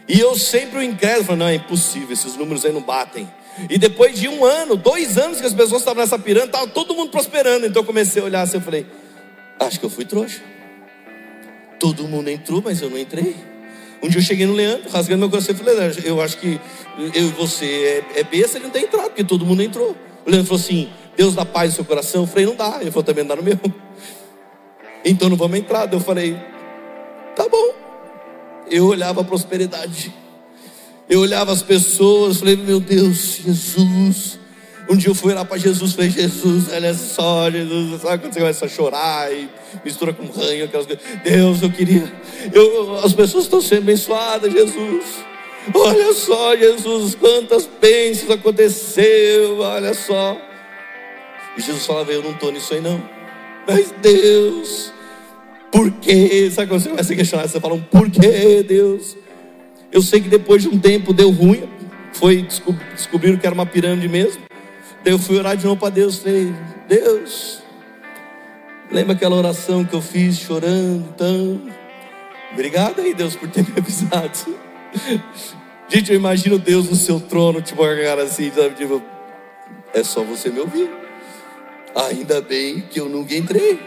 E 0.06 0.20
eu 0.20 0.36
sempre 0.36 0.78
o 0.78 0.82
incrédulo, 0.82 1.24
falei, 1.24 1.38
não, 1.38 1.48
é 1.48 1.54
impossível, 1.54 2.12
esses 2.12 2.36
números 2.36 2.64
aí 2.64 2.72
não 2.72 2.82
batem. 2.82 3.28
E 3.70 3.78
depois 3.78 4.18
de 4.18 4.28
um 4.28 4.44
ano, 4.44 4.76
dois 4.76 5.16
anos 5.16 5.40
que 5.40 5.46
as 5.46 5.54
pessoas 5.54 5.80
estavam 5.80 6.02
nessa 6.02 6.18
pirâmide, 6.18 6.50
estava 6.50 6.66
todo 6.66 6.94
mundo 6.94 7.10
prosperando. 7.10 7.66
Então 7.66 7.82
eu 7.82 7.86
comecei 7.86 8.20
a 8.20 8.24
olhar 8.24 8.42
assim, 8.42 8.56
eu 8.56 8.60
falei, 8.60 8.86
acho 9.60 9.80
que 9.80 9.86
eu 9.86 9.90
fui 9.90 10.04
trouxa. 10.04 10.42
Todo 11.78 12.06
mundo 12.06 12.28
entrou, 12.28 12.60
mas 12.62 12.82
eu 12.82 12.90
não 12.90 12.98
entrei. 12.98 13.36
Um 14.02 14.08
dia 14.08 14.20
eu 14.20 14.24
cheguei 14.24 14.44
no 14.44 14.52
Leandro, 14.52 14.90
rasgando 14.90 15.20
meu 15.20 15.30
coração, 15.30 15.54
e 15.54 15.58
falei, 15.58 15.74
eu 16.04 16.20
acho 16.20 16.36
que 16.36 16.60
eu 17.14 17.28
e 17.28 17.30
você 17.30 18.04
é, 18.14 18.20
é 18.20 18.24
besta, 18.24 18.58
ele 18.58 18.64
não 18.64 18.70
tem 18.70 18.84
entrado, 18.84 19.06
porque 19.06 19.24
todo 19.24 19.46
mundo 19.46 19.62
entrou. 19.62 19.96
O 20.26 20.30
Leandro 20.30 20.48
falou 20.48 20.62
assim, 20.62 20.90
Deus 21.16 21.34
dá 21.34 21.44
paz 21.44 21.70
no 21.70 21.76
seu 21.76 21.84
coração. 21.84 22.22
Eu 22.22 22.26
falei, 22.26 22.46
não 22.46 22.54
dá. 22.54 22.78
Ele 22.80 22.90
falou, 22.90 23.04
também 23.04 23.24
não 23.24 23.28
dá 23.28 23.36
no 23.36 23.42
meu 23.42 23.56
então 25.04 25.28
não 25.28 25.36
vamos 25.36 25.58
entrar. 25.58 25.92
Eu 25.92 26.00
falei, 26.00 26.36
tá 27.36 27.48
bom. 27.48 27.72
Eu 28.70 28.86
olhava 28.86 29.20
a 29.20 29.24
prosperidade, 29.24 30.12
eu 31.08 31.20
olhava 31.20 31.52
as 31.52 31.62
pessoas, 31.62 32.38
falei, 32.38 32.56
meu 32.56 32.80
Deus, 32.80 33.40
Jesus. 33.44 34.38
Um 34.88 34.96
dia 34.96 35.10
eu 35.10 35.14
fui 35.14 35.32
lá 35.32 35.44
para 35.44 35.56
Jesus, 35.56 35.94
falei, 35.94 36.10
Jesus, 36.10 36.70
olha 36.70 36.92
só, 36.92 37.50
Jesus, 37.50 38.02
sabe 38.02 38.22
quando 38.22 38.34
você 38.34 38.40
começa 38.40 38.66
a 38.66 38.68
chorar 38.68 39.32
e 39.32 39.48
mistura 39.82 40.12
com 40.12 40.26
ranho, 40.26 40.64
aquelas 40.66 40.86
coisas. 40.86 41.04
Deus, 41.22 41.62
eu 41.62 41.70
queria, 41.70 42.12
eu, 42.52 42.96
as 43.02 43.14
pessoas 43.14 43.44
estão 43.44 43.62
sendo 43.62 43.82
abençoadas, 43.82 44.52
Jesus. 44.52 45.04
Olha 45.74 46.12
só, 46.12 46.54
Jesus, 46.54 47.14
quantas 47.14 47.66
bênçãos 47.80 48.30
aconteceu, 48.30 49.60
olha 49.60 49.94
só. 49.94 50.36
E 51.56 51.62
Jesus 51.62 51.86
falava, 51.86 52.12
eu 52.12 52.22
não 52.22 52.32
estou 52.32 52.52
nisso 52.52 52.74
aí 52.74 52.80
não. 52.80 53.02
Mas 53.66 53.94
Deus, 54.02 54.92
por 55.72 55.90
quê? 55.92 56.50
Sabe 56.50 56.68
quando 56.68 56.80
você 56.80 56.88
começa 56.90 57.12
a 57.12 57.16
questionar? 57.16 57.48
Você 57.48 57.60
fala, 57.60 57.78
por 57.78 58.10
que 58.10 58.62
Deus? 58.62 59.16
Eu 59.90 60.02
sei 60.02 60.20
que 60.20 60.28
depois 60.28 60.62
de 60.62 60.68
um 60.68 60.78
tempo 60.78 61.12
deu 61.12 61.30
ruim, 61.30 61.68
foi 62.12 62.46
descobriram 62.92 63.36
que 63.36 63.46
era 63.46 63.54
uma 63.54 63.66
pirâmide 63.66 64.08
mesmo. 64.08 64.42
Daí 65.02 65.12
eu 65.12 65.18
fui 65.18 65.38
orar 65.38 65.56
de 65.56 65.64
novo 65.64 65.78
para 65.78 65.90
Deus, 65.90 66.18
falei, 66.18 66.52
Deus, 66.88 67.62
Lembra 68.90 69.14
aquela 69.14 69.34
oração 69.34 69.84
que 69.84 69.94
eu 69.94 70.00
fiz 70.00 70.38
chorando? 70.38 71.04
Então, 71.14 71.62
obrigado 72.52 73.00
aí, 73.00 73.14
Deus, 73.14 73.34
por 73.34 73.48
ter 73.48 73.64
me 73.64 73.72
avisado. 73.76 74.38
Gente, 75.88 76.12
eu 76.12 76.16
imagino 76.16 76.58
Deus 76.58 76.88
no 76.88 76.94
seu 76.94 77.18
trono, 77.18 77.60
tipo, 77.60 77.82
cara 77.82 78.22
assim, 78.22 78.50
sabe? 78.52 78.74
Tipo, 78.74 79.02
é 79.92 80.04
só 80.04 80.22
você 80.22 80.50
me 80.50 80.60
ouvir. 80.60 80.88
Ainda 81.94 82.40
bem 82.40 82.80
que 82.90 82.98
eu 82.98 83.08
nunca 83.08 83.34
entrei. 83.34 83.78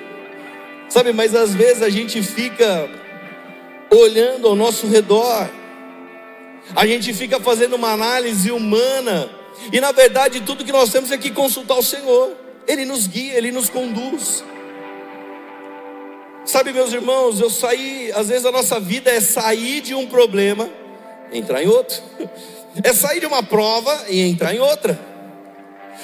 Sabe, 0.89 1.11
mas 1.11 1.35
às 1.35 1.53
vezes 1.53 1.83
a 1.83 1.89
gente 1.89 2.23
fica 2.23 2.89
olhando 3.89 4.47
ao 4.47 4.55
nosso 4.55 4.87
redor, 4.87 5.49
a 6.75 6.85
gente 6.85 7.13
fica 7.13 7.39
fazendo 7.39 7.75
uma 7.75 7.91
análise 7.91 8.51
humana, 8.51 9.29
e 9.71 9.81
na 9.81 9.91
verdade 9.91 10.41
tudo 10.41 10.63
que 10.63 10.71
nós 10.71 10.89
temos 10.91 11.11
é 11.11 11.17
que 11.17 11.31
consultar 11.31 11.77
o 11.77 11.83
Senhor, 11.83 12.31
Ele 12.65 12.85
nos 12.85 13.07
guia, 13.07 13.37
Ele 13.37 13.51
nos 13.51 13.69
conduz. 13.69 14.43
Sabe, 16.45 16.71
meus 16.71 16.93
irmãos, 16.93 17.41
eu 17.41 17.49
saí, 17.49 18.09
às 18.15 18.29
vezes 18.29 18.45
a 18.45 18.51
nossa 18.51 18.79
vida 18.79 19.11
é 19.11 19.19
sair 19.19 19.81
de 19.81 19.93
um 19.93 20.07
problema, 20.07 20.69
entrar 21.33 21.61
em 21.61 21.67
outro, 21.67 22.01
é 22.81 22.93
sair 22.93 23.19
de 23.19 23.25
uma 23.25 23.43
prova 23.43 24.05
e 24.07 24.21
entrar 24.21 24.55
em 24.55 24.59
outra. 24.59 25.16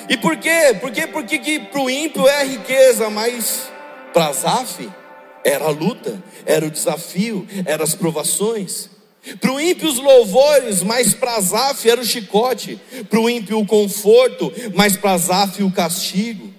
E 0.09 0.17
por 0.17 0.37
quê? 0.37 0.75
Porque, 0.79 1.07
porque 1.07 1.39
que 1.39 1.59
para 1.59 1.81
o 1.81 1.89
ímpio 1.89 2.27
é 2.27 2.43
riqueza, 2.43 3.09
mas 3.09 3.69
para 4.13 4.31
Zaf 4.33 4.89
era 5.43 5.65
a 5.65 5.69
luta, 5.69 6.21
era 6.45 6.65
o 6.65 6.71
desafio, 6.71 7.47
eram 7.65 7.83
as 7.83 7.95
provações. 7.95 8.89
Para 9.39 9.53
o 9.53 9.59
ímpio 9.59 9.89
os 9.89 9.99
louvores, 9.99 10.83
mas 10.83 11.13
para 11.13 11.39
Zaf 11.39 11.89
era 11.89 12.01
o 12.01 12.05
chicote. 12.05 12.79
Para 13.09 13.19
o 13.19 13.29
ímpio 13.29 13.59
o 13.59 13.65
conforto, 13.65 14.51
mas 14.73 14.97
para 14.97 15.17
Zaf 15.17 15.63
o 15.63 15.71
castigo. 15.71 16.53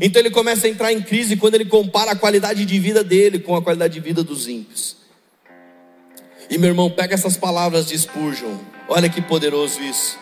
Então 0.00 0.20
ele 0.20 0.30
começa 0.30 0.66
a 0.66 0.70
entrar 0.70 0.92
em 0.92 1.02
crise 1.02 1.36
quando 1.36 1.54
ele 1.54 1.64
compara 1.64 2.12
a 2.12 2.16
qualidade 2.16 2.64
de 2.64 2.78
vida 2.78 3.02
dele 3.02 3.38
com 3.38 3.56
a 3.56 3.62
qualidade 3.62 3.94
de 3.94 4.00
vida 4.00 4.22
dos 4.22 4.48
ímpios. 4.48 4.96
E 6.50 6.58
meu 6.58 6.68
irmão, 6.68 6.90
pega 6.90 7.14
essas 7.14 7.36
palavras 7.36 7.86
de 7.86 7.98
Spurgeon. 7.98 8.58
Olha 8.88 9.08
que 9.08 9.22
poderoso 9.22 9.80
isso. 9.80 10.18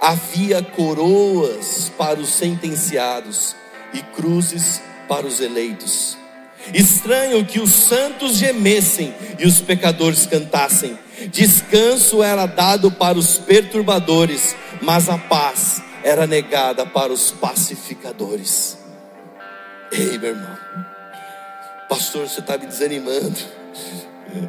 Havia 0.00 0.62
coroas 0.62 1.90
para 1.96 2.20
os 2.20 2.28
sentenciados 2.28 3.56
e 3.92 4.02
cruzes 4.02 4.82
para 5.08 5.26
os 5.26 5.40
eleitos. 5.40 6.16
Estranho 6.74 7.44
que 7.44 7.60
os 7.60 7.70
santos 7.70 8.36
gemessem 8.36 9.14
e 9.38 9.46
os 9.46 9.60
pecadores 9.60 10.26
cantassem. 10.26 10.98
Descanso 11.30 12.22
era 12.22 12.46
dado 12.46 12.90
para 12.90 13.16
os 13.16 13.38
perturbadores, 13.38 14.56
mas 14.82 15.08
a 15.08 15.16
paz 15.16 15.80
era 16.02 16.26
negada 16.26 16.84
para 16.84 17.12
os 17.12 17.30
pacificadores. 17.30 18.78
Ei, 19.92 20.18
meu 20.18 20.30
irmão, 20.30 20.58
pastor, 21.88 22.28
você 22.28 22.40
está 22.40 22.58
me 22.58 22.66
desanimando. 22.66 23.38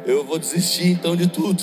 Eu 0.04 0.24
vou 0.24 0.38
desistir 0.38 0.88
então 0.88 1.16
de 1.16 1.28
tudo. 1.28 1.62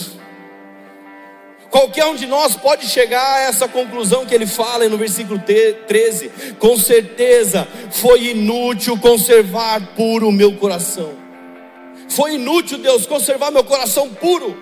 Qualquer 1.75 2.05
um 2.05 2.15
de 2.15 2.25
nós 2.25 2.55
pode 2.55 2.87
chegar 2.87 3.33
a 3.33 3.39
essa 3.41 3.67
conclusão 3.67 4.25
que 4.25 4.33
ele 4.33 4.47
fala 4.47 4.87
no 4.87 4.97
versículo 4.97 5.37
13: 5.37 6.31
com 6.57 6.77
certeza 6.77 7.67
foi 7.91 8.27
inútil 8.27 8.97
conservar 8.97 9.85
puro 9.93 10.29
o 10.29 10.31
meu 10.31 10.55
coração. 10.55 11.13
Foi 12.07 12.35
inútil, 12.35 12.77
Deus, 12.77 13.05
conservar 13.05 13.51
meu 13.51 13.65
coração 13.65 14.07
puro. 14.07 14.57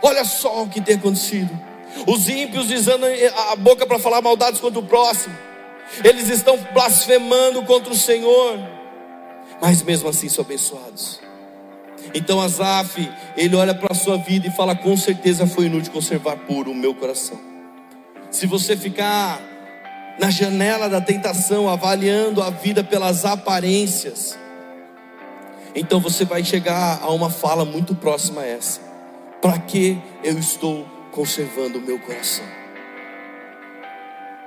Olha 0.00 0.24
só 0.24 0.62
o 0.62 0.68
que 0.70 0.80
tem 0.80 0.96
acontecido. 0.96 1.50
Os 2.06 2.26
ímpios 2.26 2.70
usando 2.70 3.04
a 3.50 3.56
boca 3.56 3.86
para 3.86 3.98
falar 3.98 4.22
maldades 4.22 4.58
contra 4.62 4.80
o 4.80 4.86
próximo. 4.86 5.36
Eles 6.02 6.30
estão 6.30 6.56
blasfemando 6.72 7.62
contra 7.64 7.92
o 7.92 7.96
Senhor. 7.96 8.58
Mas 9.60 9.82
mesmo 9.82 10.08
assim 10.08 10.30
são 10.30 10.42
abençoados. 10.42 11.25
Então 12.14 12.40
Asaf, 12.40 13.10
ele 13.36 13.56
olha 13.56 13.74
para 13.74 13.92
a 13.92 13.94
sua 13.94 14.16
vida 14.16 14.46
e 14.46 14.50
fala: 14.50 14.74
com 14.74 14.96
certeza 14.96 15.46
foi 15.46 15.66
inútil 15.66 15.92
conservar 15.92 16.36
puro 16.36 16.70
o 16.70 16.74
meu 16.74 16.94
coração. 16.94 17.38
Se 18.30 18.46
você 18.46 18.76
ficar 18.76 19.40
na 20.18 20.30
janela 20.30 20.88
da 20.88 21.00
tentação, 21.00 21.68
avaliando 21.68 22.42
a 22.42 22.50
vida 22.50 22.82
pelas 22.82 23.24
aparências, 23.24 24.38
então 25.74 26.00
você 26.00 26.24
vai 26.24 26.42
chegar 26.42 27.00
a 27.02 27.10
uma 27.10 27.30
fala 27.30 27.64
muito 27.64 27.94
próxima 27.94 28.42
a 28.42 28.46
essa: 28.46 28.80
para 29.40 29.58
que 29.58 29.98
eu 30.24 30.38
estou 30.38 30.86
conservando 31.12 31.78
o 31.78 31.82
meu 31.82 31.98
coração. 31.98 32.44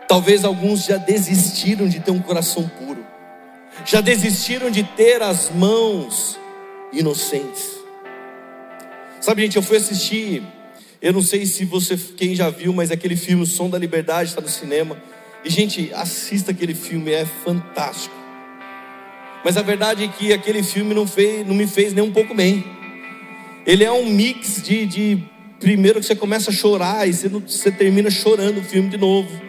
Talvez 0.08 0.44
alguns 0.44 0.86
já 0.86 0.98
desistiram 0.98 1.88
de 1.88 2.00
ter 2.00 2.10
um 2.10 2.20
coração 2.20 2.68
puro, 2.68 3.06
já 3.86 4.02
desistiram 4.02 4.72
de 4.72 4.84
ter 4.84 5.22
as 5.22 5.52
mãos 5.52 6.40
inocentes. 6.92 7.80
Sabe, 9.22 9.42
gente, 9.44 9.58
eu 9.58 9.64
fui 9.64 9.78
assistir, 9.78 10.44
eu 11.02 11.14
não 11.14 11.22
sei 11.22 11.46
se 11.46 11.66
você, 11.66 11.98
quem 12.18 12.36
já 12.36 12.50
viu, 12.50 12.74
mas 12.74 12.92
aquele 12.92 13.16
filme 13.16 13.44
O 13.44 13.46
Som 13.46 13.70
da 13.70 13.78
Liberdade 13.78 14.30
está 14.30 14.42
no 14.42 14.50
cinema. 14.50 14.98
E, 15.44 15.50
gente, 15.50 15.92
assista 15.94 16.52
aquele 16.52 16.74
filme, 16.74 17.12
é 17.12 17.26
fantástico. 17.26 18.16
Mas 19.44 19.56
a 19.56 19.62
verdade 19.62 20.04
é 20.04 20.08
que 20.08 20.34
aquele 20.34 20.62
filme 20.62 20.94
não, 20.94 21.08
fez, 21.08 21.48
não 21.48 21.56
me 21.56 21.68
fez 21.68 21.94
nem 21.94 22.04
um 22.04 22.12
pouco 22.12 22.34
bem. 22.34 22.64
Ele 23.66 23.84
é 23.84 23.92
um 23.92 24.06
mix 24.06 24.62
de, 24.62 24.86
de 24.86 25.24
primeiro 25.60 26.00
que 26.00 26.06
você 26.06 26.16
começa 26.16 26.50
a 26.50 26.54
chorar 26.54 27.08
e 27.08 27.14
você, 27.14 27.28
você 27.30 27.72
termina 27.72 28.10
chorando 28.10 28.60
o 28.60 28.64
filme 28.64 28.90
de 28.90 28.98
novo. 28.98 29.49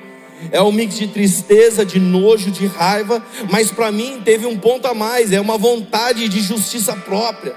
É 0.50 0.60
um 0.62 0.72
mix 0.72 0.96
de 0.96 1.06
tristeza, 1.06 1.84
de 1.84 1.98
nojo, 1.98 2.50
de 2.50 2.66
raiva, 2.66 3.22
mas 3.50 3.70
para 3.70 3.92
mim 3.92 4.22
teve 4.24 4.46
um 4.46 4.58
ponto 4.58 4.86
a 4.86 4.94
mais, 4.94 5.32
é 5.32 5.40
uma 5.40 5.58
vontade 5.58 6.28
de 6.28 6.40
justiça 6.40 6.94
própria. 6.96 7.54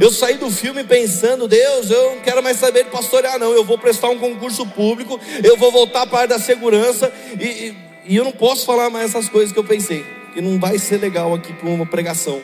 Eu 0.00 0.10
saí 0.10 0.36
do 0.36 0.50
filme 0.50 0.84
pensando, 0.84 1.48
Deus, 1.48 1.90
eu 1.90 2.16
não 2.16 2.20
quero 2.20 2.42
mais 2.42 2.58
saber 2.58 2.84
de 2.84 2.90
pastorear, 2.90 3.38
não. 3.38 3.52
Eu 3.52 3.64
vou 3.64 3.78
prestar 3.78 4.08
um 4.10 4.18
concurso 4.18 4.66
público, 4.66 5.18
eu 5.42 5.56
vou 5.56 5.72
voltar 5.72 6.06
para 6.06 6.18
a 6.18 6.20
área 6.22 6.36
da 6.36 6.44
segurança, 6.44 7.10
e, 7.40 7.44
e, 7.44 7.76
e 8.06 8.16
eu 8.16 8.24
não 8.24 8.32
posso 8.32 8.66
falar 8.66 8.90
mais 8.90 9.10
essas 9.10 9.28
coisas 9.28 9.52
que 9.52 9.58
eu 9.58 9.64
pensei, 9.64 10.04
que 10.34 10.42
não 10.42 10.58
vai 10.58 10.78
ser 10.78 10.98
legal 11.00 11.34
aqui 11.34 11.54
para 11.54 11.68
uma 11.68 11.86
pregação. 11.86 12.42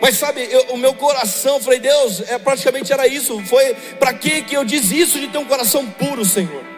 Mas 0.00 0.16
sabe, 0.16 0.46
eu, 0.50 0.66
o 0.70 0.76
meu 0.76 0.94
coração, 0.94 1.60
falei, 1.60 1.80
Deus, 1.80 2.22
é, 2.28 2.38
praticamente 2.38 2.92
era 2.92 3.06
isso. 3.06 3.40
Foi 3.46 3.74
para 3.98 4.12
que 4.12 4.44
eu 4.52 4.64
desisto 4.64 5.18
de 5.18 5.28
ter 5.28 5.38
um 5.38 5.44
coração 5.44 5.86
puro, 5.86 6.24
Senhor? 6.24 6.77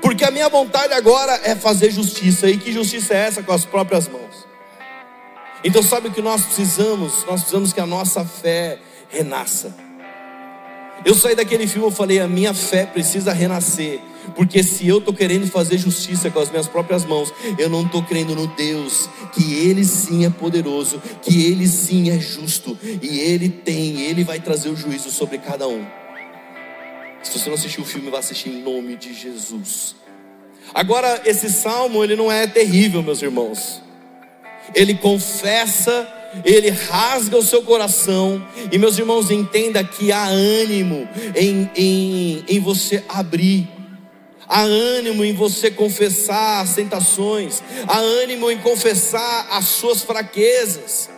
Porque 0.00 0.24
a 0.24 0.30
minha 0.30 0.48
vontade 0.48 0.92
agora 0.92 1.40
é 1.44 1.54
fazer 1.54 1.90
justiça. 1.90 2.48
E 2.48 2.56
que 2.56 2.72
justiça 2.72 3.14
é 3.14 3.18
essa 3.18 3.42
com 3.42 3.52
as 3.52 3.64
próprias 3.64 4.08
mãos? 4.08 4.46
Então, 5.64 5.82
sabe 5.82 6.08
o 6.08 6.12
que 6.12 6.22
nós 6.22 6.44
precisamos? 6.44 7.24
Nós 7.24 7.40
precisamos 7.40 7.72
que 7.72 7.80
a 7.80 7.86
nossa 7.86 8.24
fé 8.24 8.78
renasça. 9.08 9.74
Eu 11.04 11.14
saí 11.14 11.34
daquele 11.34 11.66
filme, 11.66 11.86
eu 11.86 11.92
falei, 11.92 12.18
a 12.18 12.28
minha 12.28 12.54
fé 12.54 12.86
precisa 12.86 13.32
renascer. 13.32 14.00
Porque 14.34 14.62
se 14.62 14.88
eu 14.88 14.98
estou 14.98 15.14
querendo 15.14 15.46
fazer 15.46 15.78
justiça 15.78 16.30
com 16.30 16.40
as 16.40 16.50
minhas 16.50 16.66
próprias 16.66 17.04
mãos, 17.04 17.32
eu 17.58 17.68
não 17.68 17.84
estou 17.86 18.02
crendo 18.02 18.34
no 18.34 18.46
Deus, 18.48 19.08
que 19.32 19.54
Ele 19.54 19.84
sim 19.84 20.24
é 20.24 20.30
poderoso, 20.30 21.00
que 21.22 21.46
Ele 21.46 21.68
sim 21.68 22.10
é 22.10 22.18
justo, 22.18 22.76
e 23.00 23.20
Ele 23.20 23.48
tem, 23.48 24.00
Ele 24.00 24.24
vai 24.24 24.40
trazer 24.40 24.68
o 24.68 24.76
juízo 24.76 25.10
sobre 25.10 25.38
cada 25.38 25.68
um. 25.68 25.84
Se 27.26 27.38
você 27.38 27.48
não 27.48 27.56
assistiu 27.56 27.82
o 27.82 27.86
filme, 27.86 28.10
vá 28.10 28.18
assistir 28.18 28.50
em 28.50 28.62
nome 28.62 28.96
de 28.96 29.12
Jesus. 29.12 29.94
Agora, 30.74 31.22
esse 31.24 31.50
salmo, 31.50 32.02
ele 32.02 32.16
não 32.16 32.30
é 32.30 32.46
terrível, 32.46 33.02
meus 33.02 33.22
irmãos. 33.22 33.82
Ele 34.74 34.94
confessa, 34.94 36.08
ele 36.44 36.70
rasga 36.70 37.36
o 37.36 37.42
seu 37.42 37.62
coração. 37.62 38.46
E 38.70 38.78
meus 38.78 38.98
irmãos, 38.98 39.30
entenda 39.30 39.82
que 39.82 40.12
há 40.12 40.26
ânimo 40.26 41.08
em, 41.34 41.70
em, 41.74 42.44
em 42.48 42.60
você 42.60 43.04
abrir 43.08 43.68
Há 44.48 44.60
ânimo 44.60 45.24
em 45.24 45.34
você 45.34 45.70
confessar 45.70 46.60
as 46.60 46.74
tentações, 46.74 47.62
há 47.88 47.98
ânimo 47.98 48.50
em 48.50 48.58
confessar 48.58 49.48
as 49.50 49.64
suas 49.64 50.02
fraquezas. 50.02 51.10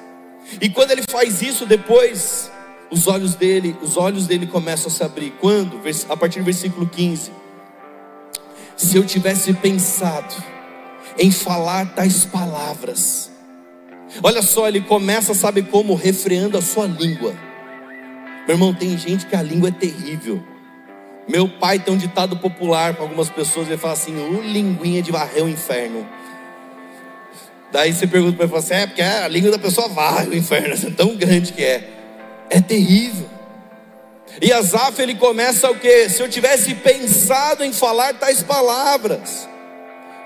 E 0.60 0.70
quando 0.70 0.92
ele 0.92 1.02
faz 1.10 1.42
isso, 1.42 1.66
depois 1.66 2.50
os 2.90 3.06
olhos 3.06 3.34
dele, 3.34 3.76
os 3.82 3.96
olhos 3.96 4.26
dele 4.26 4.46
começam 4.46 4.90
a 4.90 4.90
se 4.90 5.02
abrir. 5.02 5.32
Quando? 5.40 5.80
A 6.08 6.16
partir 6.16 6.40
do 6.40 6.44
versículo 6.44 6.86
15. 6.86 7.30
Se 8.76 8.96
eu 8.96 9.04
tivesse 9.04 9.52
pensado 9.54 10.34
em 11.18 11.30
falar 11.30 11.94
tais 11.94 12.24
palavras, 12.24 13.30
olha 14.22 14.40
só, 14.40 14.68
ele 14.68 14.80
começa, 14.80 15.34
sabe 15.34 15.62
como? 15.62 15.94
Refreando 15.94 16.56
a 16.56 16.62
sua 16.62 16.86
língua. 16.86 17.34
Meu 18.46 18.54
irmão, 18.54 18.72
tem 18.72 18.96
gente 18.96 19.26
que 19.26 19.36
a 19.36 19.42
língua 19.42 19.68
é 19.68 19.72
terrível. 19.72 20.42
Meu 21.28 21.46
pai 21.46 21.78
tem 21.78 21.92
um 21.92 21.98
ditado 21.98 22.36
popular 22.36 22.94
com 22.94 23.02
algumas 23.02 23.28
pessoas, 23.28 23.68
ele 23.68 23.76
fala 23.76 23.92
assim: 23.92 24.16
o 24.16 24.40
linguinha 24.40 25.02
de 25.02 25.12
varrer 25.12 25.44
o 25.44 25.48
inferno. 25.48 26.06
Daí 27.70 27.92
você 27.92 28.06
pergunta 28.06 28.36
para 28.36 28.46
ele, 28.46 28.56
assim, 28.56 28.74
é 28.74 28.86
porque 28.86 29.02
a 29.02 29.28
língua 29.28 29.50
da 29.50 29.58
pessoa 29.58 29.88
varre 29.88 30.28
o 30.28 30.34
inferno, 30.34 30.74
é 30.74 30.90
tão 30.96 31.14
grande 31.16 31.52
que 31.52 31.62
é. 31.62 31.97
É 32.50 32.60
terrível. 32.60 33.28
E 34.40 34.52
Asaf 34.52 35.00
ele 35.00 35.14
começa 35.14 35.70
o 35.70 35.78
que? 35.78 36.08
Se 36.08 36.22
eu 36.22 36.28
tivesse 36.28 36.74
pensado 36.74 37.64
em 37.64 37.72
falar 37.72 38.14
tais 38.14 38.42
palavras, 38.42 39.48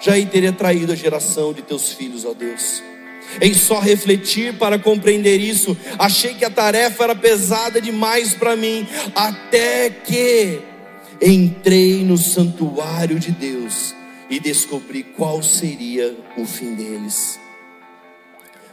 já 0.01 0.13
teria 0.27 0.53
traído 0.53 0.93
a 0.93 0.97
geração 0.97 1.53
de 1.53 1.63
teus 1.63 1.93
filhos, 1.93 2.25
ó 2.25 2.35
Deus. 2.35 2.83
em 3.41 3.55
só 3.55 3.79
refletir 3.79 4.59
para 4.59 4.79
compreender 4.79 5.39
isso. 5.39 5.77
Achei 5.99 6.35
que 6.35 6.45
a 6.45 6.51
tarefa 6.51 7.05
era 7.05 7.15
pesada 7.15 7.81
demais 7.81 8.35
para 8.35 8.55
mim, 8.55 8.87
até 9.15 9.89
que 9.89 10.61
entrei 11.21 12.05
no 12.05 12.19
santuário 12.19 13.19
de 13.19 13.31
Deus 13.31 13.95
e 14.29 14.41
descobri 14.41 15.03
qual 15.03 15.43
seria 15.43 16.15
o 16.37 16.45
fim 16.45 16.75
deles. 16.75 17.39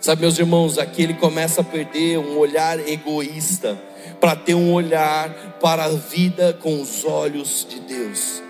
Sabe, 0.01 0.21
meus 0.21 0.39
irmãos, 0.39 0.77
aqui 0.77 1.01
ele 1.03 1.13
começa 1.13 1.59
a 1.59 1.63
perder 1.63 2.19
um 2.19 2.37
olhar 2.37 2.79
egoísta 2.87 3.77
para 4.21 4.33
ter 4.33 4.53
um 4.53 4.71
olhar 4.71 5.57
para 5.59 5.83
a 5.83 5.89
vida 5.89 6.57
com 6.61 6.81
os 6.81 7.03
olhos 7.03 7.67
de 7.69 7.81
Deus. 7.81 8.41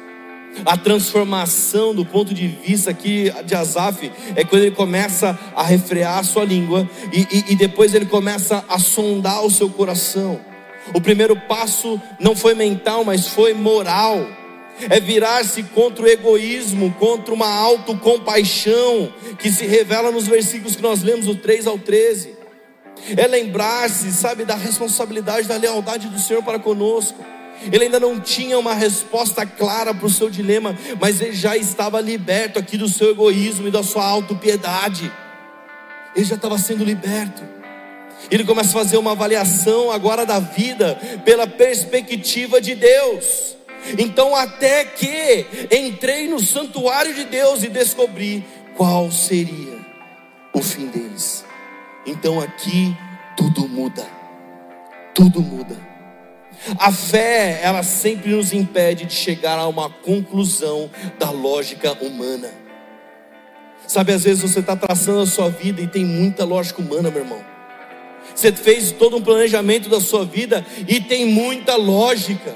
A 0.63 0.77
transformação 0.77 1.95
do 1.95 2.05
ponto 2.05 2.35
de 2.35 2.47
vista 2.47 2.91
aqui 2.91 3.31
de 3.45 3.55
Asaf 3.55 4.11
é 4.35 4.43
quando 4.43 4.61
ele 4.61 4.75
começa 4.75 5.37
a 5.55 5.63
refrear 5.63 6.19
a 6.19 6.23
sua 6.23 6.45
língua 6.45 6.87
e, 7.11 7.21
e, 7.31 7.53
e 7.53 7.55
depois 7.55 7.95
ele 7.95 8.05
começa 8.05 8.63
a 8.69 8.77
sondar 8.77 9.43
o 9.43 9.49
seu 9.49 9.69
coração. 9.71 10.39
O 10.93 11.01
primeiro 11.01 11.35
passo 11.35 11.99
não 12.19 12.35
foi 12.35 12.53
mental, 12.53 13.03
mas 13.03 13.27
foi 13.27 13.55
moral. 13.55 14.23
É 14.89 14.99
virar-se 14.99 15.63
contra 15.63 16.05
o 16.05 16.07
egoísmo, 16.07 16.93
contra 16.99 17.33
uma 17.33 17.47
autocompaixão 17.47 19.11
que 19.37 19.51
se 19.51 19.65
revela 19.65 20.11
nos 20.11 20.27
versículos 20.27 20.75
que 20.75 20.81
nós 20.81 21.01
lemos, 21.01 21.25
do 21.25 21.35
3 21.35 21.67
ao 21.67 21.77
13. 21.77 22.37
É 23.17 23.27
lembrar-se, 23.27 24.11
sabe, 24.11 24.45
da 24.45 24.55
responsabilidade, 24.55 25.47
da 25.47 25.57
lealdade 25.57 26.07
do 26.07 26.19
Senhor 26.19 26.43
para 26.43 26.59
conosco. 26.59 27.23
Ele 27.71 27.85
ainda 27.85 27.99
não 27.99 28.19
tinha 28.19 28.57
uma 28.57 28.73
resposta 28.73 29.45
clara 29.45 29.93
para 29.93 30.05
o 30.05 30.09
seu 30.09 30.29
dilema, 30.29 30.77
mas 30.99 31.19
ele 31.19 31.33
já 31.33 31.57
estava 31.57 31.99
liberto 31.99 32.57
aqui 32.57 32.77
do 32.77 32.87
seu 32.87 33.11
egoísmo 33.11 33.67
e 33.67 33.71
da 33.71 33.83
sua 33.83 34.05
autopiedade. 34.05 35.11
Ele 36.15 36.25
já 36.25 36.35
estava 36.35 36.57
sendo 36.57 36.83
liberto. 36.83 37.43
Ele 38.31 38.43
começa 38.43 38.69
a 38.69 38.83
fazer 38.83 38.97
uma 38.97 39.11
avaliação 39.11 39.91
agora 39.91 40.25
da 40.25 40.39
vida 40.39 40.99
pela 41.23 41.47
perspectiva 41.47 42.61
de 42.61 42.75
Deus. 42.75 43.57
Então, 43.97 44.35
até 44.35 44.85
que 44.85 45.45
entrei 45.71 46.27
no 46.27 46.39
santuário 46.39 47.13
de 47.13 47.25
Deus 47.25 47.63
e 47.63 47.69
descobri 47.69 48.43
qual 48.75 49.11
seria 49.11 49.79
o 50.53 50.61
fim 50.61 50.87
deles. 50.87 51.45
Então, 52.05 52.39
aqui 52.39 52.95
tudo 53.35 53.67
muda. 53.67 54.07
Tudo 55.13 55.41
muda. 55.41 55.77
A 56.77 56.91
fé, 56.91 57.61
ela 57.63 57.83
sempre 57.83 58.31
nos 58.31 58.51
impede 58.51 59.05
de 59.05 59.13
chegar 59.13 59.57
a 59.57 59.67
uma 59.67 59.89
conclusão 59.89 60.89
da 61.17 61.31
lógica 61.31 61.93
humana. 62.01 62.51
Sabe, 63.87 64.11
às 64.11 64.23
vezes 64.23 64.41
você 64.41 64.59
está 64.59 64.75
traçando 64.75 65.21
a 65.21 65.25
sua 65.25 65.49
vida 65.49 65.81
e 65.81 65.87
tem 65.87 66.05
muita 66.05 66.43
lógica 66.43 66.81
humana, 66.81 67.09
meu 67.09 67.21
irmão. 67.21 67.43
Você 68.35 68.51
fez 68.51 68.91
todo 68.91 69.17
um 69.17 69.21
planejamento 69.21 69.89
da 69.89 69.99
sua 69.99 70.25
vida 70.25 70.65
e 70.87 71.01
tem 71.01 71.25
muita 71.25 71.75
lógica. 71.75 72.55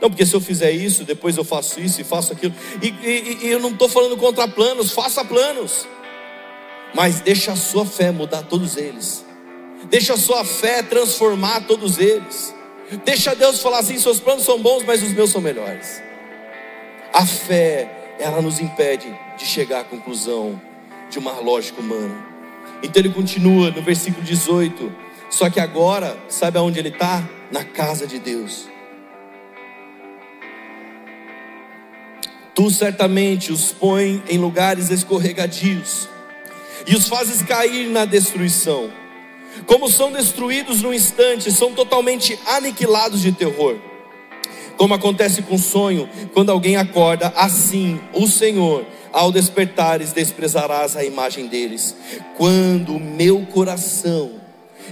Não, 0.00 0.10
porque 0.10 0.26
se 0.26 0.34
eu 0.34 0.40
fizer 0.40 0.70
isso, 0.70 1.04
depois 1.04 1.36
eu 1.36 1.44
faço 1.44 1.80
isso 1.80 2.00
e 2.00 2.04
faço 2.04 2.32
aquilo. 2.32 2.54
E, 2.82 2.88
e, 2.88 3.38
e 3.42 3.48
eu 3.48 3.58
não 3.58 3.70
estou 3.70 3.88
falando 3.88 4.16
contra 4.16 4.46
planos, 4.46 4.92
faça 4.92 5.24
planos. 5.24 5.86
Mas 6.94 7.20
deixa 7.20 7.52
a 7.52 7.56
sua 7.56 7.84
fé 7.84 8.10
mudar 8.10 8.42
todos 8.42 8.76
eles. 8.76 9.24
Deixa 9.84 10.14
a 10.14 10.16
sua 10.16 10.44
fé 10.44 10.82
transformar 10.82 11.66
todos 11.66 11.98
eles. 11.98 12.54
Deixa 13.04 13.34
Deus 13.34 13.60
falar 13.60 13.78
assim: 13.80 13.98
seus 13.98 14.20
planos 14.20 14.44
são 14.44 14.60
bons, 14.60 14.84
mas 14.84 15.02
os 15.02 15.12
meus 15.12 15.30
são 15.30 15.40
melhores. 15.40 16.02
A 17.12 17.26
fé, 17.26 18.14
ela 18.18 18.40
nos 18.40 18.60
impede 18.60 19.06
de 19.36 19.44
chegar 19.44 19.80
à 19.80 19.84
conclusão 19.84 20.60
de 21.10 21.18
uma 21.18 21.32
lógica 21.40 21.80
humana. 21.80 22.14
Então 22.82 23.00
ele 23.00 23.10
continua 23.10 23.70
no 23.70 23.82
versículo 23.82 24.24
18. 24.24 24.94
Só 25.30 25.50
que 25.50 25.58
agora, 25.58 26.16
sabe 26.28 26.58
aonde 26.58 26.78
ele 26.78 26.90
está? 26.90 27.28
Na 27.50 27.64
casa 27.64 28.06
de 28.06 28.18
Deus. 28.18 28.68
Tu 32.54 32.70
certamente 32.70 33.52
os 33.52 33.72
põe 33.72 34.22
em 34.28 34.38
lugares 34.38 34.90
escorregadios 34.90 36.08
e 36.86 36.94
os 36.94 37.08
fazes 37.08 37.42
cair 37.42 37.88
na 37.88 38.04
destruição 38.04 38.90
como 39.66 39.88
são 39.88 40.12
destruídos 40.12 40.82
no 40.82 40.92
instante, 40.92 41.50
são 41.52 41.72
totalmente 41.72 42.38
aniquilados 42.46 43.22
de 43.22 43.32
terror. 43.32 43.76
Como 44.76 44.92
acontece 44.92 45.42
com 45.42 45.54
o 45.54 45.58
sonho, 45.58 46.08
quando 46.32 46.50
alguém 46.50 46.76
acorda, 46.76 47.32
assim 47.36 48.00
o 48.12 48.26
Senhor, 48.26 48.84
ao 49.12 49.30
despertares, 49.30 50.12
desprezarás 50.12 50.96
a 50.96 51.04
imagem 51.04 51.46
deles. 51.46 51.96
Quando 52.36 52.96
o 52.96 53.00
meu 53.00 53.46
coração 53.46 54.32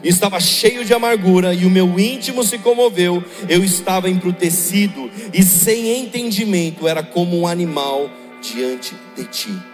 estava 0.02 0.40
cheio 0.40 0.84
de 0.84 0.92
amargura 0.92 1.54
e 1.54 1.64
o 1.64 1.70
meu 1.70 1.98
íntimo 1.98 2.42
se 2.44 2.58
comoveu, 2.58 3.22
eu 3.48 3.62
estava 3.64 4.08
embrutecido 4.08 5.10
e 5.32 5.42
sem 5.42 6.00
entendimento, 6.00 6.88
era 6.88 7.02
como 7.02 7.38
um 7.38 7.46
animal 7.46 8.10
diante 8.40 8.94
de 9.16 9.24
ti. 9.24 9.72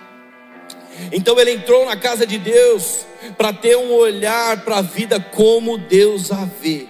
Então 1.12 1.38
ele 1.38 1.52
entrou 1.52 1.86
na 1.86 1.96
casa 1.96 2.26
de 2.26 2.38
Deus 2.38 3.06
para 3.36 3.52
ter 3.52 3.76
um 3.76 3.92
olhar 3.92 4.64
para 4.64 4.78
a 4.78 4.82
vida 4.82 5.20
como 5.20 5.78
Deus 5.78 6.30
a 6.32 6.44
vê. 6.60 6.86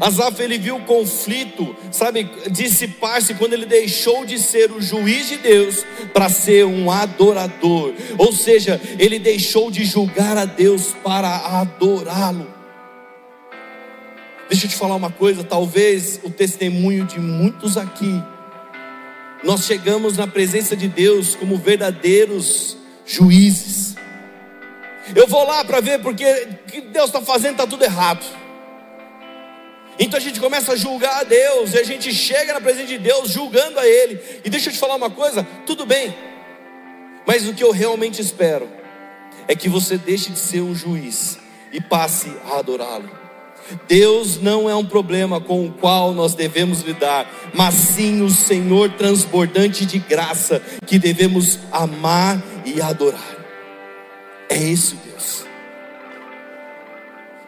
Asaf 0.00 0.40
ele 0.42 0.58
viu 0.58 0.76
o 0.76 0.84
conflito, 0.84 1.74
sabe, 1.90 2.30
dissipar-se 2.50 3.34
quando 3.34 3.54
ele 3.54 3.66
deixou 3.66 4.24
de 4.24 4.38
ser 4.38 4.70
o 4.70 4.80
juiz 4.80 5.28
de 5.28 5.36
Deus 5.38 5.84
para 6.12 6.28
ser 6.28 6.66
um 6.66 6.90
adorador. 6.90 7.94
Ou 8.18 8.32
seja, 8.32 8.80
ele 8.98 9.18
deixou 9.18 9.70
de 9.70 9.84
julgar 9.84 10.36
a 10.36 10.44
Deus 10.44 10.94
para 11.02 11.28
adorá-lo. 11.60 12.46
Deixa 14.48 14.66
eu 14.66 14.70
te 14.70 14.76
falar 14.76 14.96
uma 14.96 15.10
coisa, 15.10 15.42
talvez 15.42 16.20
o 16.22 16.30
testemunho 16.30 17.06
de 17.06 17.18
muitos 17.18 17.76
aqui 17.76 18.20
nós 19.42 19.64
chegamos 19.64 20.16
na 20.18 20.26
presença 20.26 20.76
de 20.76 20.86
Deus 20.86 21.34
como 21.34 21.56
verdadeiros 21.56 22.76
juízes. 23.06 23.96
Eu 25.14 25.26
vou 25.26 25.46
lá 25.46 25.64
para 25.64 25.80
ver 25.80 26.00
porque 26.00 26.24
o 26.24 26.70
que 26.70 26.80
Deus 26.82 27.06
está 27.06 27.22
fazendo 27.22 27.52
está 27.52 27.66
tudo 27.66 27.82
errado. 27.82 28.24
Então 30.02 30.16
a 30.16 30.22
gente 30.22 30.40
começa 30.40 30.72
a 30.72 30.76
julgar 30.76 31.20
a 31.20 31.24
Deus, 31.24 31.74
e 31.74 31.78
a 31.78 31.84
gente 31.84 32.10
chega 32.10 32.54
na 32.54 32.60
presença 32.60 32.86
de 32.86 32.96
Deus 32.96 33.28
julgando 33.28 33.78
a 33.78 33.86
Ele. 33.86 34.18
E 34.42 34.48
deixa 34.48 34.70
eu 34.70 34.72
te 34.72 34.78
falar 34.78 34.96
uma 34.96 35.10
coisa: 35.10 35.46
tudo 35.66 35.84
bem, 35.84 36.14
mas 37.26 37.46
o 37.46 37.52
que 37.52 37.62
eu 37.62 37.70
realmente 37.70 38.18
espero 38.20 38.66
é 39.46 39.54
que 39.54 39.68
você 39.68 39.98
deixe 39.98 40.30
de 40.30 40.38
ser 40.38 40.62
um 40.62 40.74
juiz 40.74 41.38
e 41.70 41.82
passe 41.82 42.32
a 42.46 42.58
adorá-lo. 42.58 43.10
Deus 43.86 44.40
não 44.40 44.68
é 44.68 44.74
um 44.74 44.84
problema 44.84 45.38
com 45.38 45.66
o 45.66 45.72
qual 45.72 46.12
nós 46.12 46.34
devemos 46.34 46.80
lidar, 46.80 47.30
mas 47.52 47.74
sim 47.74 48.22
o 48.22 48.30
Senhor 48.30 48.90
transbordante 48.92 49.84
de 49.84 49.98
graça 49.98 50.62
que 50.86 50.98
devemos 50.98 51.58
amar 51.70 52.42
e 52.64 52.80
adorar. 52.80 53.36
É 54.48 54.56
esse 54.56 54.94
o 54.94 54.96
Deus. 54.96 55.49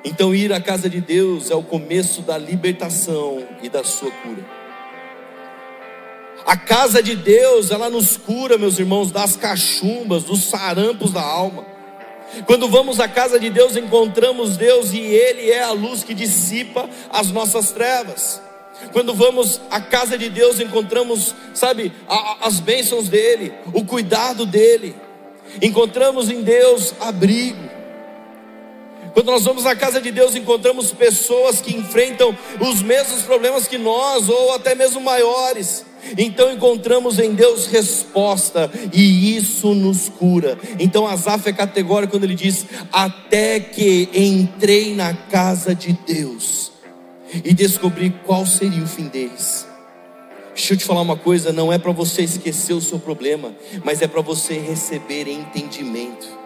Então, 0.05 0.35
ir 0.35 0.53
à 0.53 0.61
casa 0.61 0.91
de 0.91 1.01
Deus 1.01 1.51
é 1.51 1.55
o 1.55 1.63
começo 1.63 2.23
da 2.23 2.37
libertação 2.37 3.47
e 3.63 3.69
da 3.69 3.85
sua 3.85 4.11
cura. 4.11 4.45
A 6.45 6.57
casa 6.57 7.01
de 7.03 7.15
Deus, 7.15 7.71
ela 7.71 7.89
nos 7.89 8.17
cura, 8.17 8.59
meus 8.59 8.79
irmãos, 8.79 9.13
das 9.13 9.37
cachumbas, 9.37 10.25
dos 10.25 10.45
sarampos 10.45 11.13
da 11.13 11.23
alma. 11.23 11.65
Quando 12.47 12.69
vamos 12.69 12.99
à 12.99 13.07
casa 13.07 13.39
de 13.39 13.49
Deus, 13.49 13.77
encontramos 13.77 14.57
Deus 14.57 14.93
e 14.93 14.99
Ele 14.99 15.51
é 15.51 15.63
a 15.63 15.71
luz 15.71 16.03
que 16.03 16.15
dissipa 16.15 16.89
as 17.11 17.31
nossas 17.31 17.71
trevas. 17.71 18.41
Quando 18.93 19.15
vamos 19.15 19.61
à 19.71 19.81
casa 19.81 20.19
de 20.19 20.29
Deus, 20.29 20.59
encontramos, 20.59 21.35
sabe, 21.55 21.93
a, 22.09 22.49
as 22.49 22.59
bênçãos 22.59 23.09
dEle, 23.09 23.53
o 23.73 23.85
cuidado 23.85 24.45
dEle. 24.45 24.97
Encontramos 25.61 26.31
em 26.31 26.43
Deus 26.43 26.95
abrigo. 26.99 27.82
Quando 29.13 29.27
nós 29.27 29.45
vamos 29.45 29.67
à 29.67 29.77
casa 29.77 30.01
de 30.01 30.11
Deus, 30.11 30.35
encontramos 30.35 30.91
pessoas 30.91 31.61
que 31.61 31.77
enfrentam 31.77 32.37
os 32.61 32.83
mesmos 32.83 33.23
problemas 33.23 33.69
que 33.69 33.77
nós, 33.77 34.29
ou 34.29 34.53
até 34.55 34.75
mesmo 34.75 35.01
maiores. 35.01 35.85
Então 36.19 36.53
encontramos 36.53 37.19
em 37.19 37.33
Deus 37.35 37.67
resposta, 37.67 38.71
e 38.93 39.37
isso 39.37 39.75
nos 39.75 40.09
cura. 40.09 40.59
Então 40.79 41.07
Asaf 41.07 41.49
é 41.49 41.53
categórico 41.53 42.13
quando 42.13 42.25
ele 42.25 42.35
diz: 42.35 42.67
Até 42.93 43.61
que 43.61 44.09
entrei 44.13 44.95
na 44.95 45.15
casa 45.15 45.75
de 45.75 45.93
Deus 45.93 46.73
e 47.45 47.55
descobri 47.55 48.11
qual 48.25 48.45
seria 48.47 48.83
o 48.83 48.89
fim 48.89 49.09
deles. 49.09 49.67
Deixa 50.55 50.75
eu 50.75 50.77
te 50.77 50.85
falar 50.85 51.03
uma 51.03 51.17
coisa: 51.17 51.53
não 51.53 51.73
é 51.73 51.79
para 51.79 51.93
você 51.93 52.23
esquecer 52.23 52.73
o 52.73 52.81
seu 52.81 52.99
problema, 52.99 53.55
mas 53.85 54.03
é 54.03 54.09
para 54.09 54.21
você 54.21 54.55
receber 54.55 55.29
entendimento. 55.29 56.42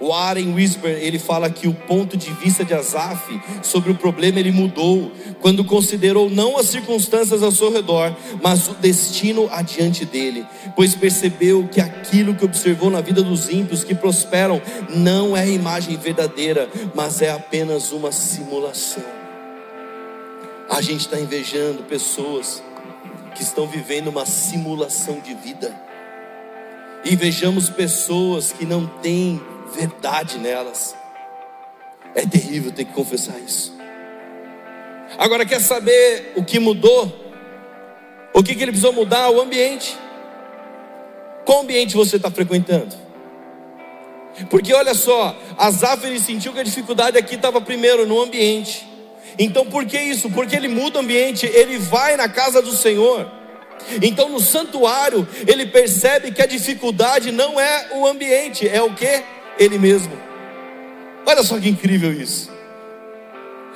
O 0.00 0.12
Aaron 0.12 0.54
Whisper, 0.54 0.98
ele 1.00 1.18
fala 1.18 1.50
que 1.50 1.66
o 1.66 1.74
ponto 1.74 2.16
de 2.16 2.30
vista 2.32 2.64
de 2.64 2.74
Asaf 2.74 3.40
sobre 3.62 3.90
o 3.90 3.94
problema 3.94 4.38
ele 4.38 4.52
mudou 4.52 5.10
quando 5.40 5.64
considerou 5.64 6.30
não 6.30 6.56
as 6.58 6.66
circunstâncias 6.66 7.42
ao 7.42 7.50
seu 7.50 7.72
redor, 7.72 8.14
mas 8.42 8.68
o 8.68 8.74
destino 8.74 9.48
adiante 9.50 10.04
dele, 10.04 10.46
pois 10.76 10.94
percebeu 10.94 11.68
que 11.68 11.80
aquilo 11.80 12.34
que 12.34 12.44
observou 12.44 12.90
na 12.90 13.00
vida 13.00 13.22
dos 13.22 13.48
ímpios 13.48 13.82
que 13.82 13.94
prosperam 13.94 14.60
não 14.88 15.36
é 15.36 15.42
a 15.42 15.46
imagem 15.46 15.96
verdadeira, 15.96 16.68
mas 16.94 17.22
é 17.22 17.30
apenas 17.30 17.92
uma 17.92 18.12
simulação. 18.12 19.04
A 20.68 20.82
gente 20.82 21.00
está 21.00 21.18
invejando 21.18 21.82
pessoas 21.84 22.62
que 23.34 23.42
estão 23.42 23.66
vivendo 23.66 24.08
uma 24.08 24.26
simulação 24.26 25.20
de 25.20 25.32
vida. 25.32 25.74
Invejamos 27.04 27.70
pessoas 27.70 28.52
que 28.52 28.66
não 28.66 28.86
têm 28.86 29.40
verdade 29.74 30.38
nelas. 30.38 30.94
É 32.14 32.26
terrível 32.26 32.72
ter 32.72 32.84
que 32.84 32.92
confessar 32.92 33.38
isso. 33.38 33.76
Agora, 35.16 35.46
quer 35.46 35.60
saber 35.60 36.32
o 36.36 36.44
que 36.44 36.58
mudou? 36.58 37.12
O 38.34 38.42
que, 38.42 38.54
que 38.54 38.62
ele 38.62 38.72
precisou 38.72 38.92
mudar? 38.92 39.30
O 39.30 39.40
ambiente. 39.40 39.96
Qual 41.44 41.62
ambiente 41.62 41.96
você 41.96 42.16
está 42.16 42.30
frequentando? 42.30 42.94
Porque 44.50 44.72
olha 44.72 44.94
só, 44.94 45.36
Azaf 45.56 46.06
ele 46.06 46.20
sentiu 46.20 46.52
que 46.52 46.60
a 46.60 46.62
dificuldade 46.62 47.18
aqui 47.18 47.34
estava 47.34 47.60
primeiro 47.60 48.06
no 48.06 48.20
ambiente. 48.20 48.86
Então 49.38 49.66
por 49.66 49.84
que 49.84 49.98
isso? 49.98 50.30
Porque 50.30 50.54
ele 50.54 50.68
muda 50.68 50.98
o 50.98 51.02
ambiente, 51.02 51.46
ele 51.46 51.78
vai 51.78 52.16
na 52.16 52.28
casa 52.28 52.60
do 52.62 52.72
Senhor. 52.72 53.30
Então 54.02 54.28
no 54.28 54.40
santuário 54.40 55.26
ele 55.46 55.66
percebe 55.66 56.32
que 56.32 56.42
a 56.42 56.46
dificuldade 56.46 57.32
não 57.32 57.58
é 57.58 57.88
o 57.94 58.06
ambiente, 58.06 58.68
é 58.68 58.82
o 58.82 58.92
que? 58.94 59.22
Ele 59.58 59.78
mesmo. 59.78 60.12
Olha 61.26 61.42
só 61.42 61.58
que 61.58 61.68
incrível 61.68 62.12
isso. 62.12 62.50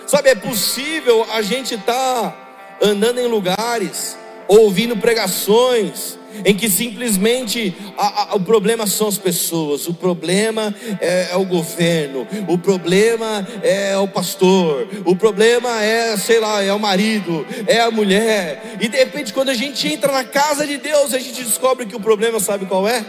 Sabe, 0.07 0.31
é 0.31 0.35
possível 0.35 1.27
a 1.33 1.43
gente 1.43 1.75
estar 1.75 2.31
tá 2.31 2.79
andando 2.81 3.19
em 3.19 3.27
lugares, 3.27 4.17
ouvindo 4.49 4.97
pregações, 4.97 6.19
em 6.45 6.55
que 6.55 6.69
simplesmente 6.69 7.75
a, 7.97 8.33
a, 8.33 8.37
o 8.37 8.41
problema 8.41 8.87
são 8.87 9.09
as 9.09 9.19
pessoas, 9.19 9.87
o 9.87 9.95
problema 9.95 10.75
é, 11.01 11.29
é, 11.31 11.37
o 11.37 11.45
governo, 11.45 12.27
o 12.49 12.59
problema 12.59 13.47
é 13.63 13.97
o 13.99 14.09
pastor, 14.09 14.89
o 15.05 15.15
problema 15.15 15.83
é, 15.83 16.17
sei 16.17 16.41
lá, 16.41 16.63
é 16.63 16.73
o 16.73 16.79
marido, 16.79 17.47
é 17.67 17.81
a 17.81 17.91
mulher, 17.91 18.77
e 18.81 18.89
de 18.89 18.97
repente, 18.97 19.33
quando 19.33 19.51
a 19.51 19.55
gente 19.55 19.87
entra 19.87 20.13
na 20.13 20.25
casa 20.25 20.67
de 20.67 20.79
Deus, 20.79 21.15
a 21.15 21.19
gente 21.19 21.43
descobre 21.43 21.87
que 21.87 21.97
o 21.97 22.01
problema, 22.01 22.41
sabe 22.41 22.67
qual 22.67 22.89
é? 22.89 23.05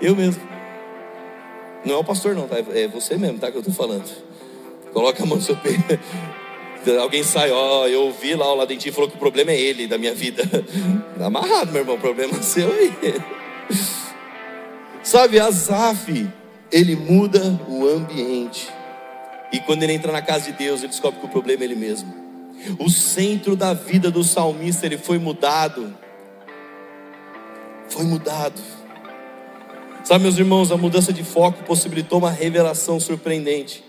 Eu 0.00 0.16
mesmo. 0.16 0.51
Não 1.84 1.94
é 1.94 1.98
o 1.98 2.04
pastor, 2.04 2.34
não, 2.34 2.46
tá? 2.46 2.56
É 2.74 2.86
você 2.86 3.16
mesmo, 3.16 3.38
tá? 3.38 3.50
Que 3.50 3.56
eu 3.56 3.60
estou 3.60 3.74
falando. 3.74 4.08
Coloca 4.92 5.22
a 5.22 5.26
mão 5.26 5.36
no 5.36 5.42
seu 5.42 5.56
peito. 5.56 5.98
Alguém 7.00 7.22
sai, 7.22 7.50
ó, 7.50 7.86
eu 7.86 8.02
ouvi 8.02 8.34
lá 8.34 8.52
o 8.52 8.56
Ladentinho 8.56 8.92
falou 8.92 9.08
que 9.08 9.16
o 9.16 9.18
problema 9.18 9.52
é 9.52 9.60
ele 9.60 9.86
da 9.86 9.96
minha 9.96 10.14
vida. 10.14 10.42
Tá 11.16 11.26
amarrado, 11.26 11.70
meu 11.70 11.82
irmão, 11.82 11.94
o 11.94 12.00
problema 12.00 12.36
é 12.36 12.42
seu 12.42 12.70
aí. 12.72 12.92
Sabe, 15.02 15.38
Azaf, 15.38 16.28
ele 16.70 16.96
muda 16.96 17.60
o 17.68 17.86
ambiente. 17.86 18.68
E 19.52 19.60
quando 19.60 19.82
ele 19.82 19.92
entra 19.92 20.10
na 20.10 20.22
casa 20.22 20.50
de 20.50 20.58
Deus, 20.58 20.80
ele 20.80 20.88
descobre 20.88 21.20
que 21.20 21.26
o 21.26 21.28
problema 21.28 21.62
é 21.62 21.66
ele 21.66 21.76
mesmo. 21.76 22.12
O 22.78 22.88
centro 22.88 23.54
da 23.54 23.74
vida 23.74 24.10
do 24.10 24.24
salmista, 24.24 24.86
ele 24.86 24.96
foi 24.96 25.18
mudado. 25.18 25.94
Foi 27.88 28.04
mudado. 28.04 28.60
Sabe, 30.04 30.24
meus 30.24 30.36
irmãos, 30.36 30.72
a 30.72 30.76
mudança 30.76 31.12
de 31.12 31.22
foco 31.22 31.62
possibilitou 31.64 32.18
uma 32.18 32.30
revelação 32.30 32.98
surpreendente. 32.98 33.84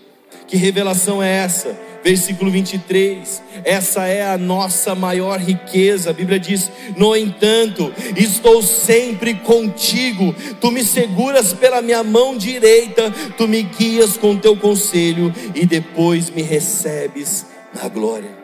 Que 0.46 0.56
revelação 0.56 1.22
é 1.22 1.38
essa? 1.38 1.76
Versículo 2.04 2.50
23. 2.50 3.42
Essa 3.64 4.06
é 4.06 4.30
a 4.30 4.38
nossa 4.38 4.94
maior 4.94 5.40
riqueza. 5.40 6.10
A 6.10 6.12
Bíblia 6.12 6.38
diz: 6.38 6.70
No 6.96 7.16
entanto, 7.16 7.92
estou 8.16 8.62
sempre 8.62 9.34
contigo. 9.34 10.34
Tu 10.60 10.70
me 10.70 10.84
seguras 10.84 11.52
pela 11.52 11.82
minha 11.82 12.04
mão 12.04 12.36
direita, 12.36 13.10
tu 13.36 13.48
me 13.48 13.62
guias 13.62 14.16
com 14.16 14.36
teu 14.36 14.56
conselho 14.56 15.32
e 15.54 15.66
depois 15.66 16.30
me 16.30 16.42
recebes 16.42 17.46
na 17.74 17.88
glória. 17.88 18.43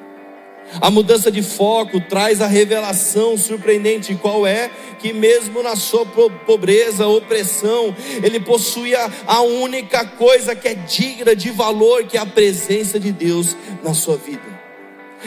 A 0.81 0.91
mudança 0.91 1.31
de 1.31 1.43
foco 1.43 2.01
traz 2.01 2.41
a 2.41 2.47
revelação 2.47 3.37
surpreendente, 3.37 4.15
qual 4.15 4.47
é? 4.47 4.71
Que 4.99 5.13
mesmo 5.13 5.63
na 5.63 5.75
sua 5.75 6.07
pobreza, 6.07 7.07
opressão, 7.07 7.95
ele 8.23 8.39
possuía 8.39 9.11
a 9.27 9.41
única 9.41 10.05
coisa 10.05 10.55
que 10.55 10.69
é 10.69 10.75
digna 10.75 11.35
de 11.35 11.51
valor, 11.51 12.05
que 12.05 12.17
é 12.17 12.21
a 12.21 12.27
presença 12.27 13.01
de 13.01 13.11
Deus 13.11 13.57
na 13.83 13.95
sua 13.95 14.17
vida. 14.17 14.61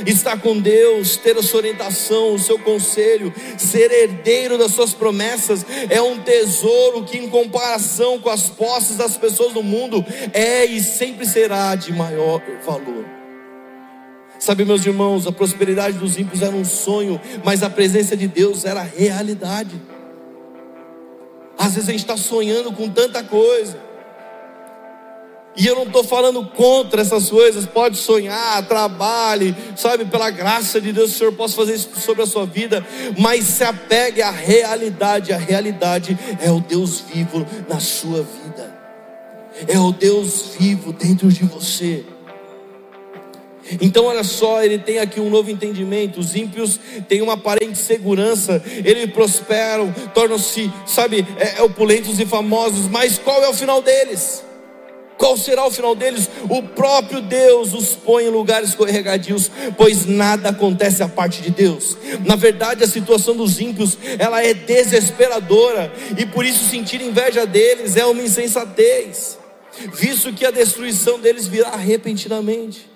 Estar 0.07 0.39
com 0.41 0.59
Deus, 0.59 1.17
ter 1.17 1.37
a 1.37 1.43
sua 1.43 1.59
orientação, 1.59 2.33
o 2.33 2.39
seu 2.39 2.57
conselho, 2.57 3.31
ser 3.57 3.91
herdeiro 3.91 4.57
das 4.57 4.71
suas 4.71 4.91
promessas 4.91 5.63
é 5.87 6.01
um 6.01 6.19
tesouro 6.19 7.03
que, 7.03 7.17
em 7.17 7.29
comparação 7.29 8.19
com 8.19 8.29
as 8.29 8.49
posses 8.49 8.97
das 8.97 9.17
pessoas 9.17 9.53
do 9.53 9.61
mundo, 9.61 10.03
é 10.33 10.65
e 10.65 10.81
sempre 10.81 11.27
será 11.27 11.75
de 11.75 11.93
maior 11.93 12.41
valor. 12.65 13.22
Sabe, 14.43 14.65
meus 14.65 14.85
irmãos, 14.85 15.25
a 15.25 15.31
prosperidade 15.31 15.97
dos 15.97 16.17
ímpios 16.17 16.41
era 16.41 16.53
um 16.53 16.65
sonho, 16.65 17.17
mas 17.45 17.63
a 17.63 17.69
presença 17.69 18.17
de 18.17 18.27
Deus 18.27 18.65
era 18.65 18.81
realidade. 18.81 19.81
Às 21.57 21.75
vezes 21.75 21.87
a 21.87 21.91
gente 21.93 22.01
está 22.01 22.17
sonhando 22.17 22.73
com 22.73 22.89
tanta 22.89 23.23
coisa. 23.23 23.77
E 25.55 25.65
eu 25.65 25.75
não 25.75 25.83
estou 25.83 26.03
falando 26.03 26.45
contra 26.45 27.01
essas 27.01 27.29
coisas, 27.29 27.65
pode 27.65 27.95
sonhar, 27.95 28.67
trabalhe, 28.67 29.55
sabe, 29.77 30.03
pela 30.03 30.29
graça 30.29 30.81
de 30.81 30.91
Deus, 30.91 31.15
o 31.15 31.17
Senhor 31.17 31.31
possa 31.31 31.55
fazer 31.55 31.75
isso 31.75 31.97
sobre 32.01 32.23
a 32.23 32.25
sua 32.25 32.45
vida, 32.45 32.85
mas 33.17 33.45
se 33.45 33.63
apegue 33.63 34.21
à 34.21 34.29
realidade, 34.29 35.31
a 35.31 35.37
realidade 35.37 36.19
é 36.41 36.51
o 36.51 36.59
Deus 36.59 36.99
vivo 36.99 37.47
na 37.69 37.79
sua 37.79 38.23
vida, 38.23 38.77
é 39.69 39.79
o 39.79 39.93
Deus 39.93 40.53
vivo 40.59 40.91
dentro 40.91 41.29
de 41.29 41.45
você. 41.45 42.03
Então, 43.81 44.05
olha 44.05 44.23
só, 44.23 44.63
ele 44.63 44.77
tem 44.77 44.99
aqui 44.99 45.19
um 45.19 45.29
novo 45.29 45.49
entendimento. 45.49 46.19
Os 46.19 46.35
ímpios 46.35 46.79
têm 47.07 47.21
uma 47.21 47.33
aparente 47.33 47.77
segurança, 47.77 48.63
eles 48.83 49.11
prosperam, 49.11 49.93
tornam-se, 50.13 50.71
sabe, 50.85 51.25
é, 51.37 51.59
é, 51.59 51.61
opulentos 51.61 52.19
e 52.19 52.25
famosos, 52.25 52.87
mas 52.87 53.17
qual 53.17 53.43
é 53.43 53.49
o 53.49 53.53
final 53.53 53.81
deles? 53.81 54.43
Qual 55.17 55.37
será 55.37 55.65
o 55.65 55.71
final 55.71 55.95
deles? 55.95 56.29
O 56.49 56.61
próprio 56.61 57.21
Deus 57.21 57.73
os 57.73 57.95
põe 57.95 58.25
em 58.25 58.29
lugares 58.29 58.69
escorregadios, 58.69 59.49
pois 59.77 60.05
nada 60.05 60.49
acontece 60.49 61.03
à 61.03 61.07
parte 61.07 61.41
de 61.41 61.51
Deus. 61.51 61.97
Na 62.25 62.35
verdade, 62.35 62.83
a 62.83 62.87
situação 62.87 63.35
dos 63.35 63.59
ímpios, 63.59 63.97
ela 64.19 64.43
é 64.43 64.53
desesperadora, 64.53 65.93
e 66.17 66.25
por 66.25 66.45
isso 66.45 66.69
sentir 66.69 67.01
inveja 67.01 67.45
deles 67.45 67.95
é 67.95 68.05
uma 68.05 68.21
insensatez, 68.21 69.37
visto 69.93 70.33
que 70.33 70.45
a 70.45 70.51
destruição 70.51 71.19
deles 71.19 71.47
virá 71.47 71.75
repentinamente. 71.75 72.92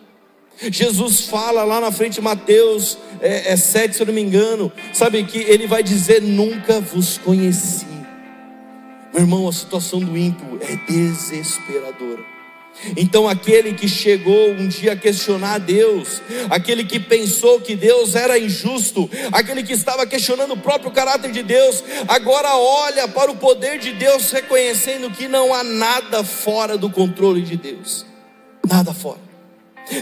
Jesus 0.60 1.22
fala 1.22 1.64
lá 1.64 1.80
na 1.80 1.92
frente, 1.92 2.20
Mateus 2.20 2.98
é, 3.22 3.54
é 3.54 3.56
7, 3.56 3.96
se 3.96 4.02
eu 4.02 4.08
não 4.08 4.14
me 4.14 4.22
engano, 4.22 4.72
sabe 4.94 5.24
que 5.24 5.38
ele 5.38 5.68
vai 5.68 5.84
dizer: 5.84 6.22
Nunca 6.22 6.80
vos 6.80 7.18
conheci. 7.18 7.86
Meu 9.14 9.22
irmão, 9.22 9.48
a 9.48 9.54
situação 9.54 10.00
do 10.00 10.18
ímpio 10.18 10.60
é 10.62 10.76
desesperadora. 10.92 12.38
Então, 12.96 13.28
aquele 13.28 13.74
que 13.74 13.88
chegou 13.88 14.52
um 14.52 14.68
dia 14.68 14.94
a 14.94 14.96
questionar 14.96 15.58
Deus, 15.60 16.22
aquele 16.50 16.84
que 16.84 17.00
pensou 17.00 17.60
que 17.60 17.76
Deus 17.76 18.14
era 18.14 18.38
injusto, 18.38 19.10
aquele 19.32 19.64
que 19.64 19.74
estava 19.74 20.06
questionando 20.06 20.54
o 20.54 20.58
próprio 20.58 20.92
caráter 20.92 21.32
de 21.32 21.42
Deus, 21.42 21.84
agora 22.08 22.56
olha 22.56 23.08
para 23.08 23.32
o 23.32 23.36
poder 23.36 23.80
de 23.80 23.94
Deus, 23.94 24.30
reconhecendo 24.32 25.10
que 25.10 25.28
não 25.28 25.54
há 25.54 25.64
nada 25.64 26.24
fora 26.24 26.78
do 26.78 26.90
controle 26.90 27.42
de 27.42 27.58
Deus, 27.58 28.06
nada 28.68 28.94
fora. 28.94 29.27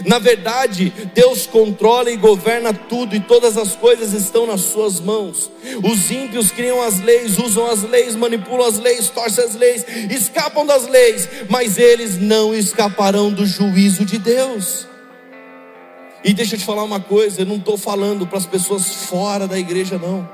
Na 0.04 0.18
verdade, 0.18 0.92
Deus 1.14 1.46
controla 1.46 2.10
e 2.10 2.16
governa 2.16 2.72
tudo 2.72 3.14
e 3.14 3.20
todas 3.20 3.56
as 3.56 3.76
coisas 3.76 4.12
estão 4.12 4.46
nas 4.46 4.62
suas 4.62 5.00
mãos. 5.00 5.50
Os 5.82 6.10
ímpios 6.10 6.50
criam 6.50 6.82
as 6.82 7.00
leis, 7.00 7.38
usam 7.38 7.66
as 7.70 7.82
leis, 7.82 8.16
manipulam 8.16 8.66
as 8.66 8.78
leis, 8.78 9.08
torcem 9.08 9.44
as 9.44 9.54
leis, 9.54 9.84
escapam 10.10 10.66
das 10.66 10.86
leis, 10.88 11.28
mas 11.48 11.78
eles 11.78 12.20
não 12.20 12.54
escaparão 12.54 13.32
do 13.32 13.46
juízo 13.46 14.04
de 14.04 14.18
Deus. 14.18 14.86
E 16.24 16.34
deixa 16.34 16.56
eu 16.56 16.58
te 16.58 16.64
falar 16.64 16.82
uma 16.82 16.98
coisa, 16.98 17.42
eu 17.42 17.46
não 17.46 17.56
estou 17.56 17.78
falando 17.78 18.26
para 18.26 18.38
as 18.38 18.46
pessoas 18.46 19.06
fora 19.06 19.46
da 19.46 19.58
igreja, 19.58 19.96
não. 19.98 20.28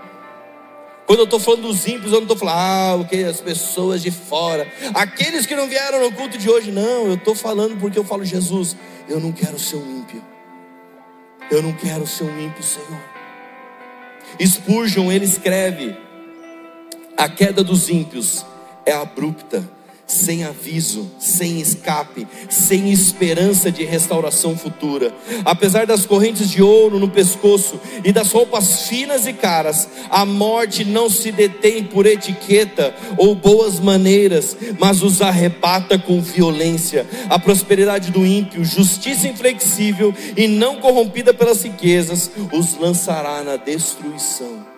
Quando 1.07 1.19
eu 1.19 1.25
estou 1.25 1.41
falando 1.41 1.63
dos 1.63 1.87
ímpios, 1.87 2.07
eu 2.13 2.21
não 2.21 2.23
estou 2.23 2.37
falando, 2.37 2.57
ah, 2.57 2.97
o 2.99 3.05
que 3.05 3.23
as 3.25 3.41
pessoas 3.41 4.01
de 4.01 4.11
fora, 4.11 4.67
aqueles 4.95 5.45
que 5.45 5.55
não 5.55 5.69
vieram 5.69 6.01
no 6.01 6.13
culto 6.13 6.39
de 6.39 6.49
hoje, 6.49 6.71
não, 6.71 7.09
eu 7.09 7.15
estou 7.15 7.35
falando 7.35 7.79
porque 7.79 7.99
eu 7.99 8.05
falo, 8.05 8.25
Jesus, 8.25 8.77
eu 9.13 9.21
não 9.21 9.31
quero 9.31 9.59
ser 9.59 9.77
um 9.77 9.99
ímpio. 9.99 10.25
Eu 11.51 11.63
não 11.63 11.75
quero 11.75 12.07
ser 12.07 12.25
um 12.25 12.41
ímpio, 12.41 12.63
Senhor. 12.63 13.01
Spurgeon, 14.41 15.13
ele 15.13 15.27
escreve: 15.27 15.95
A 17.17 17.29
queda 17.29 17.63
dos 17.63 17.91
ímpios 17.91 18.45
é 18.87 18.93
abrupta, 18.93 19.69
sem 20.13 20.45
aviso, 20.45 21.11
sem 21.19 21.61
escape, 21.61 22.27
sem 22.49 22.93
esperança 22.93 23.71
de 23.71 23.85
restauração 23.85 24.57
futura. 24.57 25.13
Apesar 25.45 25.87
das 25.87 26.05
correntes 26.05 26.51
de 26.51 26.63
ouro 26.63 26.99
no 26.99 27.09
pescoço 27.09 27.81
e 28.05 28.13
das 28.13 28.31
roupas 28.31 28.89
finas 28.89 29.27
e 29.27 29.33
caras, 29.33 29.89
a 30.11 30.25
morte 30.25 30.85
não 30.85 31.09
se 31.09 31.33
detém 31.33 31.83
por 31.83 32.07
etiqueta 32.07 32.95
ou 33.17 33.35
boas 33.35 33.81
maneiras, 33.81 34.57
mas 34.79 35.03
os 35.03 35.23
arrebata 35.23 35.99
com 35.99 36.21
violência. 36.21 37.07
A 37.29 37.39
prosperidade 37.39 38.11
do 38.11 38.25
ímpio, 38.25 38.65
justiça 38.65 39.27
inflexível 39.27 40.15
e 40.37 40.47
não 40.47 40.77
corrompida 40.77 41.33
pelas 41.33 41.63
riquezas, 41.63 42.31
os 42.53 42.77
lançará 42.77 43.43
na 43.43 43.57
destruição. 43.57 44.72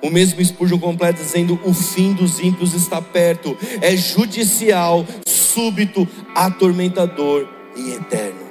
O 0.00 0.10
mesmo 0.10 0.44
Spurgeon 0.44 0.78
completa 0.78 1.22
dizendo: 1.22 1.60
o 1.64 1.74
fim 1.74 2.12
dos 2.12 2.38
ímpios 2.38 2.74
está 2.74 3.02
perto, 3.02 3.56
é 3.80 3.96
judicial, 3.96 5.04
súbito, 5.26 6.06
atormentador 6.34 7.48
e 7.76 7.92
eterno. 7.92 8.48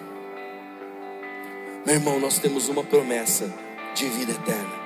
Meu 1.85 1.95
irmão, 1.95 2.19
nós 2.19 2.37
temos 2.37 2.67
uma 2.67 2.83
promessa 2.83 3.53
de 3.95 4.05
vida 4.09 4.33
eterna. 4.33 4.77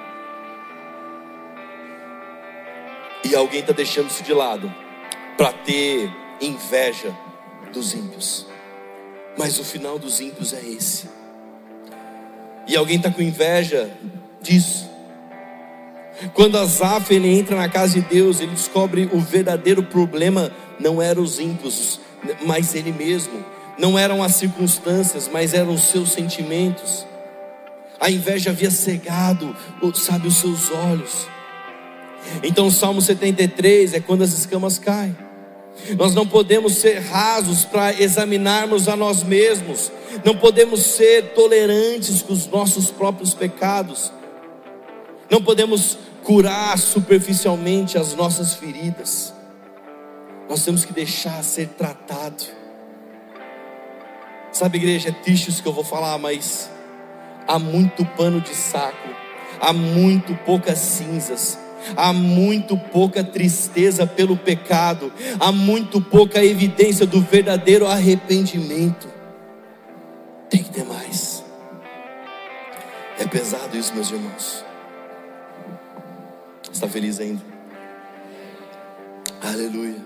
E 3.24 3.36
alguém 3.36 3.62
está 3.62 3.74
deixando 3.74 4.09
isso 4.09 4.24
de 4.24 4.34
lado 4.34 4.72
para 5.38 5.51
ter 5.51 6.12
inveja 6.39 7.16
dos 7.74 7.93
ímpios. 7.93 8.45
Mas 9.38 9.57
o 9.57 9.64
final 9.64 9.97
dos 9.97 10.20
ímpios 10.20 10.53
é 10.53 10.62
esse. 10.62 11.09
E 12.68 12.76
alguém 12.76 12.97
está 12.97 13.09
com 13.09 13.22
inveja 13.22 13.89
disso. 14.41 14.91
Quando 16.34 16.57
Asaf 16.57 17.13
ele 17.13 17.28
entra 17.28 17.55
na 17.55 17.67
casa 17.67 17.99
de 17.99 18.01
Deus, 18.01 18.39
ele 18.39 18.51
descobre 18.51 19.09
o 19.11 19.19
verdadeiro 19.19 19.84
problema 19.84 20.51
não 20.82 21.01
eram 21.01 21.22
os 21.22 21.39
ímpios, 21.39 21.99
mas 22.43 22.74
ele 22.76 22.91
mesmo. 22.91 23.43
Não 23.78 23.97
eram 23.97 24.22
as 24.22 24.36
circunstâncias, 24.36 25.30
mas 25.32 25.53
eram 25.53 25.74
os 25.74 25.84
seus 25.84 26.11
sentimentos. 26.11 27.05
A 27.99 28.09
inveja 28.09 28.49
havia 28.49 28.72
cegado, 28.72 29.55
sabe, 29.93 30.28
os 30.28 30.36
seus 30.36 30.72
olhos. 30.72 31.28
Então, 32.43 32.67
o 32.67 32.72
Salmo 32.72 33.01
73 33.01 33.93
é 33.93 33.99
quando 33.99 34.24
as 34.24 34.34
escamas 34.34 34.78
caem. 34.78 35.15
Nós 35.97 36.13
não 36.13 36.28
podemos 36.28 36.74
ser 36.76 36.99
rasos 36.99 37.63
para 37.63 37.93
examinarmos 37.99 38.88
a 38.88 38.95
nós 38.95 39.24
mesmos, 39.24 39.91
não 40.24 40.36
podemos 40.36 40.82
ser 40.82 41.34
tolerantes 41.34 42.22
com 42.22 42.34
os 42.34 42.45
nossos 42.47 42.91
próprios 42.91 43.34
pecados, 43.34 44.11
não 45.30 45.41
podemos 45.41 45.97
curar 46.24 46.78
superficialmente 46.78 47.97
as 47.97 48.13
nossas 48.13 48.53
feridas. 48.53 49.34
Nós 50.49 50.63
temos 50.63 50.84
que 50.86 50.93
deixar 50.93 51.43
ser 51.43 51.69
tratado. 51.69 52.43
Sabe, 54.51 54.78
igreja, 54.78 55.09
é 55.09 55.11
triste 55.11 55.49
isso 55.49 55.61
que 55.61 55.67
eu 55.67 55.74
vou 55.74 55.84
falar, 55.84 56.17
mas 56.17 56.69
há 57.47 57.57
muito 57.57 58.05
pano 58.05 58.41
de 58.41 58.53
saco, 58.53 59.09
há 59.59 59.72
muito 59.72 60.36
poucas 60.45 60.78
cinzas, 60.78 61.57
há 61.95 62.11
muito 62.11 62.78
pouca 62.78 63.24
tristeza 63.24 64.05
pelo 64.05 64.36
pecado, 64.36 65.11
há 65.39 65.51
muito 65.51 66.01
pouca 66.01 66.43
evidência 66.43 67.05
do 67.05 67.22
verdadeiro 67.22 67.88
arrependimento. 67.88 69.07
Tem 70.49 70.61
que 70.61 70.69
ter 70.69 70.84
mais. 70.84 71.43
É 73.17 73.26
pesado 73.26 73.78
isso, 73.78 73.93
meus 73.93 74.11
irmãos. 74.11 74.70
Está 76.72 76.88
feliz 76.88 77.19
ainda? 77.19 77.41
Aleluia. 79.41 79.97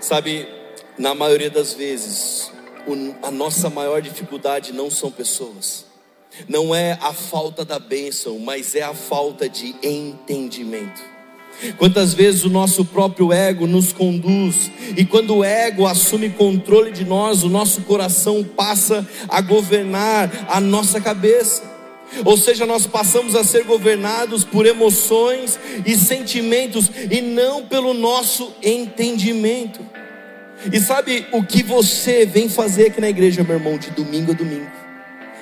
Sabe, 0.00 0.48
na 0.96 1.14
maioria 1.14 1.50
das 1.50 1.74
vezes, 1.74 2.50
a 3.22 3.30
nossa 3.30 3.68
maior 3.68 4.00
dificuldade 4.00 4.72
não 4.72 4.90
são 4.90 5.10
pessoas, 5.10 5.84
não 6.48 6.74
é 6.74 6.98
a 7.02 7.12
falta 7.12 7.64
da 7.64 7.78
bênção, 7.78 8.38
mas 8.38 8.74
é 8.74 8.82
a 8.82 8.94
falta 8.94 9.48
de 9.48 9.74
entendimento. 9.82 11.02
Quantas 11.76 12.14
vezes 12.14 12.44
o 12.44 12.48
nosso 12.48 12.84
próprio 12.84 13.32
ego 13.32 13.66
nos 13.66 13.92
conduz, 13.92 14.70
e 14.96 15.04
quando 15.04 15.36
o 15.36 15.44
ego 15.44 15.86
assume 15.86 16.30
controle 16.30 16.92
de 16.92 17.04
nós, 17.04 17.42
o 17.42 17.48
nosso 17.48 17.82
coração 17.82 18.44
passa 18.44 19.06
a 19.28 19.40
governar 19.40 20.30
a 20.48 20.60
nossa 20.60 21.00
cabeça. 21.00 21.67
Ou 22.24 22.36
seja, 22.36 22.66
nós 22.66 22.86
passamos 22.86 23.34
a 23.34 23.44
ser 23.44 23.64
governados 23.64 24.44
por 24.44 24.66
emoções 24.66 25.58
e 25.84 25.94
sentimentos 25.96 26.90
e 27.10 27.20
não 27.20 27.64
pelo 27.64 27.94
nosso 27.94 28.52
entendimento. 28.62 29.80
E 30.72 30.80
sabe 30.80 31.26
o 31.32 31.42
que 31.42 31.62
você 31.62 32.26
vem 32.26 32.48
fazer 32.48 32.88
aqui 32.88 33.00
na 33.00 33.08
igreja, 33.08 33.44
meu 33.44 33.56
irmão, 33.56 33.78
de 33.78 33.90
domingo 33.90 34.32
a 34.32 34.34
domingo? 34.34 34.87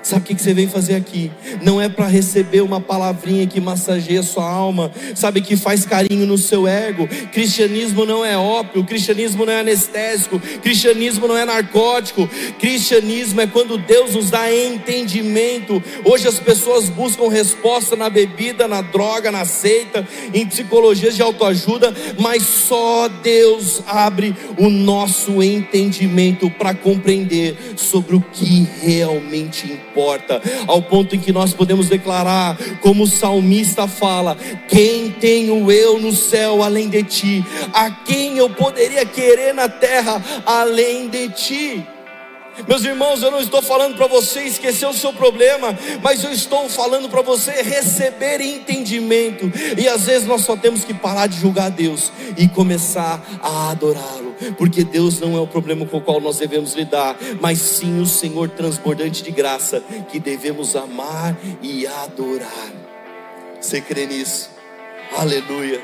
Sabe 0.07 0.21
o 0.21 0.37
que 0.37 0.41
você 0.41 0.55
vem 0.55 0.69
fazer 0.69 0.95
aqui? 0.95 1.33
Não 1.65 1.83
é 1.83 1.89
para 1.89 2.07
receber 2.07 2.61
uma 2.61 2.81
palavrinha 2.81 3.45
que 3.45 3.61
massageia 3.61 4.23
sua 4.23 4.49
alma, 4.49 4.93
sabe, 5.17 5.41
que 5.41 5.57
faz 5.57 5.85
carinho 5.85 6.25
no 6.25 6.39
seu 6.39 6.65
ego. 6.65 7.09
Cristianismo 7.33 8.07
não 8.07 8.25
é 8.25 8.39
ópio, 8.39 8.85
cristianismo 8.85 9.45
não 9.45 9.53
é 9.53 9.59
anestésico, 9.59 10.39
cristianismo 10.63 11.27
não 11.27 11.37
é 11.37 11.45
narcótico. 11.45 12.31
Cristianismo 12.61 13.41
é 13.41 13.49
quando 13.49 13.77
Deus 13.79 14.15
nos 14.15 14.31
dá 14.31 14.47
entendimento. 14.55 15.83
Hoje 16.05 16.29
as 16.29 16.39
pessoas 16.39 16.89
buscam 16.89 17.29
resposta 17.29 17.97
na 17.97 18.09
bebida, 18.09 18.69
na 18.69 18.83
droga, 18.83 19.33
na 19.33 19.45
seita, 19.45 20.07
em 20.33 20.47
psicologias 20.47 21.17
de 21.17 21.23
autoajuda, 21.23 21.93
mas 22.17 22.45
só 22.45 23.09
Deus 23.09 23.83
abre 23.89 24.37
o 24.57 24.71
nosso 24.71 25.43
entendimento 25.43 26.49
para 26.49 26.73
compreender 26.75 27.57
sobre 27.75 28.15
o 28.15 28.21
que 28.21 28.69
realmente 28.81 29.67
importa 29.67 29.96
porta, 29.97 30.43
ao 30.67 30.83
ponto 30.83 31.17
em 31.17 31.19
que 31.19 31.33
nós 31.33 31.55
podemos 31.55 31.89
declarar, 31.89 32.59
como 32.83 33.05
o 33.05 33.09
salmista 33.09 33.89
fala: 33.89 34.37
Quem 34.69 35.11
tenho 35.11 35.73
eu 35.73 35.99
no 35.99 36.13
céu 36.13 36.63
além 36.63 36.91
de 36.91 37.03
ti? 37.03 37.45
A 37.73 37.91
quem 37.91 38.37
eu 38.37 38.51
poderia 38.51 39.07
querer 39.07 39.55
na 39.55 39.71
terra 39.71 40.23
além 40.45 41.09
de 41.09 41.31
ti? 41.31 41.96
Meus 42.67 42.85
irmãos, 42.85 43.23
eu 43.23 43.31
não 43.31 43.41
estou 43.41 43.61
falando 43.61 43.97
para 43.97 44.07
você 44.07 44.43
esquecer 44.43 44.87
o 44.87 44.93
seu 44.93 45.13
problema, 45.13 45.77
mas 46.03 46.25
eu 46.25 46.33
estou 46.33 46.69
falando 46.69 47.09
para 47.09 47.23
você 47.23 47.51
receber 47.63 48.41
entendimento. 48.41 49.51
E 49.77 49.89
às 49.89 50.05
vezes 50.07 50.27
nós 50.27 50.43
só 50.43 50.57
temos 50.57 50.85
que 50.85 50.95
parar 50.95 51.27
de 51.27 51.39
julgar 51.39 51.71
Deus 51.71 52.11
e 52.37 52.49
começar 52.49 53.23
a 53.43 53.71
adorá-lo, 53.71 54.35
porque 54.57 54.85
Deus 54.85 55.21
não 55.21 55.37
é 55.37 55.41
o 55.41 55.47
problema 55.47 55.85
com 55.87 55.99
o 55.99 56.01
qual 56.01 56.21
nós 56.21 56.39
devemos 56.39 56.75
lidar, 56.75 57.17
mas 57.41 57.59
sim 57.59 58.01
o 58.01 58.07
Senhor 58.07 58.49
transbordante 58.51 59.23
de 59.23 59.31
graça 59.31 59.83
que 60.11 60.19
devemos 60.19 60.75
amar 60.77 61.37
e 61.63 61.87
adorar. 61.87 62.73
Você 63.61 63.81
crê 63.81 64.07
nisso? 64.07 64.51
Aleluia. 65.17 65.83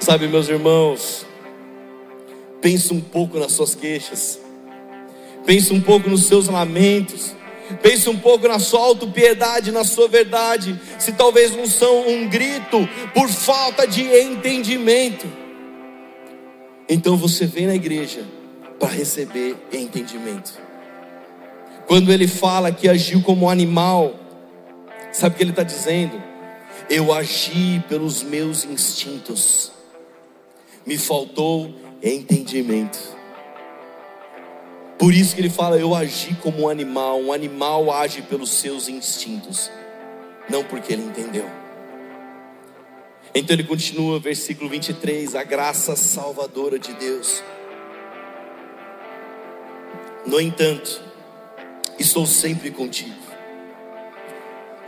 Sabe, 0.00 0.28
meus 0.28 0.48
irmãos, 0.48 1.26
pense 2.60 2.92
um 2.92 3.00
pouco 3.00 3.38
nas 3.38 3.52
suas 3.52 3.74
queixas. 3.74 4.45
Pense 5.46 5.72
um 5.72 5.80
pouco 5.80 6.10
nos 6.10 6.26
seus 6.26 6.48
lamentos. 6.48 7.34
Pense 7.80 8.10
um 8.10 8.18
pouco 8.18 8.46
na 8.48 8.58
sua 8.58 8.80
autopiedade, 8.80 9.70
na 9.70 9.84
sua 9.84 10.08
verdade. 10.08 10.78
Se 10.98 11.12
talvez 11.12 11.56
não 11.56 11.66
são 11.66 12.08
um 12.08 12.28
grito 12.28 12.86
por 13.14 13.28
falta 13.28 13.86
de 13.86 14.02
entendimento. 14.02 15.26
Então 16.88 17.16
você 17.16 17.46
vem 17.46 17.66
na 17.66 17.74
igreja 17.74 18.24
para 18.78 18.88
receber 18.88 19.56
entendimento. 19.72 20.52
Quando 21.86 22.12
ele 22.12 22.26
fala 22.26 22.72
que 22.72 22.88
agiu 22.88 23.22
como 23.22 23.48
animal, 23.48 24.14
sabe 25.12 25.34
o 25.34 25.38
que 25.38 25.44
ele 25.44 25.50
está 25.50 25.62
dizendo? 25.62 26.20
Eu 26.90 27.12
agi 27.12 27.82
pelos 27.88 28.22
meus 28.22 28.64
instintos, 28.64 29.72
me 30.84 30.98
faltou 30.98 31.74
entendimento. 32.02 33.15
Por 34.98 35.12
isso 35.12 35.34
que 35.34 35.40
ele 35.40 35.50
fala: 35.50 35.78
Eu 35.78 35.94
agi 35.94 36.34
como 36.42 36.62
um 36.62 36.68
animal. 36.68 37.20
Um 37.20 37.32
animal 37.32 37.92
age 37.92 38.22
pelos 38.22 38.50
seus 38.50 38.88
instintos, 38.88 39.70
não 40.48 40.64
porque 40.64 40.92
ele 40.92 41.02
entendeu. 41.02 41.48
Então 43.34 43.54
ele 43.54 43.64
continua, 43.64 44.18
versículo 44.18 44.70
23, 44.70 45.34
a 45.34 45.44
graça 45.44 45.94
salvadora 45.94 46.78
de 46.78 46.94
Deus. 46.94 47.42
No 50.24 50.40
entanto, 50.40 51.02
estou 51.98 52.26
sempre 52.26 52.70
contigo. 52.70 53.14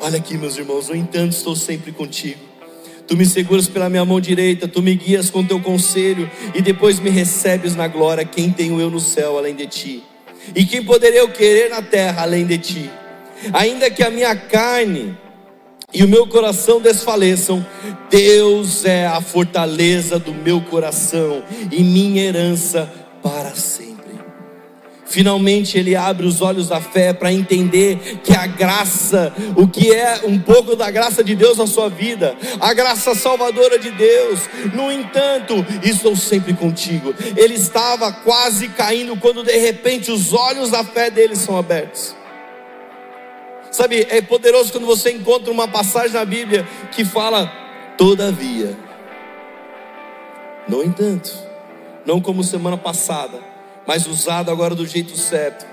Olha 0.00 0.18
aqui, 0.18 0.38
meus 0.38 0.56
irmãos, 0.56 0.88
no 0.88 0.96
entanto, 0.96 1.32
estou 1.32 1.54
sempre 1.54 1.92
contigo. 1.92 2.47
Tu 3.08 3.16
me 3.16 3.24
seguras 3.24 3.66
pela 3.66 3.88
minha 3.88 4.04
mão 4.04 4.20
direita, 4.20 4.68
tu 4.68 4.82
me 4.82 4.94
guias 4.94 5.30
com 5.30 5.42
teu 5.42 5.58
conselho 5.58 6.30
e 6.54 6.60
depois 6.60 7.00
me 7.00 7.08
recebes 7.08 7.74
na 7.74 7.88
glória. 7.88 8.22
Quem 8.22 8.50
tenho 8.50 8.78
eu 8.78 8.90
no 8.90 9.00
céu 9.00 9.38
além 9.38 9.56
de 9.56 9.66
ti? 9.66 10.04
E 10.54 10.66
quem 10.66 10.84
poderia 10.84 11.20
eu 11.20 11.28
querer 11.30 11.70
na 11.70 11.80
terra 11.80 12.22
além 12.22 12.46
de 12.46 12.58
ti? 12.58 12.90
Ainda 13.54 13.90
que 13.90 14.02
a 14.02 14.10
minha 14.10 14.36
carne 14.36 15.16
e 15.92 16.04
o 16.04 16.08
meu 16.08 16.26
coração 16.26 16.82
desfaleçam, 16.82 17.64
Deus 18.10 18.84
é 18.84 19.06
a 19.06 19.22
fortaleza 19.22 20.18
do 20.18 20.34
meu 20.34 20.60
coração 20.60 21.42
e 21.72 21.82
minha 21.82 22.22
herança 22.22 22.92
para 23.22 23.54
sempre. 23.54 23.87
Finalmente 25.08 25.78
ele 25.78 25.96
abre 25.96 26.26
os 26.26 26.42
olhos 26.42 26.68
da 26.68 26.80
fé 26.80 27.14
para 27.14 27.32
entender 27.32 28.20
que 28.22 28.34
a 28.34 28.46
graça, 28.46 29.32
o 29.56 29.66
que 29.66 29.90
é 29.90 30.20
um 30.24 30.38
pouco 30.38 30.76
da 30.76 30.90
graça 30.90 31.24
de 31.24 31.34
Deus 31.34 31.56
na 31.56 31.66
sua 31.66 31.88
vida, 31.88 32.36
a 32.60 32.74
graça 32.74 33.14
salvadora 33.14 33.78
de 33.78 33.90
Deus. 33.90 34.40
No 34.74 34.92
entanto, 34.92 35.54
estou 35.82 36.14
sempre 36.14 36.52
contigo. 36.52 37.14
Ele 37.36 37.54
estava 37.54 38.12
quase 38.12 38.68
caindo 38.68 39.16
quando 39.16 39.42
de 39.42 39.56
repente 39.56 40.12
os 40.12 40.34
olhos 40.34 40.70
da 40.70 40.84
fé 40.84 41.10
dele 41.10 41.36
são 41.36 41.56
abertos. 41.56 42.14
Sabe, 43.70 44.06
é 44.10 44.20
poderoso 44.20 44.72
quando 44.72 44.86
você 44.86 45.10
encontra 45.10 45.50
uma 45.50 45.68
passagem 45.68 46.12
na 46.12 46.24
Bíblia 46.24 46.66
que 46.92 47.04
fala, 47.04 47.50
todavia. 47.96 48.76
No 50.68 50.82
entanto, 50.82 51.32
não 52.04 52.20
como 52.20 52.44
semana 52.44 52.76
passada, 52.76 53.47
mas 53.88 54.06
usado 54.06 54.50
agora 54.50 54.74
do 54.74 54.86
jeito 54.86 55.16
certo. 55.16 55.66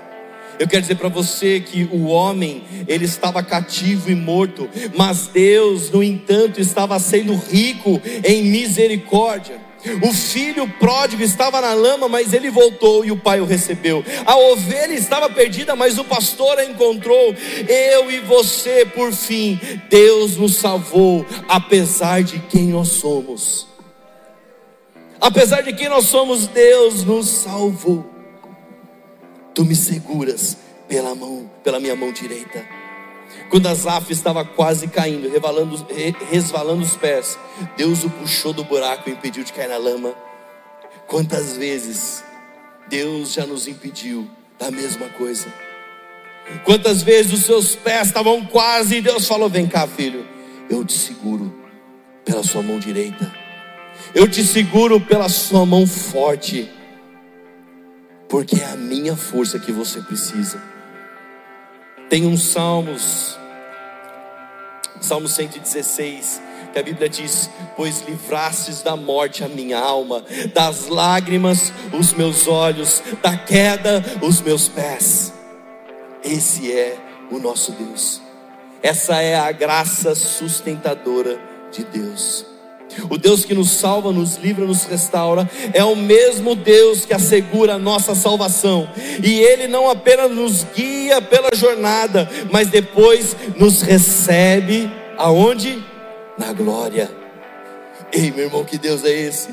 Eu 0.58 0.66
quero 0.66 0.80
dizer 0.80 0.94
para 0.94 1.10
você 1.10 1.60
que 1.60 1.86
o 1.92 2.06
homem, 2.06 2.64
ele 2.88 3.04
estava 3.04 3.42
cativo 3.42 4.10
e 4.10 4.14
morto, 4.14 4.70
mas 4.96 5.26
Deus, 5.26 5.90
no 5.90 6.02
entanto, 6.02 6.58
estava 6.58 6.98
sendo 6.98 7.36
rico 7.36 8.00
em 8.24 8.44
misericórdia. 8.44 9.60
O 10.02 10.14
filho 10.14 10.66
pródigo 10.78 11.22
estava 11.22 11.60
na 11.60 11.74
lama, 11.74 12.08
mas 12.08 12.32
ele 12.32 12.48
voltou 12.48 13.04
e 13.04 13.12
o 13.12 13.18
pai 13.18 13.38
o 13.38 13.44
recebeu. 13.44 14.02
A 14.24 14.34
ovelha 14.34 14.94
estava 14.94 15.28
perdida, 15.28 15.76
mas 15.76 15.98
o 15.98 16.04
pastor 16.04 16.58
a 16.58 16.64
encontrou. 16.64 17.34
Eu 17.68 18.10
e 18.10 18.20
você, 18.20 18.86
por 18.86 19.12
fim, 19.12 19.60
Deus 19.90 20.38
nos 20.38 20.56
salvou, 20.56 21.26
apesar 21.46 22.22
de 22.22 22.38
quem 22.38 22.68
nós 22.68 22.88
somos. 22.88 23.75
Apesar 25.20 25.62
de 25.62 25.72
quem 25.72 25.88
nós 25.88 26.06
somos, 26.06 26.46
Deus 26.46 27.04
nos 27.04 27.28
salvou. 27.28 28.04
Tu 29.54 29.64
me 29.64 29.74
seguras 29.74 30.56
pela 30.86 31.14
mão, 31.14 31.50
pela 31.64 31.80
minha 31.80 31.96
mão 31.96 32.12
direita. 32.12 32.64
Quando 33.50 33.68
Asaf 33.68 34.12
estava 34.12 34.44
quase 34.44 34.88
caindo, 34.88 35.30
resvalando 35.30 36.82
os 36.82 36.96
pés, 36.96 37.38
Deus 37.76 38.04
o 38.04 38.10
puxou 38.10 38.52
do 38.52 38.64
buraco 38.64 39.08
e 39.08 39.12
impediu 39.12 39.44
de 39.44 39.52
cair 39.52 39.68
na 39.68 39.76
lama. 39.76 40.14
Quantas 41.06 41.56
vezes 41.56 42.24
Deus 42.88 43.32
já 43.32 43.46
nos 43.46 43.66
impediu 43.66 44.28
da 44.58 44.70
mesma 44.70 45.08
coisa? 45.10 45.52
Quantas 46.64 47.02
vezes 47.02 47.32
os 47.32 47.44
seus 47.44 47.74
pés 47.74 48.08
estavam 48.08 48.44
quase 48.44 48.96
e 48.96 49.00
Deus 49.00 49.26
falou: 49.26 49.48
Vem 49.48 49.66
cá, 49.66 49.86
filho, 49.86 50.26
eu 50.68 50.84
te 50.84 50.92
seguro 50.92 51.52
pela 52.24 52.42
sua 52.42 52.62
mão 52.62 52.78
direita. 52.78 53.45
Eu 54.16 54.26
te 54.26 54.42
seguro 54.42 54.98
pela 54.98 55.28
sua 55.28 55.66
mão 55.66 55.86
forte, 55.86 56.72
porque 58.30 58.56
é 58.56 58.64
a 58.64 58.74
minha 58.74 59.14
força 59.14 59.58
que 59.58 59.70
você 59.70 60.00
precisa. 60.00 60.58
Tem 62.08 62.24
uns 62.24 62.44
salmos, 62.44 63.38
Salmo 65.02 65.28
116, 65.28 66.40
que 66.72 66.78
a 66.78 66.82
Bíblia 66.82 67.10
diz: 67.10 67.50
Pois 67.76 68.00
livrastes 68.08 68.80
da 68.80 68.96
morte 68.96 69.44
a 69.44 69.48
minha 69.48 69.78
alma, 69.78 70.24
das 70.54 70.88
lágrimas 70.88 71.70
os 71.92 72.14
meus 72.14 72.48
olhos, 72.48 73.02
da 73.22 73.36
queda 73.36 74.02
os 74.22 74.40
meus 74.40 74.66
pés. 74.66 75.30
Esse 76.24 76.72
é 76.72 76.96
o 77.30 77.38
nosso 77.38 77.70
Deus, 77.72 78.22
essa 78.82 79.20
é 79.20 79.36
a 79.36 79.52
graça 79.52 80.14
sustentadora 80.14 81.38
de 81.70 81.84
Deus. 81.84 82.55
O 83.10 83.18
Deus 83.18 83.44
que 83.44 83.54
nos 83.54 83.70
salva, 83.70 84.12
nos 84.12 84.36
livra, 84.36 84.64
nos 84.64 84.84
restaura, 84.84 85.48
é 85.72 85.84
o 85.84 85.96
mesmo 85.96 86.54
Deus 86.54 87.04
que 87.04 87.12
assegura 87.12 87.74
a 87.74 87.78
nossa 87.78 88.14
salvação. 88.14 88.88
E 89.22 89.40
Ele 89.40 89.68
não 89.68 89.90
apenas 89.90 90.30
nos 90.30 90.64
guia 90.74 91.20
pela 91.20 91.50
jornada, 91.54 92.28
mas 92.50 92.68
depois 92.68 93.36
nos 93.56 93.82
recebe 93.82 94.90
aonde? 95.18 95.82
Na 96.38 96.52
glória. 96.52 97.10
Ei, 98.12 98.30
meu 98.30 98.44
irmão, 98.46 98.64
que 98.64 98.78
Deus 98.78 99.04
é 99.04 99.10
esse? 99.10 99.48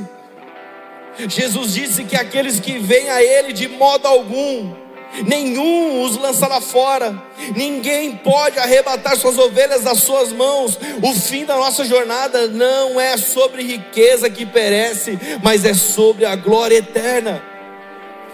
Jesus 1.28 1.74
disse 1.74 2.04
que 2.04 2.16
aqueles 2.16 2.60
que 2.60 2.80
vêm 2.80 3.10
a 3.10 3.22
Ele 3.22 3.54
de 3.54 3.68
modo 3.68 4.08
algum 4.08 4.83
nenhum 5.26 6.02
os 6.02 6.18
lançará 6.18 6.60
fora, 6.60 7.16
ninguém 7.56 8.16
pode 8.18 8.58
arrebatar 8.60 9.18
suas 9.18 9.38
ovelhas 9.38 9.84
das 9.84 10.00
suas 10.00 10.32
mãos. 10.32 10.78
O 11.02 11.14
fim 11.14 11.46
da 11.46 11.56
nossa 11.56 11.86
jornada 11.86 12.48
não 12.48 13.00
é 13.00 13.18
sobre 13.18 13.64
riqueza 13.64 14.30
que 14.30 14.46
perece, 14.46 15.18
mas 15.44 15.66
é 15.66 15.74
sobre 15.74 16.26
a 16.26 16.36
glória 16.36 16.78
eterna. 16.78 17.44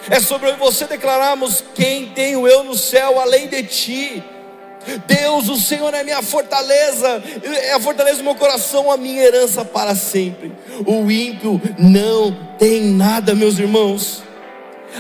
É 0.09 0.19
sobre 0.19 0.51
você 0.53 0.86
declararmos: 0.86 1.63
quem 1.75 2.07
tenho 2.09 2.47
eu 2.47 2.63
no 2.63 2.75
céu 2.75 3.19
além 3.19 3.47
de 3.47 3.63
ti? 3.63 4.23
Deus, 5.05 5.49
o 5.49 5.57
Senhor 5.57 5.93
é 5.93 6.03
minha 6.03 6.21
fortaleza, 6.21 7.21
é 7.43 7.73
a 7.73 7.80
fortaleza 7.80 8.17
do 8.19 8.23
meu 8.23 8.36
coração, 8.36 8.91
a 8.91 8.97
minha 8.97 9.21
herança 9.21 9.65
para 9.65 9.93
sempre. 9.93 10.53
O 10.86 11.11
ímpio 11.11 11.61
não 11.77 12.36
tem 12.57 12.82
nada, 12.82 13.36
meus 13.36 13.59
irmãos. 13.59 14.23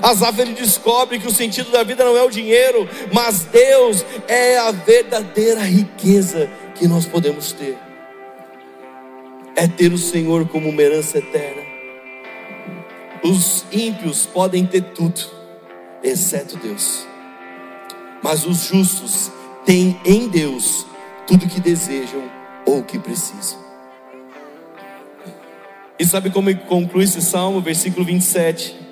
Asaf 0.01 0.39
ele 0.39 0.53
descobre 0.53 1.19
que 1.19 1.27
o 1.27 1.33
sentido 1.33 1.71
da 1.71 1.83
vida 1.83 2.03
não 2.03 2.15
é 2.15 2.23
o 2.23 2.29
dinheiro, 2.29 2.87
mas 3.11 3.45
Deus 3.45 4.05
é 4.27 4.57
a 4.57 4.71
verdadeira 4.71 5.61
riqueza 5.61 6.49
que 6.75 6.87
nós 6.87 7.05
podemos 7.05 7.51
ter. 7.51 7.77
É 9.55 9.67
ter 9.67 9.91
o 9.91 9.97
Senhor 9.97 10.47
como 10.47 10.69
uma 10.69 10.81
herança 10.81 11.17
eterna. 11.17 11.61
Os 13.23 13.65
ímpios 13.71 14.25
podem 14.25 14.65
ter 14.65 14.81
tudo, 14.81 15.21
exceto 16.01 16.57
Deus. 16.57 17.05
Mas 18.23 18.45
os 18.45 18.65
justos 18.65 19.31
têm 19.65 19.99
em 20.05 20.27
Deus 20.29 20.85
tudo 21.27 21.47
que 21.47 21.59
desejam 21.59 22.23
ou 22.65 22.83
que 22.83 22.97
precisam. 22.97 23.59
E 25.97 26.05
sabe 26.05 26.29
como 26.29 26.55
conclui 26.59 27.03
esse 27.03 27.21
salmo, 27.21 27.59
versículo 27.59 28.05
27? 28.05 28.88